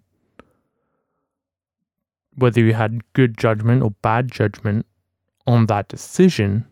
Whether 2.36 2.60
you 2.60 2.74
had 2.74 3.12
good 3.12 3.36
judgment 3.36 3.82
or 3.82 3.90
bad 4.02 4.30
judgment 4.30 4.86
on 5.46 5.66
that 5.66 5.88
decision, 5.88 6.66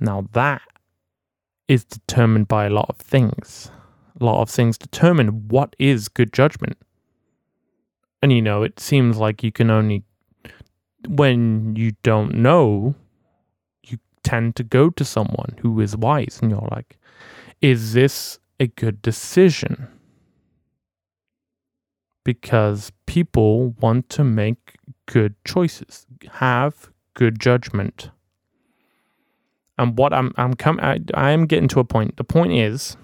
now 0.00 0.28
that 0.32 0.62
is 1.68 1.84
determined 1.84 2.48
by 2.48 2.66
a 2.66 2.70
lot 2.70 2.86
of 2.88 2.96
things. 2.96 3.70
A 4.20 4.24
lot 4.24 4.40
of 4.40 4.48
things 4.48 4.78
determine 4.78 5.48
what 5.48 5.74
is 5.78 6.08
good 6.08 6.32
judgment. 6.32 6.78
And 8.22 8.32
you 8.32 8.40
know, 8.40 8.62
it 8.62 8.80
seems 8.80 9.18
like 9.18 9.42
you 9.42 9.52
can 9.52 9.70
only, 9.70 10.02
when 11.06 11.76
you 11.76 11.92
don't 12.02 12.34
know, 12.34 12.94
you 13.84 13.98
tend 14.22 14.56
to 14.56 14.64
go 14.64 14.90
to 14.90 15.04
someone 15.04 15.56
who 15.60 15.80
is 15.80 15.96
wise 15.96 16.38
and 16.40 16.50
you're 16.50 16.68
like, 16.70 16.98
is 17.60 17.92
this 17.92 18.38
a 18.58 18.66
good 18.66 19.02
decision? 19.02 19.88
Because 22.24 22.90
people 23.06 23.70
want 23.80 24.08
to 24.10 24.24
make 24.24 24.76
good 25.06 25.34
choices, 25.44 26.06
have 26.32 26.90
good 27.14 27.38
judgment. 27.40 28.10
And 29.78 29.96
what 29.96 30.12
I'm 30.12 30.32
I'm 30.36 30.54
coming 30.54 30.84
I, 30.84 31.00
I 31.14 31.30
am 31.30 31.46
getting 31.46 31.68
to 31.68 31.80
a 31.80 31.84
point. 31.84 32.16
The 32.16 32.24
point 32.24 32.52
is 32.52 32.96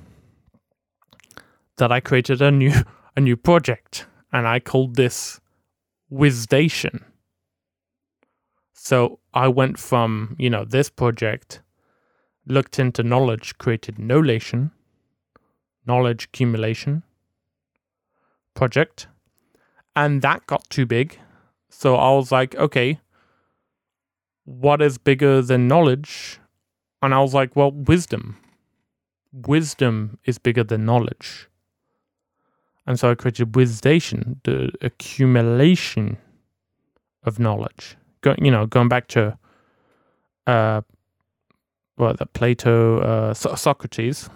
that 1.76 1.92
I 1.92 2.00
created 2.00 2.42
a 2.42 2.50
new 2.50 2.72
a 3.16 3.20
new 3.20 3.36
project 3.36 4.06
and 4.32 4.46
I 4.46 4.60
called 4.60 4.96
this 4.96 5.40
Wisdation. 6.10 7.04
So 8.72 9.20
I 9.32 9.48
went 9.48 9.78
from, 9.78 10.34
you 10.38 10.50
know, 10.50 10.64
this 10.64 10.90
project, 10.90 11.62
looked 12.46 12.78
into 12.78 13.02
knowledge, 13.02 13.56
created 13.58 13.96
Knowlation, 13.96 14.72
knowledge 15.86 16.24
accumulation 16.24 17.02
project, 18.54 19.08
and 19.96 20.22
that 20.22 20.46
got 20.46 20.68
too 20.70 20.86
big. 20.86 21.18
So 21.68 21.96
I 21.96 22.10
was 22.12 22.30
like, 22.30 22.54
okay, 22.56 23.00
what 24.44 24.82
is 24.82 24.98
bigger 24.98 25.42
than 25.42 25.68
knowledge? 25.68 26.38
And 27.00 27.14
I 27.14 27.20
was 27.20 27.34
like, 27.34 27.56
well, 27.56 27.70
wisdom. 27.72 28.36
Wisdom 29.32 30.18
is 30.24 30.38
bigger 30.38 30.62
than 30.64 30.84
knowledge. 30.84 31.48
And 32.86 32.98
so 32.98 33.10
I 33.10 33.14
created 33.14 33.54
Wisdation, 33.54 34.40
the 34.44 34.72
accumulation 34.82 36.18
of 37.22 37.38
knowledge, 37.38 37.96
go, 38.20 38.34
you 38.38 38.50
know, 38.50 38.66
going 38.66 38.88
back 38.88 39.06
to, 39.08 39.38
uh, 40.46 40.82
well, 41.96 42.14
the 42.14 42.26
Plato, 42.26 42.98
uh, 42.98 43.34
so- 43.34 43.54
Socrates, 43.54 44.28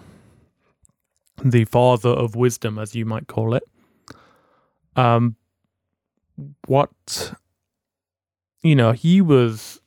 the 1.43 1.65
father 1.65 2.09
of 2.09 2.35
wisdom, 2.35 2.79
as 2.79 2.95
you 2.95 3.05
might 3.05 3.27
call 3.27 3.53
it. 3.53 3.63
Um, 4.95 5.35
what, 6.65 7.33
you 8.61 8.75
know, 8.75 8.91
he 8.91 9.21
was 9.21 9.79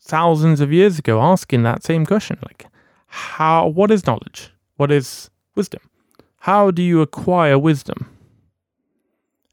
thousands 0.00 0.60
of 0.60 0.72
years 0.72 0.98
ago 0.98 1.20
asking 1.20 1.62
that 1.62 1.82
same 1.82 2.06
question, 2.06 2.38
like, 2.42 2.66
how, 3.06 3.68
what 3.68 3.90
is 3.90 4.06
knowledge? 4.06 4.50
What 4.76 4.90
is 4.90 5.30
wisdom? 5.54 5.80
How 6.38 6.70
do 6.70 6.82
you 6.82 7.02
acquire 7.02 7.58
wisdom? 7.58 8.08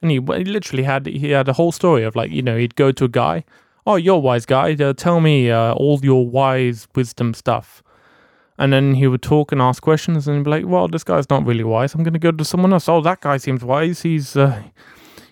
And 0.02 0.12
he, 0.12 0.16
he 0.18 0.46
literally 0.46 0.84
had 0.84 1.06
he 1.06 1.32
had 1.32 1.48
a 1.48 1.54
whole 1.54 1.72
story 1.72 2.04
of 2.04 2.16
like 2.16 2.32
you 2.32 2.42
know 2.42 2.58
he'd 2.58 2.76
go 2.76 2.92
to 2.92 3.04
a 3.04 3.10
guy, 3.10 3.44
oh 3.86 3.96
you're 3.98 4.16
a 4.16 4.20
wise 4.20 4.46
guy, 4.46 4.74
uh, 4.74 4.94
tell 4.94 5.20
me 5.20 5.52
uh, 5.52 5.74
all 5.74 6.00
your 6.02 6.26
wise 6.28 6.88
wisdom 6.96 7.34
stuff, 7.34 7.84
and 8.60 8.74
then 8.74 8.94
he 8.94 9.08
would 9.08 9.22
talk 9.22 9.52
and 9.54 9.62
ask 9.62 9.82
questions 9.82 10.28
and 10.28 10.44
be 10.44 10.50
like, 10.52 10.66
well 10.68 10.88
this 10.88 11.04
guy's 11.04 11.30
not 11.30 11.46
really 11.46 11.64
wise, 11.64 11.96
I'm 11.96 12.04
gonna 12.04 12.20
go 12.20 12.32
to 12.32 12.46
someone 12.46 12.74
else. 12.74 12.88
Oh 12.88 13.02
that 13.02 13.22
guy 13.22 13.38
seems 13.38 13.64
wise, 13.64 14.02
he's 14.02 14.36
uh, 14.36 14.62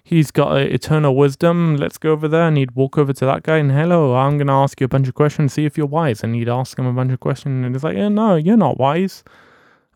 he's 0.03 0.31
got 0.31 0.53
uh, 0.53 0.55
eternal 0.55 1.15
wisdom. 1.15 1.75
Let's 1.75 1.97
go 1.97 2.11
over 2.11 2.29
there. 2.29 2.47
And 2.47 2.57
he'd 2.57 2.71
walk 2.71 2.97
over 2.97 3.11
to 3.11 3.25
that 3.25 3.43
guy 3.43 3.57
and 3.57 3.71
hello, 3.71 4.15
I'm 4.15 4.37
gonna 4.37 4.63
ask 4.63 4.79
you 4.79 4.85
a 4.85 4.87
bunch 4.87 5.07
of 5.09 5.13
questions, 5.13 5.53
see 5.53 5.65
if 5.65 5.77
you're 5.77 5.85
wise. 5.85 6.23
And 6.23 6.33
he'd 6.33 6.49
ask 6.49 6.79
him 6.79 6.85
a 6.85 6.93
bunch 6.93 7.11
of 7.11 7.19
questions 7.19 7.65
and 7.65 7.75
he's 7.75 7.83
like, 7.83 7.97
yeah 7.97 8.07
no 8.09 8.35
you're 8.35 8.57
not 8.57 8.79
wise. 8.79 9.23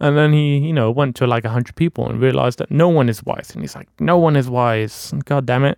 And 0.01 0.17
then 0.17 0.33
he, 0.33 0.57
you 0.57 0.73
know, 0.73 0.89
went 0.89 1.15
to 1.17 1.27
like 1.27 1.45
a 1.45 1.49
hundred 1.49 1.75
people 1.75 2.09
and 2.09 2.19
realized 2.19 2.57
that 2.57 2.71
no 2.71 2.89
one 2.89 3.07
is 3.07 3.23
wise. 3.23 3.51
And 3.53 3.61
he's 3.61 3.75
like, 3.75 3.87
no 3.99 4.17
one 4.17 4.35
is 4.35 4.49
wise. 4.49 5.13
God 5.25 5.45
damn 5.45 5.63
it. 5.63 5.77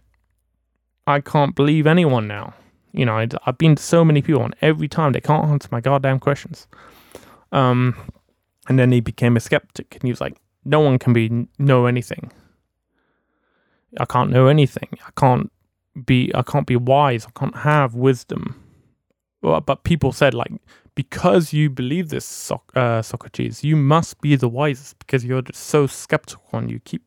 I 1.06 1.20
can't 1.20 1.54
believe 1.54 1.86
anyone 1.86 2.26
now. 2.26 2.54
You 2.94 3.06
know, 3.06 3.18
I'd, 3.18 3.36
I've 3.46 3.58
been 3.58 3.76
to 3.76 3.84
so 3.84 4.06
many 4.06 4.22
people 4.22 4.44
and 4.46 4.56
every 4.62 4.88
time 4.88 5.12
they 5.12 5.20
can't 5.20 5.46
answer 5.50 5.68
my 5.72 5.82
goddamn 5.82 6.20
questions. 6.20 6.68
Um, 7.54 7.96
and 8.68 8.78
then 8.78 8.92
he 8.92 9.00
became 9.00 9.38
a 9.38 9.40
skeptic 9.40 9.96
and 9.96 10.04
he 10.04 10.10
was 10.12 10.20
like, 10.20 10.36
no 10.66 10.80
one 10.80 11.00
can 11.00 11.14
be, 11.14 11.48
know 11.60 11.86
anything. 11.86 12.32
I 14.00 14.06
can't 14.06 14.32
know 14.32 14.48
anything. 14.48 14.90
I 15.06 15.12
can't 15.16 15.52
be, 16.06 16.32
I 16.34 16.42
can't 16.42 16.66
be 16.66 16.76
wise. 16.76 17.26
I 17.26 17.40
can't 17.40 17.56
have 17.58 17.94
wisdom. 17.96 18.60
But 19.42 19.84
people 19.84 20.12
said 20.12 20.34
like, 20.34 20.52
because 20.96 21.54
you 21.54 21.70
believe 21.70 22.10
this, 22.10 22.26
so- 22.26 22.64
uh, 22.76 23.02
Socrates, 23.02 23.64
you 23.64 23.76
must 23.76 24.20
be 24.22 24.36
the 24.36 24.50
wisest 24.50 25.00
because 25.00 25.24
you're 25.26 25.42
just 25.42 25.64
so 25.64 25.86
skeptical 25.88 26.60
and 26.60 26.72
you 26.72 26.80
keep 26.80 27.04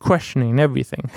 questioning 0.00 0.58
everything, 0.60 1.10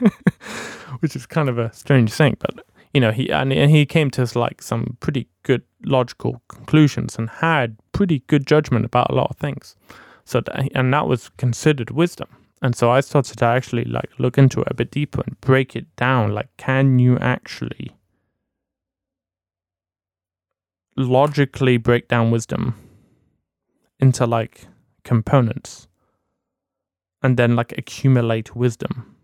which 1.00 1.16
is 1.16 1.26
kind 1.26 1.48
of 1.48 1.58
a 1.58 1.72
strange 1.72 2.12
thing. 2.12 2.36
But 2.38 2.64
you 2.92 3.00
know, 3.00 3.12
he 3.12 3.30
and, 3.30 3.52
and 3.52 3.70
he 3.70 3.86
came 3.86 4.10
to 4.12 4.26
like 4.38 4.62
some 4.62 4.96
pretty 5.00 5.26
good 5.42 5.62
logical 5.84 6.42
conclusions 6.48 7.16
and 7.16 7.28
had 7.30 7.76
pretty 7.94 8.18
good 8.26 8.46
judgment 8.46 8.84
about 8.84 9.10
a 9.10 9.14
lot 9.14 9.30
of 9.30 9.38
things. 9.38 9.76
So 10.26 10.42
that, 10.42 10.68
and 10.74 10.92
that 10.92 11.06
was 11.06 11.30
considered 11.38 11.90
wisdom. 11.90 12.28
And 12.60 12.76
so 12.76 12.90
I 12.90 13.00
started 13.00 13.38
to 13.38 13.44
actually 13.46 13.84
like 13.84 14.10
look 14.18 14.36
into 14.36 14.60
it 14.60 14.68
a 14.70 14.74
bit 14.74 14.90
deeper 14.90 15.22
and 15.26 15.40
break 15.40 15.74
it 15.74 15.86
down. 15.96 16.32
Like, 16.32 16.48
can 16.58 16.98
you 16.98 17.16
actually 17.18 17.96
logically 20.96 21.76
break 21.76 22.08
down 22.08 22.30
wisdom 22.30 22.74
into 23.98 24.26
like 24.26 24.66
components 25.02 25.88
and 27.22 27.36
then 27.36 27.56
like 27.56 27.72
accumulate 27.78 28.54
wisdom. 28.54 29.16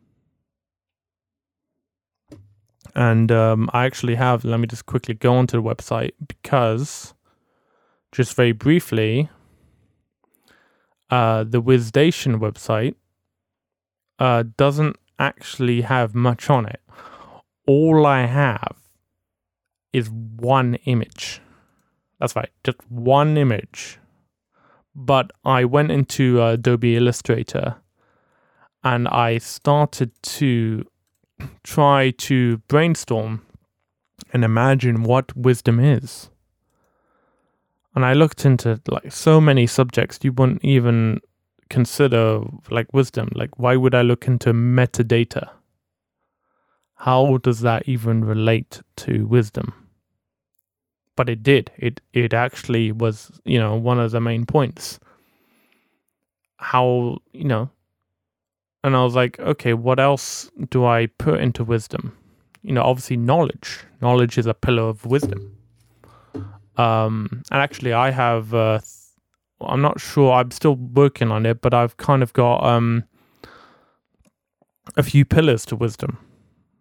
And 2.94 3.30
um, 3.30 3.70
I 3.72 3.84
actually 3.84 4.16
have, 4.16 4.44
let 4.44 4.58
me 4.58 4.66
just 4.66 4.86
quickly 4.86 5.14
go 5.14 5.34
onto 5.34 5.60
the 5.60 5.62
website 5.62 6.12
because, 6.26 7.14
just 8.12 8.34
very 8.34 8.52
briefly, 8.52 9.28
uh, 11.10 11.44
the 11.44 11.60
Wisdation 11.60 12.40
website 12.40 12.94
uh, 14.18 14.44
doesn't 14.56 14.96
actually 15.18 15.82
have 15.82 16.14
much 16.14 16.48
on 16.50 16.66
it. 16.66 16.80
All 17.66 18.06
I 18.06 18.26
have 18.26 18.76
is 19.92 20.10
one 20.10 20.76
image. 20.84 21.40
That's 22.18 22.36
right, 22.36 22.50
just 22.64 22.78
one 22.88 23.36
image. 23.36 23.98
But 24.94 25.30
I 25.44 25.64
went 25.64 25.90
into 25.90 26.40
uh, 26.40 26.52
Adobe 26.52 26.96
Illustrator 26.96 27.76
and 28.82 29.08
I 29.08 29.38
started 29.38 30.10
to 30.22 30.84
try 31.62 32.10
to 32.10 32.58
brainstorm 32.68 33.46
and 34.32 34.44
imagine 34.44 35.02
what 35.02 35.36
wisdom 35.36 35.80
is. 35.80 36.29
And 38.00 38.06
I 38.06 38.14
looked 38.14 38.46
into 38.46 38.80
like 38.88 39.12
so 39.12 39.40
many 39.40 39.66
subjects 39.66 40.18
you 40.22 40.32
wouldn't 40.32 40.64
even 40.64 41.20
consider 41.68 42.40
like 42.70 42.92
wisdom. 42.94 43.28
Like, 43.34 43.58
why 43.58 43.76
would 43.76 43.94
I 43.94 44.02
look 44.02 44.26
into 44.26 44.52
metadata? 44.52 45.50
How 46.94 47.38
does 47.38 47.60
that 47.60 47.88
even 47.88 48.24
relate 48.24 48.82
to 48.96 49.26
wisdom? 49.26 49.74
but 51.20 51.28
it 51.28 51.42
did. 51.42 51.70
It 51.76 52.00
it 52.14 52.32
actually 52.32 52.92
was, 52.92 53.38
you 53.44 53.58
know, 53.58 53.74
one 53.74 54.00
of 54.00 54.10
the 54.10 54.22
main 54.22 54.46
points. 54.46 54.98
How, 56.56 57.18
you 57.32 57.44
know, 57.44 57.68
and 58.82 58.96
I 58.96 59.04
was 59.04 59.14
like, 59.14 59.38
okay, 59.38 59.74
what 59.74 60.00
else 60.00 60.50
do 60.70 60.86
I 60.86 61.08
put 61.18 61.40
into 61.40 61.62
wisdom? 61.62 62.16
You 62.62 62.72
know, 62.72 62.82
obviously 62.82 63.18
knowledge. 63.18 63.80
Knowledge 64.00 64.38
is 64.38 64.46
a 64.46 64.54
pillar 64.54 64.84
of 64.84 65.04
wisdom. 65.04 65.54
Um, 66.76 67.42
and 67.50 67.60
actually, 67.60 67.92
I 67.92 68.10
have. 68.10 68.54
Uh, 68.54 68.80
I'm 69.60 69.82
not 69.82 70.00
sure. 70.00 70.32
I'm 70.32 70.50
still 70.50 70.76
working 70.76 71.30
on 71.30 71.44
it, 71.44 71.60
but 71.60 71.74
I've 71.74 71.96
kind 71.98 72.22
of 72.22 72.32
got 72.32 72.64
um 72.64 73.04
a 74.96 75.02
few 75.02 75.24
pillars 75.24 75.66
to 75.66 75.76
wisdom. 75.76 76.18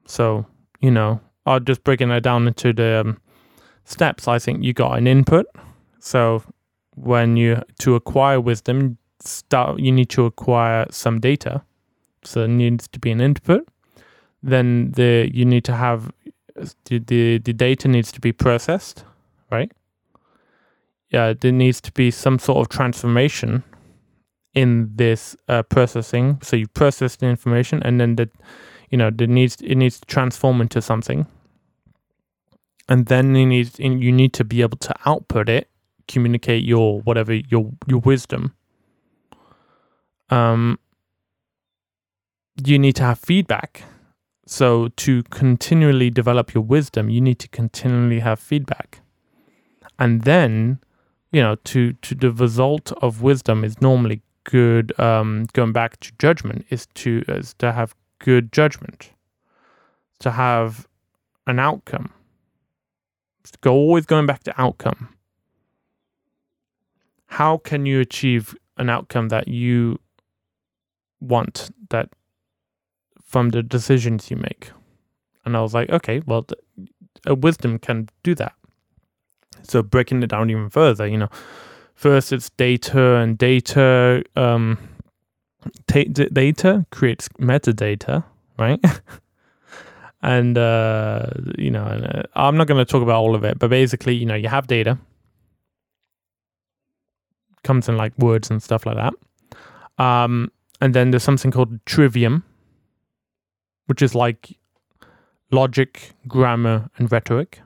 So 0.05 0.45
you 0.79 0.91
know, 0.91 1.19
I'll 1.45 1.59
just 1.59 1.83
breaking 1.83 2.11
it 2.11 2.21
down 2.21 2.47
into 2.47 2.73
the 2.73 3.01
um, 3.01 3.17
steps, 3.89 4.27
I 4.27 4.39
think 4.39 4.63
you 4.63 4.73
got 4.73 4.97
an 4.97 5.07
input. 5.07 5.47
So 5.99 6.43
when 6.95 7.37
you 7.37 7.61
to 7.79 7.95
acquire 7.95 8.39
wisdom, 8.39 8.97
start 9.19 9.79
you 9.79 9.91
need 9.91 10.09
to 10.09 10.25
acquire 10.25 10.85
some 10.91 11.19
data. 11.19 11.63
So 12.23 12.41
there 12.41 12.47
needs 12.47 12.87
to 12.89 12.99
be 12.99 13.11
an 13.11 13.21
input. 13.21 13.67
Then 14.43 14.91
the 14.91 15.29
you 15.33 15.45
need 15.45 15.63
to 15.65 15.75
have 15.75 16.11
the 16.85 16.99
the, 16.99 17.39
the 17.39 17.53
data 17.53 17.87
needs 17.87 18.11
to 18.13 18.21
be 18.21 18.31
processed, 18.31 19.03
right? 19.51 19.71
Yeah, 21.09 21.33
there 21.33 21.51
needs 21.51 21.81
to 21.81 21.91
be 21.91 22.11
some 22.11 22.37
sort 22.39 22.59
of 22.59 22.69
transformation 22.69 23.63
in 24.53 24.91
this 24.95 25.35
uh, 25.47 25.63
processing. 25.63 26.39
So 26.43 26.55
you 26.55 26.67
process 26.67 27.15
the 27.15 27.27
information, 27.27 27.81
and 27.83 27.99
then 27.99 28.15
the 28.15 28.29
you 28.89 28.97
know 28.97 29.09
the 29.09 29.27
needs 29.27 29.57
it 29.61 29.75
needs 29.75 29.99
to 29.99 30.05
transform 30.05 30.61
into 30.61 30.81
something 30.81 31.27
and 32.89 33.05
then 33.05 33.35
you 33.35 33.45
need 33.45 33.79
you 33.79 34.11
need 34.11 34.33
to 34.33 34.43
be 34.43 34.61
able 34.61 34.77
to 34.79 34.93
output 35.05 35.47
it, 35.47 35.69
communicate 36.07 36.63
your 36.63 36.99
whatever 37.01 37.33
your 37.33 37.71
your 37.87 37.99
wisdom. 37.99 38.55
Um, 40.31 40.79
you 42.65 42.77
need 42.79 42.95
to 42.97 43.03
have 43.03 43.19
feedback. 43.19 43.83
So 44.47 44.87
to 44.97 45.21
continually 45.23 46.09
develop 46.09 46.55
your 46.55 46.63
wisdom, 46.63 47.09
you 47.09 47.21
need 47.21 47.37
to 47.39 47.47
continually 47.47 48.19
have 48.19 48.39
feedback, 48.39 49.01
and 49.99 50.23
then 50.23 50.79
you 51.31 51.41
know 51.41 51.55
to 51.55 51.93
to 51.93 52.15
the 52.15 52.31
result 52.31 52.91
of 53.01 53.21
wisdom 53.21 53.63
is 53.63 53.81
normally 53.81 54.21
good. 54.43 54.97
Um, 54.99 55.47
going 55.53 55.73
back 55.73 55.99
to 56.01 56.11
judgment 56.19 56.65
is 56.69 56.87
to 56.95 57.23
is 57.27 57.53
to 57.59 57.71
have 57.71 57.95
good 58.19 58.51
judgment, 58.51 59.11
to 60.19 60.31
have 60.31 60.87
an 61.47 61.59
outcome 61.59 62.13
go 63.61 63.73
always 63.73 64.05
going 64.05 64.25
back 64.25 64.43
to 64.43 64.61
outcome. 64.61 65.09
How 67.27 67.57
can 67.57 67.85
you 67.85 67.99
achieve 67.99 68.55
an 68.77 68.89
outcome 68.89 69.29
that 69.29 69.47
you 69.47 69.99
want 71.19 71.69
that 71.89 72.09
from 73.21 73.49
the 73.49 73.61
decisions 73.61 74.31
you 74.31 74.37
make? 74.37 74.71
And 75.45 75.55
I 75.55 75.61
was 75.61 75.73
like, 75.73 75.89
okay, 75.89 76.21
well, 76.25 76.45
a 77.25 77.35
wisdom 77.35 77.79
can 77.79 78.09
do 78.23 78.35
that. 78.35 78.53
So 79.63 79.81
breaking 79.83 80.23
it 80.23 80.27
down 80.27 80.49
even 80.49 80.69
further, 80.69 81.07
you 81.07 81.17
know, 81.17 81.29
first 81.95 82.31
it's 82.31 82.49
data 82.51 83.15
and 83.15 83.37
data 83.37 84.23
um, 84.35 84.77
t- 85.87 86.05
data 86.05 86.85
creates 86.91 87.29
metadata, 87.39 88.23
right? 88.57 88.79
and 90.21 90.57
uh, 90.57 91.27
you 91.57 91.71
know, 91.71 91.83
uh, 91.83 92.23
I'm 92.35 92.57
not 92.57 92.67
going 92.67 92.83
to 92.83 92.89
talk 92.89 93.03
about 93.03 93.19
all 93.19 93.35
of 93.35 93.43
it, 93.43 93.59
but 93.59 93.69
basically, 93.69 94.15
you 94.15 94.25
know, 94.25 94.35
you 94.35 94.47
have 94.47 94.67
data, 94.67 94.97
comes 97.63 97.89
in 97.89 97.97
like 97.97 98.17
words 98.17 98.49
and 98.49 98.61
stuff 98.61 98.85
like 98.85 98.95
that, 98.95 99.13
um, 100.03 100.51
and 100.81 100.93
then 100.93 101.11
there's 101.11 101.23
something 101.23 101.51
called 101.51 101.85
trivium, 101.85 102.43
which 103.87 104.01
is 104.01 104.15
like 104.15 104.57
logic, 105.51 106.11
grammar, 106.27 106.89
and 106.97 107.11
rhetoric. 107.11 107.61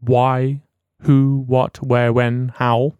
Why, 0.00 0.60
who, 1.02 1.44
what, 1.46 1.82
where, 1.82 2.12
when, 2.12 2.52
how. 2.56 2.94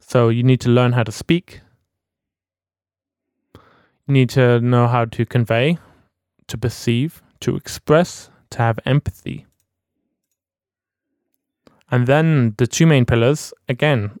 So 0.00 0.28
you 0.28 0.42
need 0.42 0.60
to 0.60 0.68
learn 0.68 0.92
how 0.92 1.02
to 1.02 1.12
speak. 1.12 1.60
You 3.54 4.14
need 4.14 4.30
to 4.30 4.60
know 4.60 4.86
how 4.86 5.06
to 5.06 5.26
convey, 5.26 5.78
to 6.46 6.58
perceive, 6.58 7.22
to 7.40 7.56
express, 7.56 8.30
to 8.50 8.58
have 8.58 8.78
empathy. 8.86 9.46
And 11.90 12.06
then 12.06 12.54
the 12.58 12.66
two 12.66 12.86
main 12.86 13.04
pillars, 13.04 13.52
again, 13.68 14.18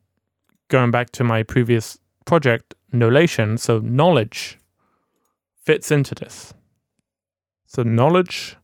going 0.68 0.90
back 0.90 1.10
to 1.12 1.24
my 1.24 1.42
previous 1.42 1.98
project, 2.24 2.74
Knowlation, 2.92 3.58
so 3.58 3.80
knowledge 3.80 4.58
fits 5.64 5.90
into 5.90 6.14
this. 6.14 6.54
So, 7.66 7.82
knowledge. 7.82 8.56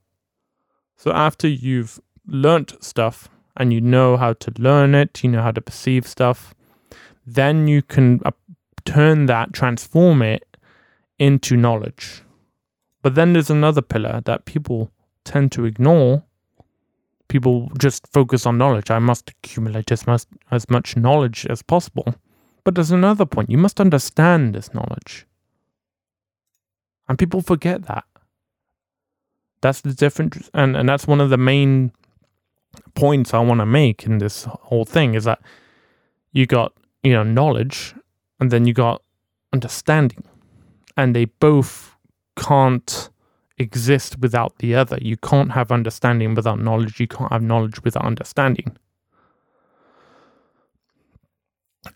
So, 0.96 1.12
after 1.12 1.48
you've 1.48 2.00
learnt 2.26 2.82
stuff 2.82 3.28
and 3.56 3.72
you 3.72 3.80
know 3.80 4.16
how 4.16 4.32
to 4.34 4.52
learn 4.58 4.94
it, 4.94 5.22
you 5.22 5.30
know 5.30 5.42
how 5.42 5.50
to 5.50 5.60
perceive 5.60 6.06
stuff, 6.06 6.54
then 7.26 7.68
you 7.68 7.82
can 7.82 8.20
uh, 8.24 8.30
turn 8.84 9.26
that, 9.26 9.52
transform 9.52 10.22
it 10.22 10.56
into 11.18 11.56
knowledge. 11.56 12.22
But 13.02 13.14
then 13.14 13.32
there's 13.32 13.50
another 13.50 13.82
pillar 13.82 14.22
that 14.24 14.44
people 14.44 14.90
tend 15.24 15.52
to 15.52 15.64
ignore. 15.64 16.24
People 17.28 17.70
just 17.78 18.06
focus 18.12 18.46
on 18.46 18.58
knowledge. 18.58 18.90
I 18.90 18.98
must 18.98 19.30
accumulate 19.30 19.90
as 19.90 20.06
much, 20.06 20.24
as 20.50 20.68
much 20.70 20.96
knowledge 20.96 21.46
as 21.46 21.62
possible. 21.62 22.14
But 22.64 22.74
there's 22.74 22.90
another 22.90 23.26
point. 23.26 23.50
You 23.50 23.58
must 23.58 23.80
understand 23.80 24.54
this 24.54 24.72
knowledge. 24.72 25.26
And 27.08 27.18
people 27.18 27.42
forget 27.42 27.86
that. 27.86 28.04
That's 29.60 29.80
the 29.80 29.94
difference. 29.94 30.50
And, 30.54 30.76
and 30.76 30.88
that's 30.88 31.06
one 31.06 31.20
of 31.20 31.30
the 31.30 31.36
main 31.36 31.92
points 32.94 33.34
I 33.34 33.40
want 33.40 33.60
to 33.60 33.66
make 33.66 34.04
in 34.04 34.18
this 34.18 34.44
whole 34.44 34.84
thing 34.84 35.14
is 35.14 35.24
that 35.24 35.40
you 36.32 36.46
got, 36.46 36.72
you 37.02 37.12
know, 37.12 37.22
knowledge 37.22 37.94
and 38.40 38.50
then 38.50 38.66
you 38.66 38.74
got 38.74 39.02
understanding. 39.52 40.24
And 40.96 41.16
they 41.16 41.26
both 41.26 41.96
can't 42.36 43.10
exist 43.58 44.18
without 44.18 44.58
the 44.58 44.74
other. 44.74 44.98
You 45.00 45.16
can't 45.16 45.52
have 45.52 45.72
understanding 45.72 46.34
without 46.34 46.60
knowledge. 46.60 47.00
You 47.00 47.06
can't 47.06 47.32
have 47.32 47.42
knowledge 47.42 47.82
without 47.82 48.04
understanding. 48.04 48.76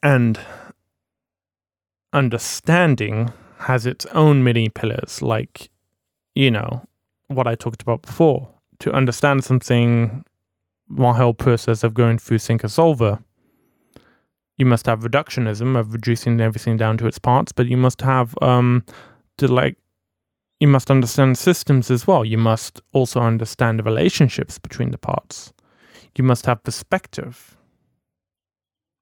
And 0.03 0.39
understanding 2.13 3.33
has 3.59 3.87
its 3.87 4.07
own 4.07 4.43
mini 4.45 4.69
pillars, 4.69 5.23
like, 5.23 5.71
you 6.35 6.51
know, 6.51 6.87
what 7.29 7.47
I 7.47 7.55
talked 7.55 7.83
about 7.83 8.03
before. 8.03 8.49
To 8.81 8.93
understand 8.93 9.43
something, 9.43 10.25
my 10.89 11.17
whole 11.17 11.35
process 11.35 11.83
of 11.83 11.95
going 11.95 12.19
through 12.19 12.39
Thinker 12.39 12.69
Solver, 12.69 13.19
you 14.57 14.67
must 14.67 14.87
have 14.87 15.01
reductionism 15.01 15.79
of 15.79 15.93
reducing 15.93 16.41
everything 16.41 16.77
down 16.77 16.97
to 16.99 17.07
its 17.07 17.19
parts, 17.19 17.53
but 17.53 17.67
you 17.67 17.77
must 17.77 18.01
have 18.03 18.35
um 18.43 18.85
to 19.39 19.49
like 19.49 19.77
you 20.61 20.69
must 20.69 20.91
understand 20.91 21.37
systems 21.37 21.91
as 21.91 22.07
well. 22.07 22.25
You 22.25 22.39
must 22.39 22.81
also 22.93 23.21
understand 23.21 23.79
the 23.79 23.83
relationships 23.83 24.59
between 24.59 24.91
the 24.91 24.99
parts. 24.99 25.53
You 26.17 26.25
must 26.25 26.47
have 26.47 26.65
perspective. 26.65 27.57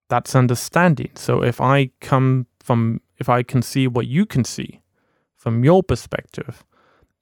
That's 0.08 0.34
understanding. 0.34 1.12
So 1.14 1.42
if 1.42 1.60
I 1.60 1.90
come 2.00 2.46
from 2.60 3.00
if 3.18 3.28
I 3.28 3.42
can 3.42 3.62
see 3.62 3.86
what 3.86 4.06
you 4.06 4.26
can 4.26 4.44
see 4.44 4.80
from 5.36 5.62
your 5.62 5.82
perspective, 5.82 6.64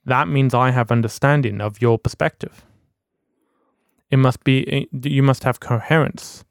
that 0.07 0.29
means 0.29 0.55
I 0.55 0.71
have 0.71 0.91
understanding 0.91 1.61
of 1.61 1.83
your 1.83 1.99
perspective. 1.99 2.65
It 4.13 4.19
must 4.19 4.45
be, 4.45 4.71
eh, 4.71 4.85
you 5.09 5.23
must 5.23 5.43
have 5.45 5.59
coherence. 5.59 6.45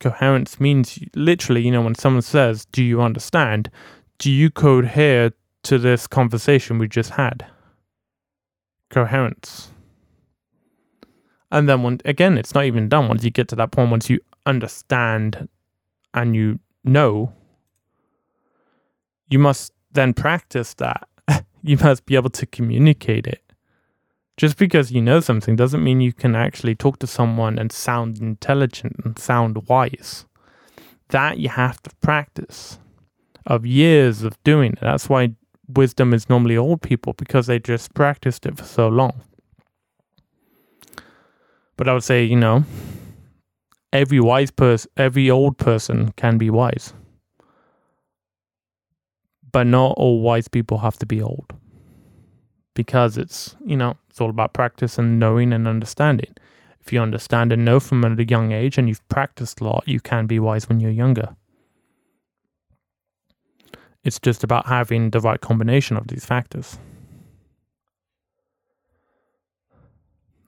Coherence 0.00 0.58
means 0.58 0.98
literally, 1.14 1.60
you 1.60 1.70
know, 1.70 1.82
when 1.82 1.94
someone 1.94 2.22
says, 2.22 2.64
Do 2.64 2.82
you 2.82 3.02
understand? 3.02 3.70
Do 4.18 4.30
you 4.30 4.50
cohere 4.50 5.32
to 5.64 5.78
this 5.78 6.06
conversation 6.06 6.78
we 6.78 6.88
just 6.88 7.10
had? 7.10 7.44
Coherence. 8.88 9.70
And 11.52 11.68
then, 11.68 11.82
when, 11.82 12.00
again, 12.06 12.38
it's 12.38 12.54
not 12.54 12.64
even 12.64 12.88
done. 12.88 13.08
Once 13.08 13.22
you 13.22 13.30
get 13.30 13.48
to 13.48 13.56
that 13.56 13.70
point, 13.70 13.90
once 13.90 14.08
you 14.08 14.18
understand 14.46 15.46
and 16.14 16.34
you 16.34 16.58
know, 16.84 17.34
you 19.28 19.38
must 19.38 19.74
then 19.92 20.14
practice 20.14 20.72
that. 20.74 21.06
you 21.62 21.76
must 21.76 22.06
be 22.06 22.14
able 22.14 22.30
to 22.30 22.46
communicate 22.46 23.26
it. 23.26 23.49
Just 24.36 24.56
because 24.56 24.90
you 24.90 25.02
know 25.02 25.20
something 25.20 25.56
doesn't 25.56 25.84
mean 25.84 26.00
you 26.00 26.12
can 26.12 26.34
actually 26.34 26.74
talk 26.74 26.98
to 27.00 27.06
someone 27.06 27.58
and 27.58 27.70
sound 27.70 28.18
intelligent 28.20 28.96
and 29.04 29.18
sound 29.18 29.68
wise. 29.68 30.24
That 31.08 31.38
you 31.38 31.48
have 31.48 31.82
to 31.82 31.90
practice 32.00 32.78
of 33.46 33.66
years 33.66 34.22
of 34.22 34.42
doing 34.44 34.72
it. 34.72 34.80
That's 34.80 35.08
why 35.08 35.34
wisdom 35.68 36.14
is 36.14 36.28
normally 36.28 36.56
old 36.56 36.82
people 36.82 37.12
because 37.14 37.46
they 37.46 37.58
just 37.58 37.92
practiced 37.94 38.46
it 38.46 38.56
for 38.56 38.64
so 38.64 38.88
long. 38.88 39.20
But 41.76 41.88
I 41.88 41.94
would 41.94 42.04
say, 42.04 42.24
you 42.24 42.36
know, 42.36 42.64
every 43.92 44.20
wise 44.20 44.50
person, 44.50 44.90
every 44.96 45.30
old 45.30 45.58
person 45.58 46.12
can 46.12 46.38
be 46.38 46.50
wise 46.50 46.94
but 49.52 49.66
not 49.66 49.94
all 49.96 50.20
wise 50.20 50.48
people 50.48 50.78
have 50.78 50.96
to 50.98 51.06
be 51.06 51.22
old 51.22 51.52
because 52.74 53.18
it's 53.18 53.56
you 53.64 53.76
know 53.76 53.96
it's 54.10 54.20
all 54.20 54.30
about 54.30 54.52
practice 54.52 54.98
and 54.98 55.18
knowing 55.18 55.52
and 55.52 55.66
understanding 55.66 56.34
if 56.80 56.92
you 56.92 57.00
understand 57.00 57.52
and 57.52 57.64
know 57.64 57.80
from 57.80 58.04
a 58.04 58.22
young 58.24 58.52
age 58.52 58.76
and 58.76 58.88
you've 58.88 59.06
practiced 59.08 59.60
a 59.60 59.64
lot 59.64 59.84
you 59.86 60.00
can 60.00 60.26
be 60.26 60.38
wise 60.38 60.68
when 60.68 60.80
you're 60.80 60.90
younger 60.90 61.36
it's 64.02 64.18
just 64.18 64.42
about 64.44 64.66
having 64.66 65.10
the 65.10 65.20
right 65.20 65.40
combination 65.40 65.96
of 65.96 66.08
these 66.08 66.24
factors 66.24 66.78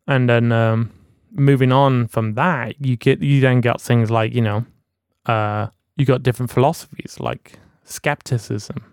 and 0.07 0.29
then 0.29 0.51
um, 0.53 0.91
moving 1.31 1.73
on 1.73 2.09
from 2.09 2.35
that 2.35 2.75
you 2.85 2.97
get 2.97 3.21
you 3.23 3.41
then 3.41 3.61
got 3.61 3.81
things 3.81 4.11
like 4.11 4.35
you 4.35 4.43
know 4.43 4.65
uh, 5.27 5.69
you 5.97 6.05
got 6.05 6.23
different 6.23 6.51
philosophies 6.51 7.17
like 7.21 7.59
skepticism 7.85 8.93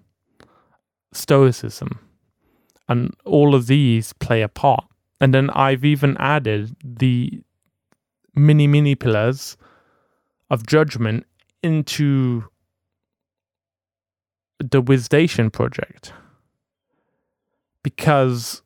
stoicism. 1.11 1.99
And 2.89 3.15
all 3.23 3.55
of 3.55 3.67
these 3.67 4.11
play 4.13 4.41
a 4.41 4.49
part. 4.49 4.83
And 5.21 5.33
then 5.33 5.49
I've 5.51 5.85
even 5.85 6.17
added 6.17 6.75
the 6.83 7.41
mini, 8.35 8.67
mini 8.67 8.95
pillars 8.95 9.55
of 10.49 10.65
judgment 10.65 11.25
into 11.63 12.43
the 14.59 14.81
Wisdation 14.81 15.49
project. 15.51 16.11
Because 17.83 18.61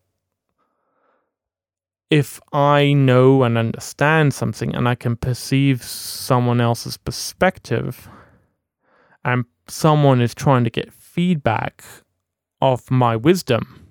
if 2.10 2.40
I 2.52 2.92
know 2.92 3.42
and 3.42 3.58
understand 3.58 4.34
something 4.34 4.74
and 4.74 4.88
I 4.88 4.94
can 4.94 5.16
perceive 5.16 5.82
someone 5.82 6.60
else's 6.60 6.96
perspective, 6.96 8.08
and 9.24 9.44
someone 9.68 10.20
is 10.20 10.34
trying 10.34 10.64
to 10.64 10.70
get 10.70 10.92
feedback 10.92 11.82
of 12.60 12.90
my 12.90 13.16
wisdom. 13.16 13.83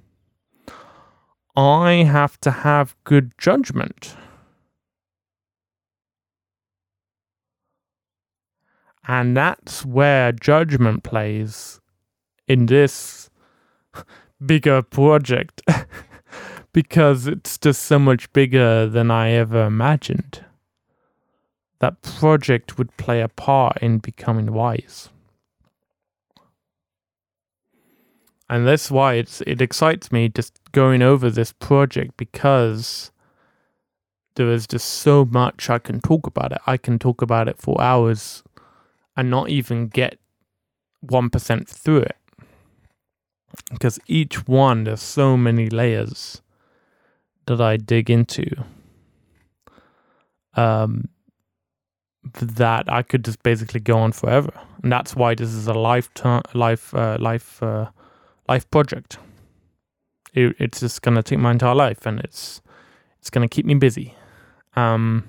I 1.56 2.04
have 2.04 2.40
to 2.42 2.52
have 2.52 2.96
good 3.04 3.34
judgment. 3.38 4.16
And 9.08 9.38
that's 9.38 9.86
where 9.86 10.32
judgment 10.32 11.04
plays 11.04 11.80
in 12.48 12.66
this 12.66 13.30
bigger 14.46 14.82
project 14.82 15.62
because 16.74 17.28
it's 17.28 17.58
just 17.58 17.84
so 17.84 18.00
much 18.00 18.32
bigger 18.34 18.88
than 18.88 19.12
I 19.12 19.32
ever 19.32 19.66
imagined. 19.66 20.44
That 21.80 22.02
project 22.02 22.78
would 22.78 22.96
play 22.98 23.22
a 23.22 23.28
part 23.28 23.78
in 23.82 24.00
becoming 24.00 24.54
wise. 24.54 25.10
And 28.50 28.68
that's 28.68 28.92
why 28.92 29.14
it's 29.16 29.42
it 29.42 29.62
excites 29.62 30.12
me 30.12 30.30
just 30.30 30.60
going 30.72 31.02
over 31.02 31.30
this 31.30 31.52
project 31.54 32.18
because 32.18 33.12
there 34.36 34.50
is 34.50 34.68
just 34.68 34.88
so 34.88 35.26
much 35.26 35.70
I 35.70 35.80
can 35.80 36.02
talk 36.02 36.28
about 36.28 36.52
it. 36.52 36.60
I 36.66 36.78
can 36.78 36.98
talk 36.98 37.22
about 37.22 37.48
it 37.48 37.58
for 37.60 37.80
hours 37.82 38.44
and 39.16 39.30
not 39.30 39.50
even 39.50 39.88
get 39.88 40.18
1% 41.06 41.68
through 41.68 42.02
it. 42.02 42.18
Because 43.72 44.00
each 44.08 44.48
one, 44.48 44.86
there's 44.86 45.02
so 45.02 45.38
many 45.38 45.70
layers 45.70 46.42
that 47.46 47.62
I 47.62 47.78
dig 47.78 48.10
into. 48.10 48.50
Um, 50.56 51.10
that 52.34 52.92
I 52.92 53.04
could 53.04 53.26
just 53.26 53.44
basically 53.44 53.80
go 53.80 53.98
on 53.98 54.12
forever, 54.12 54.52
and 54.82 54.92
that's 54.92 55.16
why 55.16 55.36
this 55.36 55.50
is 55.50 55.68
a 55.68 55.74
lifetime, 55.74 56.44
life, 56.54 56.94
uh, 56.96 57.18
life, 57.20 57.62
uh, 57.62 57.90
life 58.48 58.70
project. 58.70 59.18
it, 60.34 60.56
it's 60.60 60.80
just 60.80 61.02
going 61.02 61.16
to 61.16 61.24
take 61.24 61.40
my 61.40 61.52
entire 61.52 61.76
life 61.76 62.06
and 62.06 62.20
it's 62.20 62.62
it's 63.20 63.30
going 63.30 63.48
to 63.48 63.54
keep 63.54 63.66
me 63.66 63.76
busy. 63.76 64.16
Um, 64.76 65.24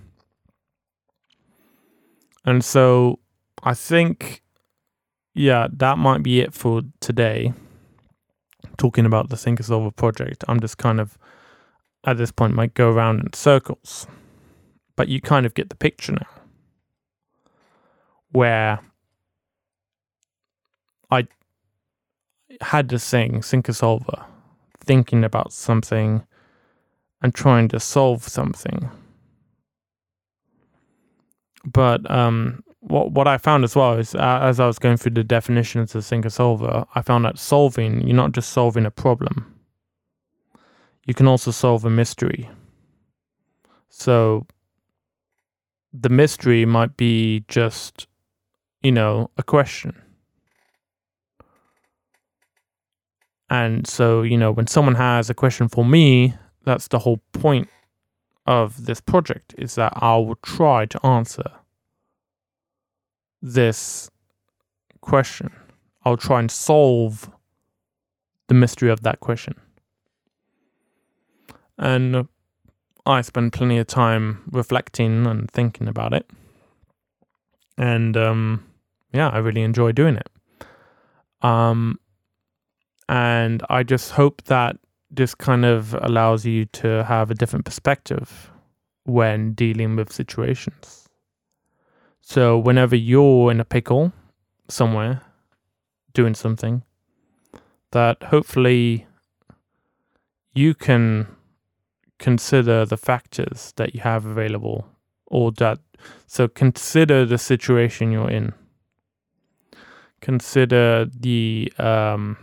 and 2.45 2.65
so 2.65 3.21
I 3.63 3.75
think, 3.75 4.43
yeah, 5.33 5.69
that 5.73 5.97
might 5.97 6.23
be 6.23 6.41
it 6.41 6.53
for 6.53 6.83
today. 7.01 7.53
Talking 8.77 9.07
about 9.07 9.29
the 9.29 9.37
Thinkersolver 9.37 9.95
project, 9.95 10.43
I'm 10.49 10.59
just 10.59 10.79
kind 10.79 10.99
of 11.01 11.17
at 12.05 12.17
this 12.17 12.33
point 12.33 12.55
might 12.55 12.75
go 12.75 12.91
around 12.91 13.21
in 13.21 13.33
circles, 13.33 14.09
but 14.97 15.07
you 15.07 15.21
kind 15.21 15.47
of 15.47 15.55
get 15.55 15.69
the 15.69 15.77
picture 15.77 16.13
now. 16.13 16.27
Where 18.33 18.81
I 21.13 21.29
had 22.61 22.89
this 22.89 23.09
thing, 23.09 23.43
solver, 23.43 24.25
thinking 24.81 25.25
about 25.25 25.53
something 25.53 26.25
and 27.23 27.35
trying 27.35 27.69
to 27.69 27.81
solve 27.81 28.23
something. 28.23 28.91
But 31.65 32.09
um, 32.11 32.63
what 32.81 33.13
what 33.13 33.27
I 33.27 33.39
found 33.39 33.65
as 33.65 33.75
well 33.75 33.95
is 33.95 34.15
uh, 34.15 34.41
as 34.43 34.61
I 34.61 34.67
was 34.67 34.79
going 34.79 34.99
through 34.99 35.13
the 35.13 35.25
definitions 35.25 35.95
of 35.95 36.05
Thinkersolver, 36.05 36.87
I 36.95 37.03
found 37.03 37.25
that 37.25 37.39
solving 37.39 38.07
you're 38.07 38.17
not 38.17 38.33
just 38.33 38.51
solving 38.51 38.85
a 38.85 38.91
problem. 38.91 39.51
You 41.07 41.15
can 41.15 41.27
also 41.27 41.51
solve 41.51 41.85
a 41.85 41.91
mystery. 41.91 42.51
So 43.89 44.47
the 45.93 46.09
mystery 46.09 46.67
might 46.67 46.97
be 46.97 47.45
just, 47.49 48.07
you 48.83 48.93
know, 48.93 49.31
a 49.39 49.43
question. 49.43 50.04
And 53.63 53.87
so, 53.87 54.23
you 54.23 54.37
know, 54.37 54.51
when 54.51 54.67
someone 54.67 54.97
has 54.97 55.31
a 55.31 55.35
question 55.35 55.69
for 55.69 55.85
me, 55.85 56.35
that's 56.65 56.89
the 56.89 56.99
whole 56.99 57.21
point 57.33 57.69
of 58.47 58.87
this 58.87 59.01
project 59.01 59.55
is 59.57 59.77
that 59.77 59.93
I 59.95 60.17
will 60.17 60.39
try 60.43 60.87
to 60.87 61.07
answer 61.07 61.51
this 63.41 64.11
question. 65.03 65.53
I'll 66.05 66.17
try 66.17 66.41
and 66.41 66.51
solve 66.51 67.31
the 68.49 68.55
mystery 68.55 68.91
of 68.91 69.03
that 69.03 69.21
question. 69.21 69.55
And 71.79 72.27
I 73.07 73.21
spend 73.21 73.53
plenty 73.53 73.79
of 73.79 73.87
time 73.87 74.43
reflecting 74.51 75.27
and 75.27 75.49
thinking 75.49 75.87
about 75.87 76.13
it. 76.13 76.29
And 77.79 78.17
um, 78.17 78.65
yeah, 79.13 79.29
I 79.29 79.39
really 79.39 79.63
enjoy 79.63 79.93
doing 79.93 80.17
it. 80.17 80.29
Um, 81.41 82.01
and 83.09 83.63
I 83.69 83.83
just 83.83 84.13
hope 84.13 84.43
that 84.45 84.77
this 85.11 85.35
kind 85.35 85.65
of 85.65 85.95
allows 85.95 86.45
you 86.45 86.65
to 86.67 87.05
have 87.05 87.31
a 87.31 87.35
different 87.35 87.65
perspective 87.65 88.51
when 89.05 89.53
dealing 89.53 89.97
with 89.97 90.13
situations. 90.13 91.09
So, 92.21 92.59
whenever 92.59 92.97
you're 92.97 93.51
in 93.51 93.61
a 93.61 93.65
pickle 93.65 94.13
somewhere 94.69 95.21
doing 96.15 96.35
something, 96.35 96.83
that 97.91 98.23
hopefully 98.25 99.07
you 100.55 100.75
can 100.75 101.27
consider 102.19 102.87
the 102.87 102.97
factors 102.97 103.73
that 103.77 103.95
you 103.95 104.01
have 104.01 104.25
available 104.25 104.87
or 105.27 105.53
that 105.53 105.79
so 106.27 106.47
consider 106.49 107.27
the 107.27 107.39
situation 107.39 108.13
you're 108.13 108.31
in 108.31 108.53
consider 110.21 111.07
the 111.07 111.73
um 111.79 112.37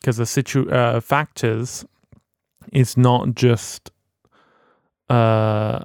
because 0.00 0.16
the 0.16 0.26
situ 0.26 0.68
uh, 0.70 1.00
factors 1.00 1.84
is 2.72 2.96
not 2.96 3.34
just 3.34 3.90
uh, 5.08 5.80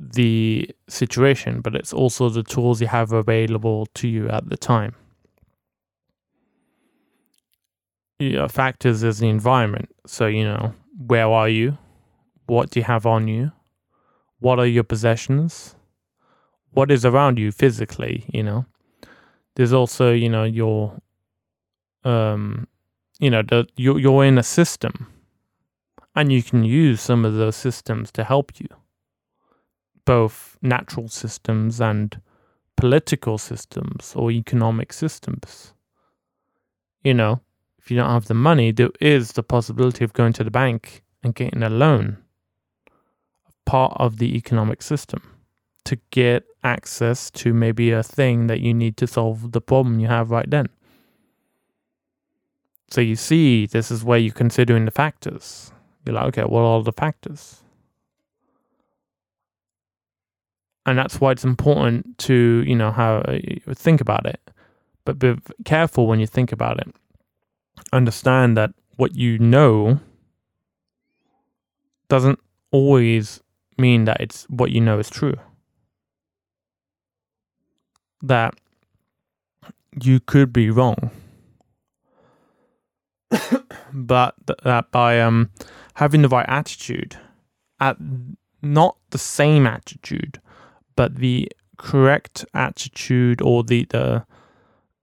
the 0.00 0.68
situation, 0.88 1.60
but 1.60 1.74
it's 1.74 1.92
also 1.92 2.28
the 2.28 2.42
tools 2.42 2.80
you 2.80 2.86
have 2.86 3.12
available 3.12 3.86
to 3.94 4.08
you 4.08 4.28
at 4.28 4.48
the 4.48 4.56
time. 4.56 4.94
Yeah, 8.18 8.46
factors 8.48 9.02
is 9.02 9.18
the 9.18 9.28
environment. 9.28 9.90
So, 10.06 10.26
you 10.26 10.44
know, 10.44 10.74
where 11.06 11.28
are 11.28 11.48
you? 11.48 11.76
What 12.46 12.70
do 12.70 12.80
you 12.80 12.84
have 12.84 13.06
on 13.06 13.28
you? 13.28 13.52
What 14.40 14.58
are 14.58 14.66
your 14.66 14.84
possessions? 14.84 15.74
What 16.70 16.90
is 16.90 17.04
around 17.04 17.38
you 17.38 17.52
physically, 17.52 18.24
you 18.32 18.42
know? 18.42 18.66
There's 19.54 19.72
also, 19.72 20.12
you 20.12 20.28
know, 20.28 20.44
your 20.44 21.00
um 22.04 22.68
you 23.18 23.30
know, 23.30 23.42
the 23.42 23.66
you're 23.76 23.98
you're 23.98 24.24
in 24.24 24.38
a 24.38 24.42
system 24.42 25.12
and 26.14 26.32
you 26.32 26.42
can 26.42 26.64
use 26.64 27.00
some 27.00 27.24
of 27.24 27.34
those 27.34 27.56
systems 27.56 28.10
to 28.12 28.24
help 28.24 28.58
you, 28.58 28.68
both 30.04 30.56
natural 30.62 31.08
systems 31.08 31.80
and 31.80 32.20
political 32.76 33.38
systems 33.38 34.12
or 34.16 34.30
economic 34.30 34.92
systems. 34.92 35.72
You 37.02 37.14
know, 37.14 37.40
if 37.78 37.90
you 37.90 37.96
don't 37.96 38.10
have 38.10 38.26
the 38.26 38.34
money, 38.34 38.72
there 38.72 38.90
is 39.00 39.32
the 39.32 39.42
possibility 39.42 40.04
of 40.04 40.12
going 40.12 40.32
to 40.34 40.44
the 40.44 40.50
bank 40.50 41.02
and 41.22 41.34
getting 41.34 41.62
a 41.62 41.70
loan, 41.70 42.18
part 43.64 43.92
of 43.96 44.18
the 44.18 44.36
economic 44.36 44.82
system, 44.82 45.22
to 45.84 45.96
get 46.10 46.44
access 46.64 47.30
to 47.30 47.54
maybe 47.54 47.92
a 47.92 48.02
thing 48.02 48.48
that 48.48 48.60
you 48.60 48.74
need 48.74 48.96
to 48.96 49.06
solve 49.06 49.52
the 49.52 49.60
problem 49.60 50.00
you 50.00 50.08
have 50.08 50.30
right 50.30 50.50
then. 50.50 50.68
So 52.90 53.00
you 53.00 53.16
see, 53.16 53.66
this 53.66 53.90
is 53.90 54.04
where 54.04 54.18
you're 54.18 54.32
considering 54.32 54.84
the 54.84 54.90
factors. 54.90 55.72
You're 56.04 56.14
like, 56.14 56.26
okay, 56.26 56.42
what 56.42 56.60
are 56.60 56.64
all 56.64 56.82
the 56.82 56.92
factors? 56.92 57.62
And 60.86 60.96
that's 60.96 61.20
why 61.20 61.32
it's 61.32 61.44
important 61.44 62.16
to, 62.18 62.62
you 62.64 62.76
know, 62.76 62.92
how 62.92 63.16
uh, 63.16 63.38
think 63.74 64.00
about 64.00 64.24
it. 64.24 64.40
But 65.04 65.18
be 65.18 65.36
careful 65.64 66.06
when 66.06 66.20
you 66.20 66.28
think 66.28 66.52
about 66.52 66.78
it. 66.78 66.94
Understand 67.92 68.56
that 68.56 68.70
what 68.96 69.16
you 69.16 69.38
know 69.38 70.00
doesn't 72.08 72.38
always 72.70 73.40
mean 73.78 74.04
that 74.04 74.20
it's 74.20 74.44
what 74.44 74.70
you 74.70 74.80
know 74.80 74.98
is 74.98 75.10
true. 75.10 75.34
That 78.22 78.54
you 80.00 80.20
could 80.20 80.52
be 80.52 80.70
wrong. 80.70 81.10
But 83.92 84.34
that 84.62 84.90
by 84.90 85.20
um 85.20 85.50
having 85.94 86.22
the 86.22 86.28
right 86.28 86.48
attitude, 86.48 87.16
at 87.80 87.96
not 88.62 88.96
the 89.10 89.18
same 89.18 89.66
attitude, 89.66 90.40
but 90.94 91.16
the 91.16 91.50
correct 91.76 92.44
attitude 92.54 93.40
or 93.42 93.62
the 93.62 93.84
the 93.90 94.24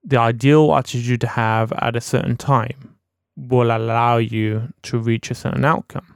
the 0.03 0.18
ideal 0.18 0.76
attitude 0.76 1.22
to 1.22 1.27
have 1.27 1.72
at 1.73 1.95
a 1.95 2.02
certain 2.02 2.35
time 2.35 2.95
will 3.35 3.76
allow 3.76 4.18
you 4.18 4.73
to 4.84 4.97
reach 4.97 5.31
a 5.31 5.35
certain 5.35 5.65
outcome. 5.65 6.15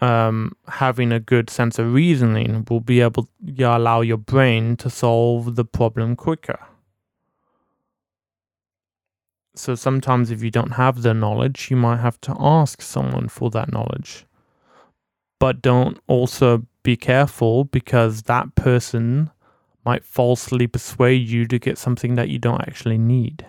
Um, 0.00 0.52
having 0.68 1.10
a 1.10 1.20
good 1.20 1.48
sense 1.48 1.78
of 1.78 1.94
reasoning 1.94 2.66
will 2.68 2.80
be 2.80 3.00
able 3.00 3.28
to 3.56 3.62
allow 3.62 4.02
your 4.02 4.18
brain 4.18 4.76
to 4.78 4.90
solve 4.90 5.56
the 5.56 5.64
problem 5.64 6.16
quicker. 6.16 6.58
So 9.56 9.74
sometimes, 9.74 10.30
if 10.30 10.42
you 10.42 10.50
don't 10.50 10.72
have 10.72 11.02
the 11.02 11.14
knowledge, 11.14 11.70
you 11.70 11.76
might 11.76 12.00
have 12.00 12.20
to 12.22 12.36
ask 12.38 12.82
someone 12.82 13.28
for 13.28 13.50
that 13.50 13.72
knowledge. 13.72 14.26
But 15.40 15.62
don't 15.62 15.98
also 16.06 16.66
be 16.82 16.96
careful 16.96 17.64
because 17.64 18.22
that 18.22 18.54
person 18.54 19.30
might 19.84 20.04
falsely 20.04 20.66
persuade 20.66 21.28
you 21.28 21.46
to 21.46 21.58
get 21.58 21.78
something 21.78 22.16
that 22.16 22.28
you 22.28 22.38
don't 22.38 22.60
actually 22.60 22.98
need. 22.98 23.46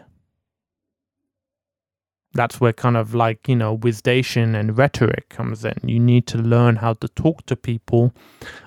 That's 2.33 2.61
where 2.61 2.73
kind 2.73 2.95
of 2.95 3.13
like, 3.13 3.47
you 3.47 3.55
know, 3.55 3.73
wisdation 3.73 4.55
and 4.55 4.77
rhetoric 4.77 5.27
comes 5.29 5.65
in. 5.65 5.77
You 5.83 5.99
need 5.99 6.27
to 6.27 6.37
learn 6.37 6.77
how 6.77 6.93
to 6.93 7.07
talk 7.09 7.45
to 7.47 7.55
people 7.55 8.13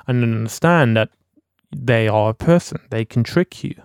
and 0.07 0.23
understand 0.23 0.97
that 0.97 1.11
they 1.75 2.09
are 2.09 2.31
a 2.31 2.35
person. 2.35 2.81
They 2.91 3.05
can 3.05 3.23
trick 3.23 3.63
you 3.63 3.81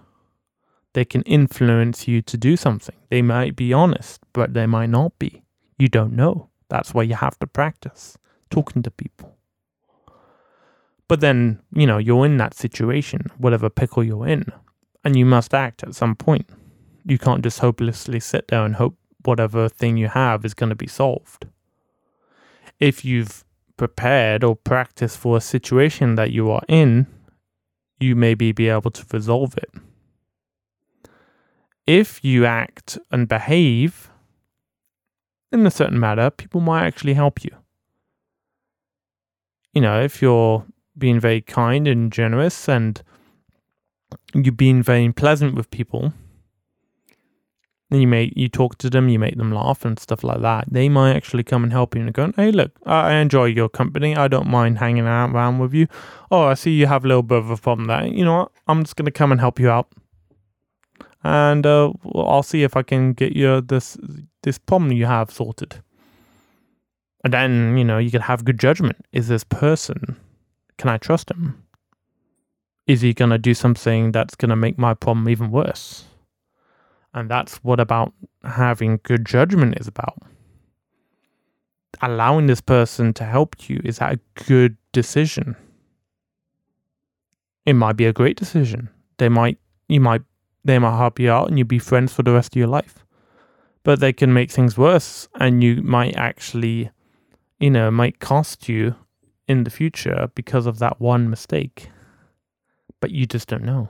they 0.96 1.06
can 1.06 1.22
influence 1.24 2.08
you 2.08 2.22
to 2.22 2.38
do 2.38 2.56
something. 2.56 2.96
They 3.10 3.22
might 3.22 3.58
be 3.58 3.74
honest, 3.74 4.22
but 4.32 4.54
they 4.54 4.66
might 4.66 4.90
not 4.90 5.20
be. 5.20 5.44
You 5.78 5.90
don't 5.90 6.14
know. 6.14 6.50
That's 6.70 6.94
why 6.94 7.04
you 7.04 7.16
have 7.16 7.38
to 7.40 7.48
practice 7.48 8.18
talking 8.50 8.82
to 8.82 8.90
people. 8.90 9.36
But 11.10 11.20
then, 11.20 11.60
you 11.74 11.86
know, 11.86 11.98
you're 11.98 12.26
in 12.26 12.38
that 12.38 12.54
situation, 12.54 13.30
whatever 13.38 13.70
pickle 13.70 14.06
you're 14.06 14.26
in, 14.26 14.46
and 15.04 15.18
you 15.18 15.26
must 15.26 15.54
act 15.54 15.84
at 15.84 15.96
some 15.96 16.16
point. 16.16 16.48
You 17.06 17.18
can't 17.18 17.44
just 17.44 17.60
hopelessly 17.60 18.22
sit 18.22 18.48
there 18.48 18.64
and 18.64 18.76
hope 18.76 18.98
whatever 19.26 19.68
thing 19.68 19.98
you 19.98 20.08
have 20.08 20.46
is 20.46 20.54
going 20.54 20.70
to 20.70 20.76
be 20.76 20.88
solved. 20.88 21.46
If 22.80 23.04
you've 23.04 23.44
prepared 23.76 24.46
or 24.46 24.56
practiced 24.56 25.18
for 25.18 25.36
a 25.36 25.42
situation 25.42 26.16
that 26.16 26.32
you 26.32 26.50
are 26.52 26.64
in, 26.70 27.08
you 28.00 28.16
maybe 28.16 28.54
be 28.54 28.70
able 28.70 28.92
to 28.92 29.06
resolve 29.12 29.58
it 29.58 29.72
if 31.88 32.24
you 32.24 32.45
act 32.45 32.98
and 33.12 33.28
behave 33.28 34.10
in 35.52 35.66
a 35.66 35.72
certain 35.72 35.99
manner, 35.99 36.30
people 36.30 36.62
might 36.62 36.86
actually 36.86 37.14
help 37.14 37.44
you. 37.44 37.52
You 39.74 39.82
know, 39.82 40.02
if 40.02 40.22
you're 40.22 40.66
being 40.98 41.20
very 41.20 41.41
kind 41.41 41.88
and 41.88 42.12
generous 42.12 42.68
and 42.70 43.02
you're 44.34 44.52
being 44.52 44.82
very 44.82 45.12
pleasant 45.12 45.56
with 45.56 45.70
people, 45.70 46.14
then 47.90 48.02
you 48.02 48.07
make 48.07 48.34
you 48.36 48.49
talk 48.49 48.78
to 48.80 48.90
them, 48.90 49.10
you 49.10 49.20
make 49.20 49.38
them 49.38 49.52
laugh 49.52 49.86
and 49.86 49.99
stuff 49.99 50.24
like 50.24 50.41
that. 50.41 50.66
They 50.72 50.90
might 50.90 51.16
actually 51.16 51.44
come 51.44 51.64
and 51.64 51.72
help 51.72 51.95
you 51.95 52.02
and 52.02 52.14
go, 52.14 52.32
"Hey, 52.36 52.52
look, 52.52 52.72
I 52.86 53.14
enjoy 53.16 53.45
your 53.45 53.70
company. 53.70 54.16
I 54.16 54.28
don't 54.28 54.48
mind 54.48 54.80
hanging 54.80 55.06
out 55.06 55.32
around 55.32 55.60
with 55.60 55.74
you. 55.74 55.88
Oh, 56.32 56.45
I 56.45 56.56
see 56.56 56.72
you 56.72 56.88
have 56.88 57.06
a 57.06 57.07
little 57.07 57.24
bit 57.24 57.38
of 57.38 57.49
a 57.49 57.57
problem 57.57 57.88
there. 57.88 58.07
You 58.07 58.26
know 58.26 58.38
what? 58.40 58.52
I'm 58.68 58.84
just 58.84 58.95
gonna 58.95 59.12
come 59.12 59.32
and 59.32 59.40
help 59.40 59.60
you 59.60 59.70
out, 59.70 59.88
and 61.26 61.66
uh, 61.66 61.92
I'll 62.14 62.44
see 62.44 62.62
if 62.62 62.78
I 62.78 62.84
can 62.84 63.14
get 63.14 63.36
you 63.36 63.60
this 63.62 63.98
this 64.44 64.60
problem 64.60 64.92
you 64.92 65.08
have 65.08 65.32
sorted." 65.32 65.82
And 67.24 67.34
then 67.34 67.78
you 67.78 67.84
know 67.84 67.98
you 67.98 68.12
can 68.12 68.22
have 68.22 68.46
good 68.46 68.60
judgment. 68.60 69.04
Is 69.12 69.28
this 69.28 69.44
person? 69.44 70.16
Can 70.78 70.90
I 70.90 70.98
trust 70.98 71.32
him? 71.32 71.64
Is 72.86 73.02
he 73.02 73.14
gonna 73.14 73.40
do 73.40 73.56
something 73.56 74.12
that's 74.12 74.36
gonna 74.36 74.56
make 74.56 74.78
my 74.78 74.94
problem 74.94 75.28
even 75.28 75.50
worse? 75.50 76.06
And 77.16 77.32
that's 77.32 77.56
what 77.64 77.80
about 77.80 78.14
having 78.44 79.00
good 79.02 79.26
judgment 79.26 79.80
is 79.80 79.88
about. 79.88 80.22
Allowing 82.02 82.46
this 82.46 82.62
person 82.62 83.14
to 83.14 83.24
help 83.24 83.70
you 83.70 83.82
is 83.84 83.98
that 83.98 84.14
a 84.14 84.44
good 84.44 84.78
decision? 84.92 85.56
It 87.66 87.74
might 87.74 87.98
be 87.98 88.06
a 88.06 88.14
great 88.14 88.38
decision. 88.38 88.90
They 89.18 89.30
might 89.30 89.58
you 89.88 90.00
might 90.00 90.22
they 90.66 90.78
might 90.78 90.98
help 90.98 91.20
you 91.20 91.32
out 91.32 91.48
and 91.48 91.58
you'll 91.58 91.68
be 91.68 91.80
friends 91.80 92.12
for 92.12 92.24
the 92.24 92.34
rest 92.34 92.54
of 92.54 92.60
your 92.60 92.68
life. 92.68 93.06
But 93.84 94.02
they 94.02 94.12
can 94.12 94.34
make 94.34 94.52
things 94.52 94.78
worse 94.78 95.30
and 95.40 95.64
you 95.64 95.82
might 95.82 96.18
actually 96.18 96.92
you 97.58 97.70
know, 97.72 97.90
might 97.90 98.20
cost 98.20 98.68
you 98.68 98.96
in 99.48 99.64
the 99.64 99.70
future 99.70 100.30
because 100.36 100.66
of 100.66 100.80
that 100.80 101.00
one 101.00 101.30
mistake. 101.30 101.90
But 103.00 103.12
you 103.12 103.26
just 103.26 103.48
don't 103.48 103.64
know 103.64 103.90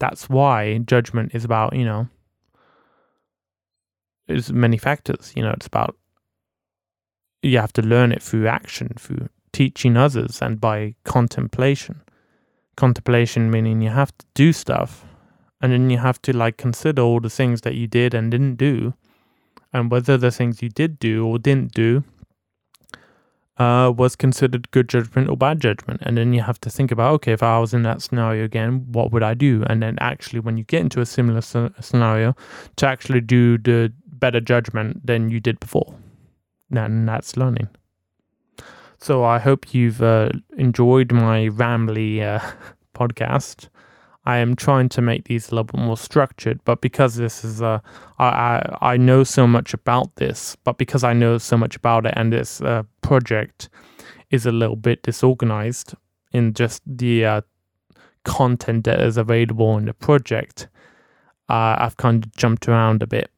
that's 0.00 0.28
why 0.28 0.78
judgment 0.78 1.32
is 1.34 1.44
about, 1.44 1.76
you 1.76 1.84
know, 1.84 2.08
there's 4.26 4.52
many 4.52 4.78
factors. 4.78 5.32
You 5.36 5.44
know, 5.44 5.52
it's 5.52 5.66
about 5.66 5.96
you 7.42 7.58
have 7.58 7.72
to 7.74 7.82
learn 7.82 8.10
it 8.10 8.22
through 8.22 8.48
action, 8.48 8.94
through 8.98 9.28
teaching 9.52 9.96
others, 9.96 10.42
and 10.42 10.60
by 10.60 10.94
contemplation. 11.04 12.00
Contemplation 12.76 13.50
meaning 13.50 13.80
you 13.80 13.90
have 13.90 14.16
to 14.18 14.26
do 14.34 14.52
stuff, 14.52 15.04
and 15.60 15.72
then 15.72 15.90
you 15.90 15.98
have 15.98 16.20
to 16.22 16.36
like 16.36 16.56
consider 16.56 17.02
all 17.02 17.20
the 17.20 17.30
things 17.30 17.62
that 17.62 17.74
you 17.74 17.86
did 17.86 18.14
and 18.14 18.30
didn't 18.30 18.56
do, 18.56 18.94
and 19.72 19.90
whether 19.90 20.16
the 20.16 20.30
things 20.30 20.62
you 20.62 20.68
did 20.68 20.98
do 20.98 21.26
or 21.26 21.38
didn't 21.38 21.72
do 21.72 22.04
uh, 23.60 23.92
was 23.94 24.16
considered 24.16 24.70
good 24.70 24.88
judgment 24.88 25.28
or 25.28 25.36
bad 25.36 25.60
judgment. 25.60 26.00
And 26.02 26.16
then 26.16 26.32
you 26.32 26.40
have 26.40 26.58
to 26.62 26.70
think 26.70 26.90
about, 26.90 27.12
okay, 27.14 27.32
if 27.32 27.42
I 27.42 27.58
was 27.58 27.74
in 27.74 27.82
that 27.82 28.00
scenario 28.00 28.42
again, 28.44 28.86
what 28.90 29.12
would 29.12 29.22
I 29.22 29.34
do? 29.34 29.62
And 29.68 29.82
then 29.82 29.98
actually, 30.00 30.40
when 30.40 30.56
you 30.56 30.64
get 30.64 30.80
into 30.80 31.02
a 31.02 31.06
similar 31.06 31.42
scenario, 31.42 32.34
to 32.76 32.86
actually 32.86 33.20
do 33.20 33.58
the 33.58 33.92
better 34.06 34.40
judgment 34.40 35.06
than 35.06 35.30
you 35.30 35.40
did 35.40 35.60
before. 35.60 35.94
And 36.74 37.06
that's 37.06 37.36
learning. 37.36 37.68
So 38.98 39.24
I 39.24 39.38
hope 39.38 39.74
you've 39.74 40.02
uh, 40.02 40.30
enjoyed 40.56 41.12
my 41.12 41.48
rambly 41.48 42.22
uh, 42.22 42.40
podcast. 42.94 43.68
I 44.24 44.36
am 44.36 44.54
trying 44.54 44.88
to 44.90 45.00
make 45.00 45.24
these 45.24 45.48
a 45.48 45.54
little 45.54 45.64
bit 45.64 45.80
more 45.80 45.96
structured, 45.96 46.60
but 46.64 46.80
because 46.80 47.16
this 47.16 47.42
is 47.44 47.60
a, 47.60 47.82
I, 48.18 48.26
I, 48.26 48.78
I 48.92 48.96
know 48.96 49.24
so 49.24 49.46
much 49.46 49.72
about 49.72 50.16
this, 50.16 50.56
but 50.62 50.76
because 50.76 51.02
I 51.04 51.14
know 51.14 51.38
so 51.38 51.56
much 51.56 51.76
about 51.76 52.04
it 52.04 52.14
and 52.16 52.32
this 52.32 52.60
uh, 52.60 52.82
project 53.00 53.70
is 54.30 54.44
a 54.44 54.52
little 54.52 54.76
bit 54.76 55.02
disorganized 55.02 55.94
in 56.32 56.52
just 56.52 56.82
the 56.86 57.24
uh, 57.24 57.40
content 58.24 58.84
that 58.84 59.00
is 59.00 59.16
available 59.16 59.78
in 59.78 59.86
the 59.86 59.94
project, 59.94 60.68
uh, 61.48 61.76
I've 61.78 61.96
kind 61.96 62.24
of 62.24 62.36
jumped 62.36 62.68
around 62.68 63.02
a 63.02 63.06
bit. 63.06 63.30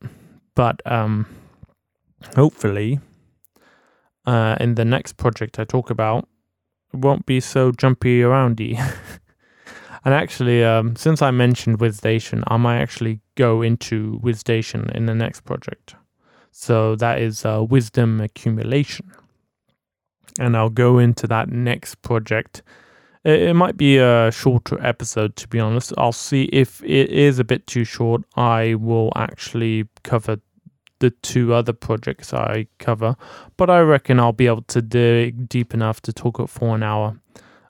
But 0.54 0.82
um, 0.84 1.26
hopefully, 2.34 3.00
uh, 4.26 4.56
in 4.60 4.74
the 4.74 4.84
next 4.84 5.16
project 5.16 5.58
I 5.58 5.64
talk 5.64 5.90
about, 5.90 6.28
won't 6.92 7.24
be 7.24 7.40
so 7.40 7.72
jumpy 7.72 8.20
aroundy. 8.20 8.78
And 10.04 10.14
actually, 10.14 10.64
um, 10.64 10.96
since 10.96 11.22
I 11.22 11.30
mentioned 11.30 11.80
Wisdation, 11.80 12.42
I 12.48 12.56
might 12.56 12.78
actually 12.78 13.20
go 13.36 13.62
into 13.62 14.18
Wisdation 14.22 14.90
in 14.94 15.06
the 15.06 15.14
next 15.14 15.42
project. 15.42 15.94
So 16.50 16.96
that 16.96 17.20
is 17.20 17.44
uh, 17.44 17.64
wisdom 17.68 18.20
accumulation. 18.20 19.10
And 20.38 20.56
I'll 20.56 20.70
go 20.70 20.98
into 20.98 21.26
that 21.28 21.48
next 21.48 22.02
project. 22.02 22.62
It, 23.24 23.42
it 23.42 23.54
might 23.54 23.76
be 23.76 23.98
a 23.98 24.30
shorter 24.32 24.84
episode, 24.84 25.36
to 25.36 25.48
be 25.48 25.60
honest. 25.60 25.92
I'll 25.96 26.12
see 26.12 26.44
if 26.52 26.82
it 26.82 27.10
is 27.10 27.38
a 27.38 27.44
bit 27.44 27.66
too 27.66 27.84
short. 27.84 28.22
I 28.36 28.74
will 28.74 29.12
actually 29.14 29.88
cover 30.02 30.38
the 30.98 31.10
two 31.10 31.52
other 31.52 31.72
projects 31.72 32.32
I 32.32 32.68
cover, 32.78 33.16
but 33.56 33.68
I 33.68 33.80
reckon 33.80 34.20
I'll 34.20 34.32
be 34.32 34.46
able 34.46 34.62
to 34.62 34.80
dig 34.80 35.48
deep 35.48 35.74
enough 35.74 36.00
to 36.02 36.12
talk 36.12 36.38
it 36.38 36.48
for 36.48 36.74
an 36.76 36.82
hour 36.82 37.20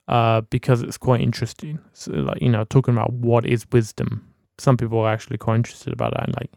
uh, 0.09 0.43
because 0.43 0.83
it's 0.83 0.99
quite 0.99 1.21
interesting. 1.21 1.79
So, 1.93 2.13
like, 2.13 2.43
you 2.43 2.49
know, 2.49 2.65
talking 2.65 2.95
about 2.95 3.13
what 3.13 3.47
is 3.47 3.67
wisdom. 3.73 4.27
Some 4.59 4.77
people 4.77 4.99
are 5.01 5.13
actually 5.13 5.39
quite 5.39 5.57
interested 5.57 5.93
about 5.93 6.15
that. 6.15 6.29
Like, 6.39 6.53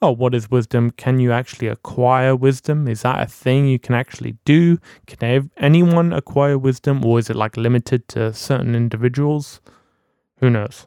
oh, 0.00 0.12
what 0.12 0.34
is 0.34 0.50
wisdom? 0.50 0.90
Can 0.90 1.18
you 1.18 1.32
actually 1.32 1.68
acquire 1.68 2.34
wisdom? 2.36 2.88
Is 2.88 3.02
that 3.02 3.20
a 3.20 3.26
thing 3.26 3.66
you 3.66 3.78
can 3.78 3.94
actually 3.94 4.36
do? 4.44 4.78
Can 5.06 5.50
anyone 5.56 6.12
acquire 6.12 6.58
wisdom, 6.58 7.04
or 7.04 7.18
is 7.18 7.30
it 7.30 7.36
like 7.36 7.56
limited 7.56 8.06
to 8.08 8.32
certain 8.32 8.74
individuals? 8.74 9.60
Who 10.38 10.50
knows? 10.50 10.86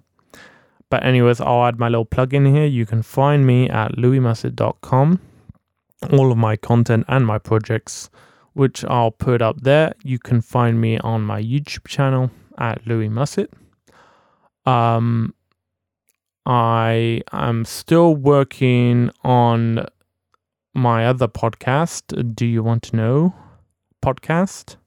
But, 0.90 1.04
anyways, 1.04 1.42
I'll 1.42 1.66
add 1.66 1.80
my 1.80 1.90
little 1.90 2.06
plug 2.06 2.34
in 2.34 2.46
here. 2.46 2.66
You 2.66 2.86
can 2.86 3.02
find 3.02 3.46
me 3.46 3.70
at 3.70 3.94
louiemussett.com. 3.94 5.20
All 6.12 6.32
of 6.32 6.38
my 6.38 6.56
content 6.56 7.06
and 7.08 7.26
my 7.26 7.40
projects 7.40 8.10
which 8.58 8.84
I'll 8.86 9.12
put 9.12 9.40
up 9.40 9.62
there. 9.62 9.94
You 10.04 10.18
can 10.18 10.42
find 10.42 10.82
me 10.82 10.98
on 10.98 11.22
my 11.22 11.40
YouTube 11.40 11.88
channel 11.88 12.32
at 12.58 12.88
Louie 12.88 13.08
Mussett. 13.08 13.54
Um, 14.66 15.36
I 16.48 17.22
am 17.32 17.66
still 17.66 18.16
working 18.16 19.12
on 19.24 19.86
my 20.74 21.06
other 21.06 21.28
podcast, 21.28 22.36
Do 22.36 22.48
You 22.48 22.64
Want 22.64 22.82
to 22.84 22.96
Know 22.96 23.36
podcast, 24.04 24.78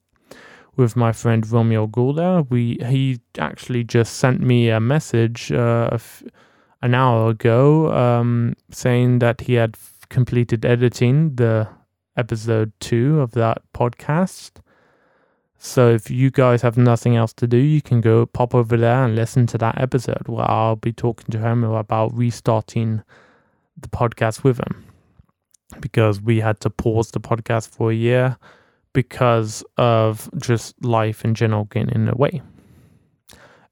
with 0.75 0.97
my 0.97 1.13
friend 1.13 1.49
Romeo 1.49 1.87
Goulda. 1.87 2.45
We 2.49 2.77
he 2.85 3.21
actually 3.37 3.85
just 3.85 4.17
sent 4.17 4.41
me 4.41 4.67
a 4.69 4.81
message 4.81 5.49
uh, 5.49 5.97
an 6.81 6.93
hour 6.93 7.29
ago 7.29 7.89
um, 7.93 8.53
saying 8.69 9.19
that 9.19 9.39
he 9.39 9.53
had 9.53 9.77
completed 10.09 10.65
editing 10.65 11.35
the 11.35 11.69
episode 12.17 12.71
two 12.79 13.21
of 13.21 13.31
that 13.31 13.61
podcast. 13.73 14.61
So 15.57 15.89
if 15.91 16.09
you 16.09 16.31
guys 16.31 16.63
have 16.63 16.77
nothing 16.77 17.15
else 17.15 17.33
to 17.33 17.47
do, 17.47 17.57
you 17.57 17.81
can 17.81 18.01
go 18.01 18.25
pop 18.25 18.55
over 18.55 18.75
there 18.77 19.05
and 19.05 19.15
listen 19.15 19.45
to 19.47 19.57
that 19.59 19.79
episode 19.79 20.27
where 20.27 20.49
I'll 20.49 20.75
be 20.75 20.91
talking 20.91 21.27
to 21.31 21.37
him 21.37 21.63
about 21.63 22.15
restarting 22.15 23.03
the 23.77 23.87
podcast 23.87 24.43
with 24.43 24.57
him. 24.57 24.85
Because 25.79 26.19
we 26.19 26.39
had 26.39 26.59
to 26.61 26.69
pause 26.69 27.11
the 27.11 27.19
podcast 27.19 27.69
for 27.69 27.91
a 27.91 27.95
year 27.95 28.37
because 28.93 29.63
of 29.77 30.29
just 30.37 30.83
life 30.83 31.23
in 31.23 31.35
general 31.35 31.65
getting 31.65 31.93
in 31.93 32.05
the 32.05 32.15
way. 32.15 32.41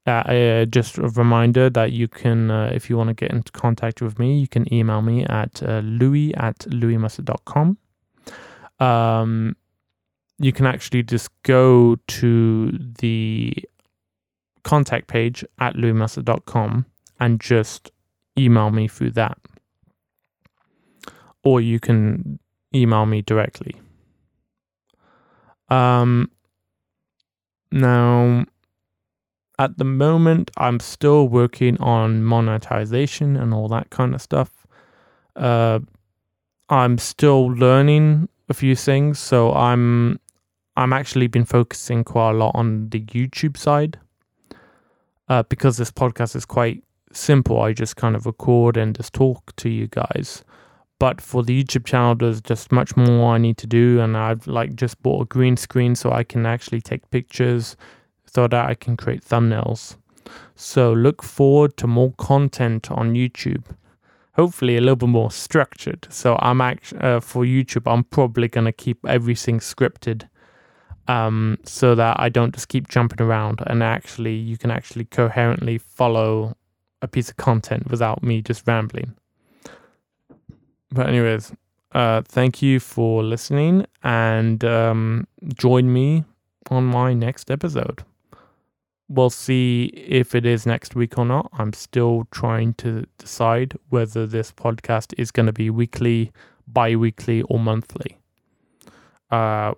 Uh, 0.06 0.10
uh, 0.10 0.64
just 0.64 0.96
a 0.96 1.08
reminder 1.08 1.68
that 1.68 1.92
you 1.92 2.08
can, 2.08 2.50
uh, 2.50 2.70
if 2.72 2.88
you 2.88 2.96
want 2.96 3.08
to 3.08 3.14
get 3.14 3.32
into 3.32 3.52
contact 3.52 4.00
with 4.00 4.18
me, 4.18 4.38
you 4.38 4.48
can 4.48 4.72
email 4.72 5.02
me 5.02 5.24
at 5.24 5.62
uh, 5.62 5.80
louie 5.80 6.32
at 6.36 6.58
louiemussett.com 6.60 7.76
um, 8.80 9.56
you 10.38 10.52
can 10.52 10.66
actually 10.66 11.02
just 11.02 11.30
go 11.42 11.96
to 12.06 12.72
the 12.98 13.54
contact 14.64 15.06
page 15.06 15.44
at 15.58 15.74
louiemussett.com 15.74 16.86
and 17.20 17.40
just 17.40 17.90
email 18.38 18.70
me 18.70 18.88
through 18.88 19.10
that. 19.10 19.38
Or 21.44 21.60
you 21.60 21.78
can 21.78 22.38
email 22.74 23.06
me 23.06 23.22
directly. 23.22 23.76
Um, 25.68 26.30
now, 27.70 28.46
at 29.58 29.76
the 29.76 29.84
moment, 29.84 30.50
I'm 30.56 30.80
still 30.80 31.28
working 31.28 31.78
on 31.80 32.24
monetization 32.24 33.36
and 33.36 33.52
all 33.52 33.68
that 33.68 33.90
kind 33.90 34.14
of 34.14 34.22
stuff. 34.22 34.66
Uh, 35.36 35.80
I'm 36.70 36.96
still 36.96 37.46
learning 37.46 38.29
a 38.50 38.54
few 38.54 38.76
things. 38.76 39.18
So 39.18 39.54
I'm 39.54 40.20
I'm 40.76 40.92
actually 40.92 41.28
been 41.28 41.46
focusing 41.46 42.04
quite 42.04 42.32
a 42.32 42.34
lot 42.34 42.52
on 42.54 42.90
the 42.90 43.00
YouTube 43.00 43.56
side. 43.56 43.98
Uh, 45.28 45.44
because 45.44 45.76
this 45.76 45.92
podcast 45.92 46.34
is 46.34 46.44
quite 46.44 46.82
simple. 47.12 47.60
I 47.62 47.72
just 47.72 47.94
kind 47.94 48.16
of 48.16 48.26
record 48.26 48.76
and 48.76 48.96
just 48.96 49.12
talk 49.12 49.54
to 49.56 49.68
you 49.68 49.86
guys. 49.86 50.44
but 51.00 51.20
for 51.20 51.42
the 51.42 51.64
YouTube 51.64 51.86
channel, 51.86 52.14
there's 52.14 52.40
just 52.42 52.70
much 52.70 52.94
more 52.96 53.34
I 53.34 53.38
need 53.38 53.56
to 53.56 53.66
do, 53.66 54.00
and 54.00 54.16
I've 54.16 54.46
like 54.46 54.76
just 54.76 55.02
bought 55.02 55.22
a 55.22 55.24
green 55.24 55.56
screen 55.56 55.96
so 55.96 56.12
I 56.12 56.22
can 56.22 56.46
actually 56.46 56.82
take 56.82 57.10
pictures, 57.10 57.74
so 58.26 58.46
that 58.46 58.66
I 58.66 58.74
can 58.74 58.96
create 58.96 59.24
thumbnails. 59.24 59.96
So 60.54 60.92
look 60.92 61.22
forward 61.22 61.76
to 61.78 61.86
more 61.88 62.12
content 62.18 62.90
on 62.90 63.14
YouTube. 63.14 63.64
Hopefully 64.40 64.76
a 64.78 64.80
little 64.80 64.96
bit 64.96 65.10
more 65.10 65.30
structured. 65.30 66.06
So 66.08 66.38
I'm 66.40 66.60
actually 66.62 67.00
uh, 67.00 67.20
for 67.20 67.44
YouTube, 67.44 67.86
I'm 67.92 68.04
probably 68.04 68.48
gonna 68.48 68.72
keep 68.72 68.98
everything 69.06 69.60
scripted, 69.60 70.28
um, 71.08 71.58
so 71.64 71.94
that 71.94 72.18
I 72.18 72.30
don't 72.30 72.54
just 72.54 72.68
keep 72.68 72.88
jumping 72.88 73.20
around, 73.20 73.60
and 73.66 73.82
actually 73.82 74.34
you 74.34 74.56
can 74.56 74.70
actually 74.70 75.04
coherently 75.04 75.76
follow 75.76 76.56
a 77.02 77.06
piece 77.06 77.28
of 77.30 77.36
content 77.36 77.90
without 77.90 78.22
me 78.22 78.40
just 78.40 78.66
rambling. 78.66 79.14
But 80.90 81.08
anyways, 81.08 81.52
uh, 81.92 82.22
thank 82.24 82.62
you 82.62 82.80
for 82.80 83.22
listening, 83.22 83.84
and 84.02 84.64
um, 84.64 85.26
join 85.54 85.92
me 85.92 86.24
on 86.70 86.84
my 86.84 87.12
next 87.12 87.50
episode 87.50 88.04
we'll 89.10 89.28
see 89.28 89.86
if 89.96 90.34
it 90.36 90.46
is 90.46 90.64
next 90.64 90.94
week 90.94 91.18
or 91.18 91.26
not. 91.26 91.50
I'm 91.52 91.72
still 91.72 92.28
trying 92.30 92.74
to 92.74 93.04
decide 93.18 93.76
whether 93.88 94.24
this 94.26 94.52
podcast 94.52 95.12
is 95.18 95.32
going 95.32 95.46
to 95.46 95.52
be 95.52 95.68
weekly, 95.68 96.30
bi 96.68 96.94
weekly, 96.94 97.42
or 97.42 97.58
monthly. 97.58 98.18
Uh, 99.30 99.74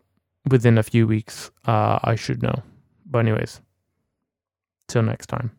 within 0.50 0.76
a 0.76 0.82
few 0.82 1.06
weeks, 1.06 1.50
uh, 1.66 1.98
I 2.04 2.14
should 2.14 2.42
know. 2.42 2.62
But, 3.06 3.20
anyways, 3.20 3.62
till 4.86 5.02
next 5.02 5.28
time. 5.28 5.52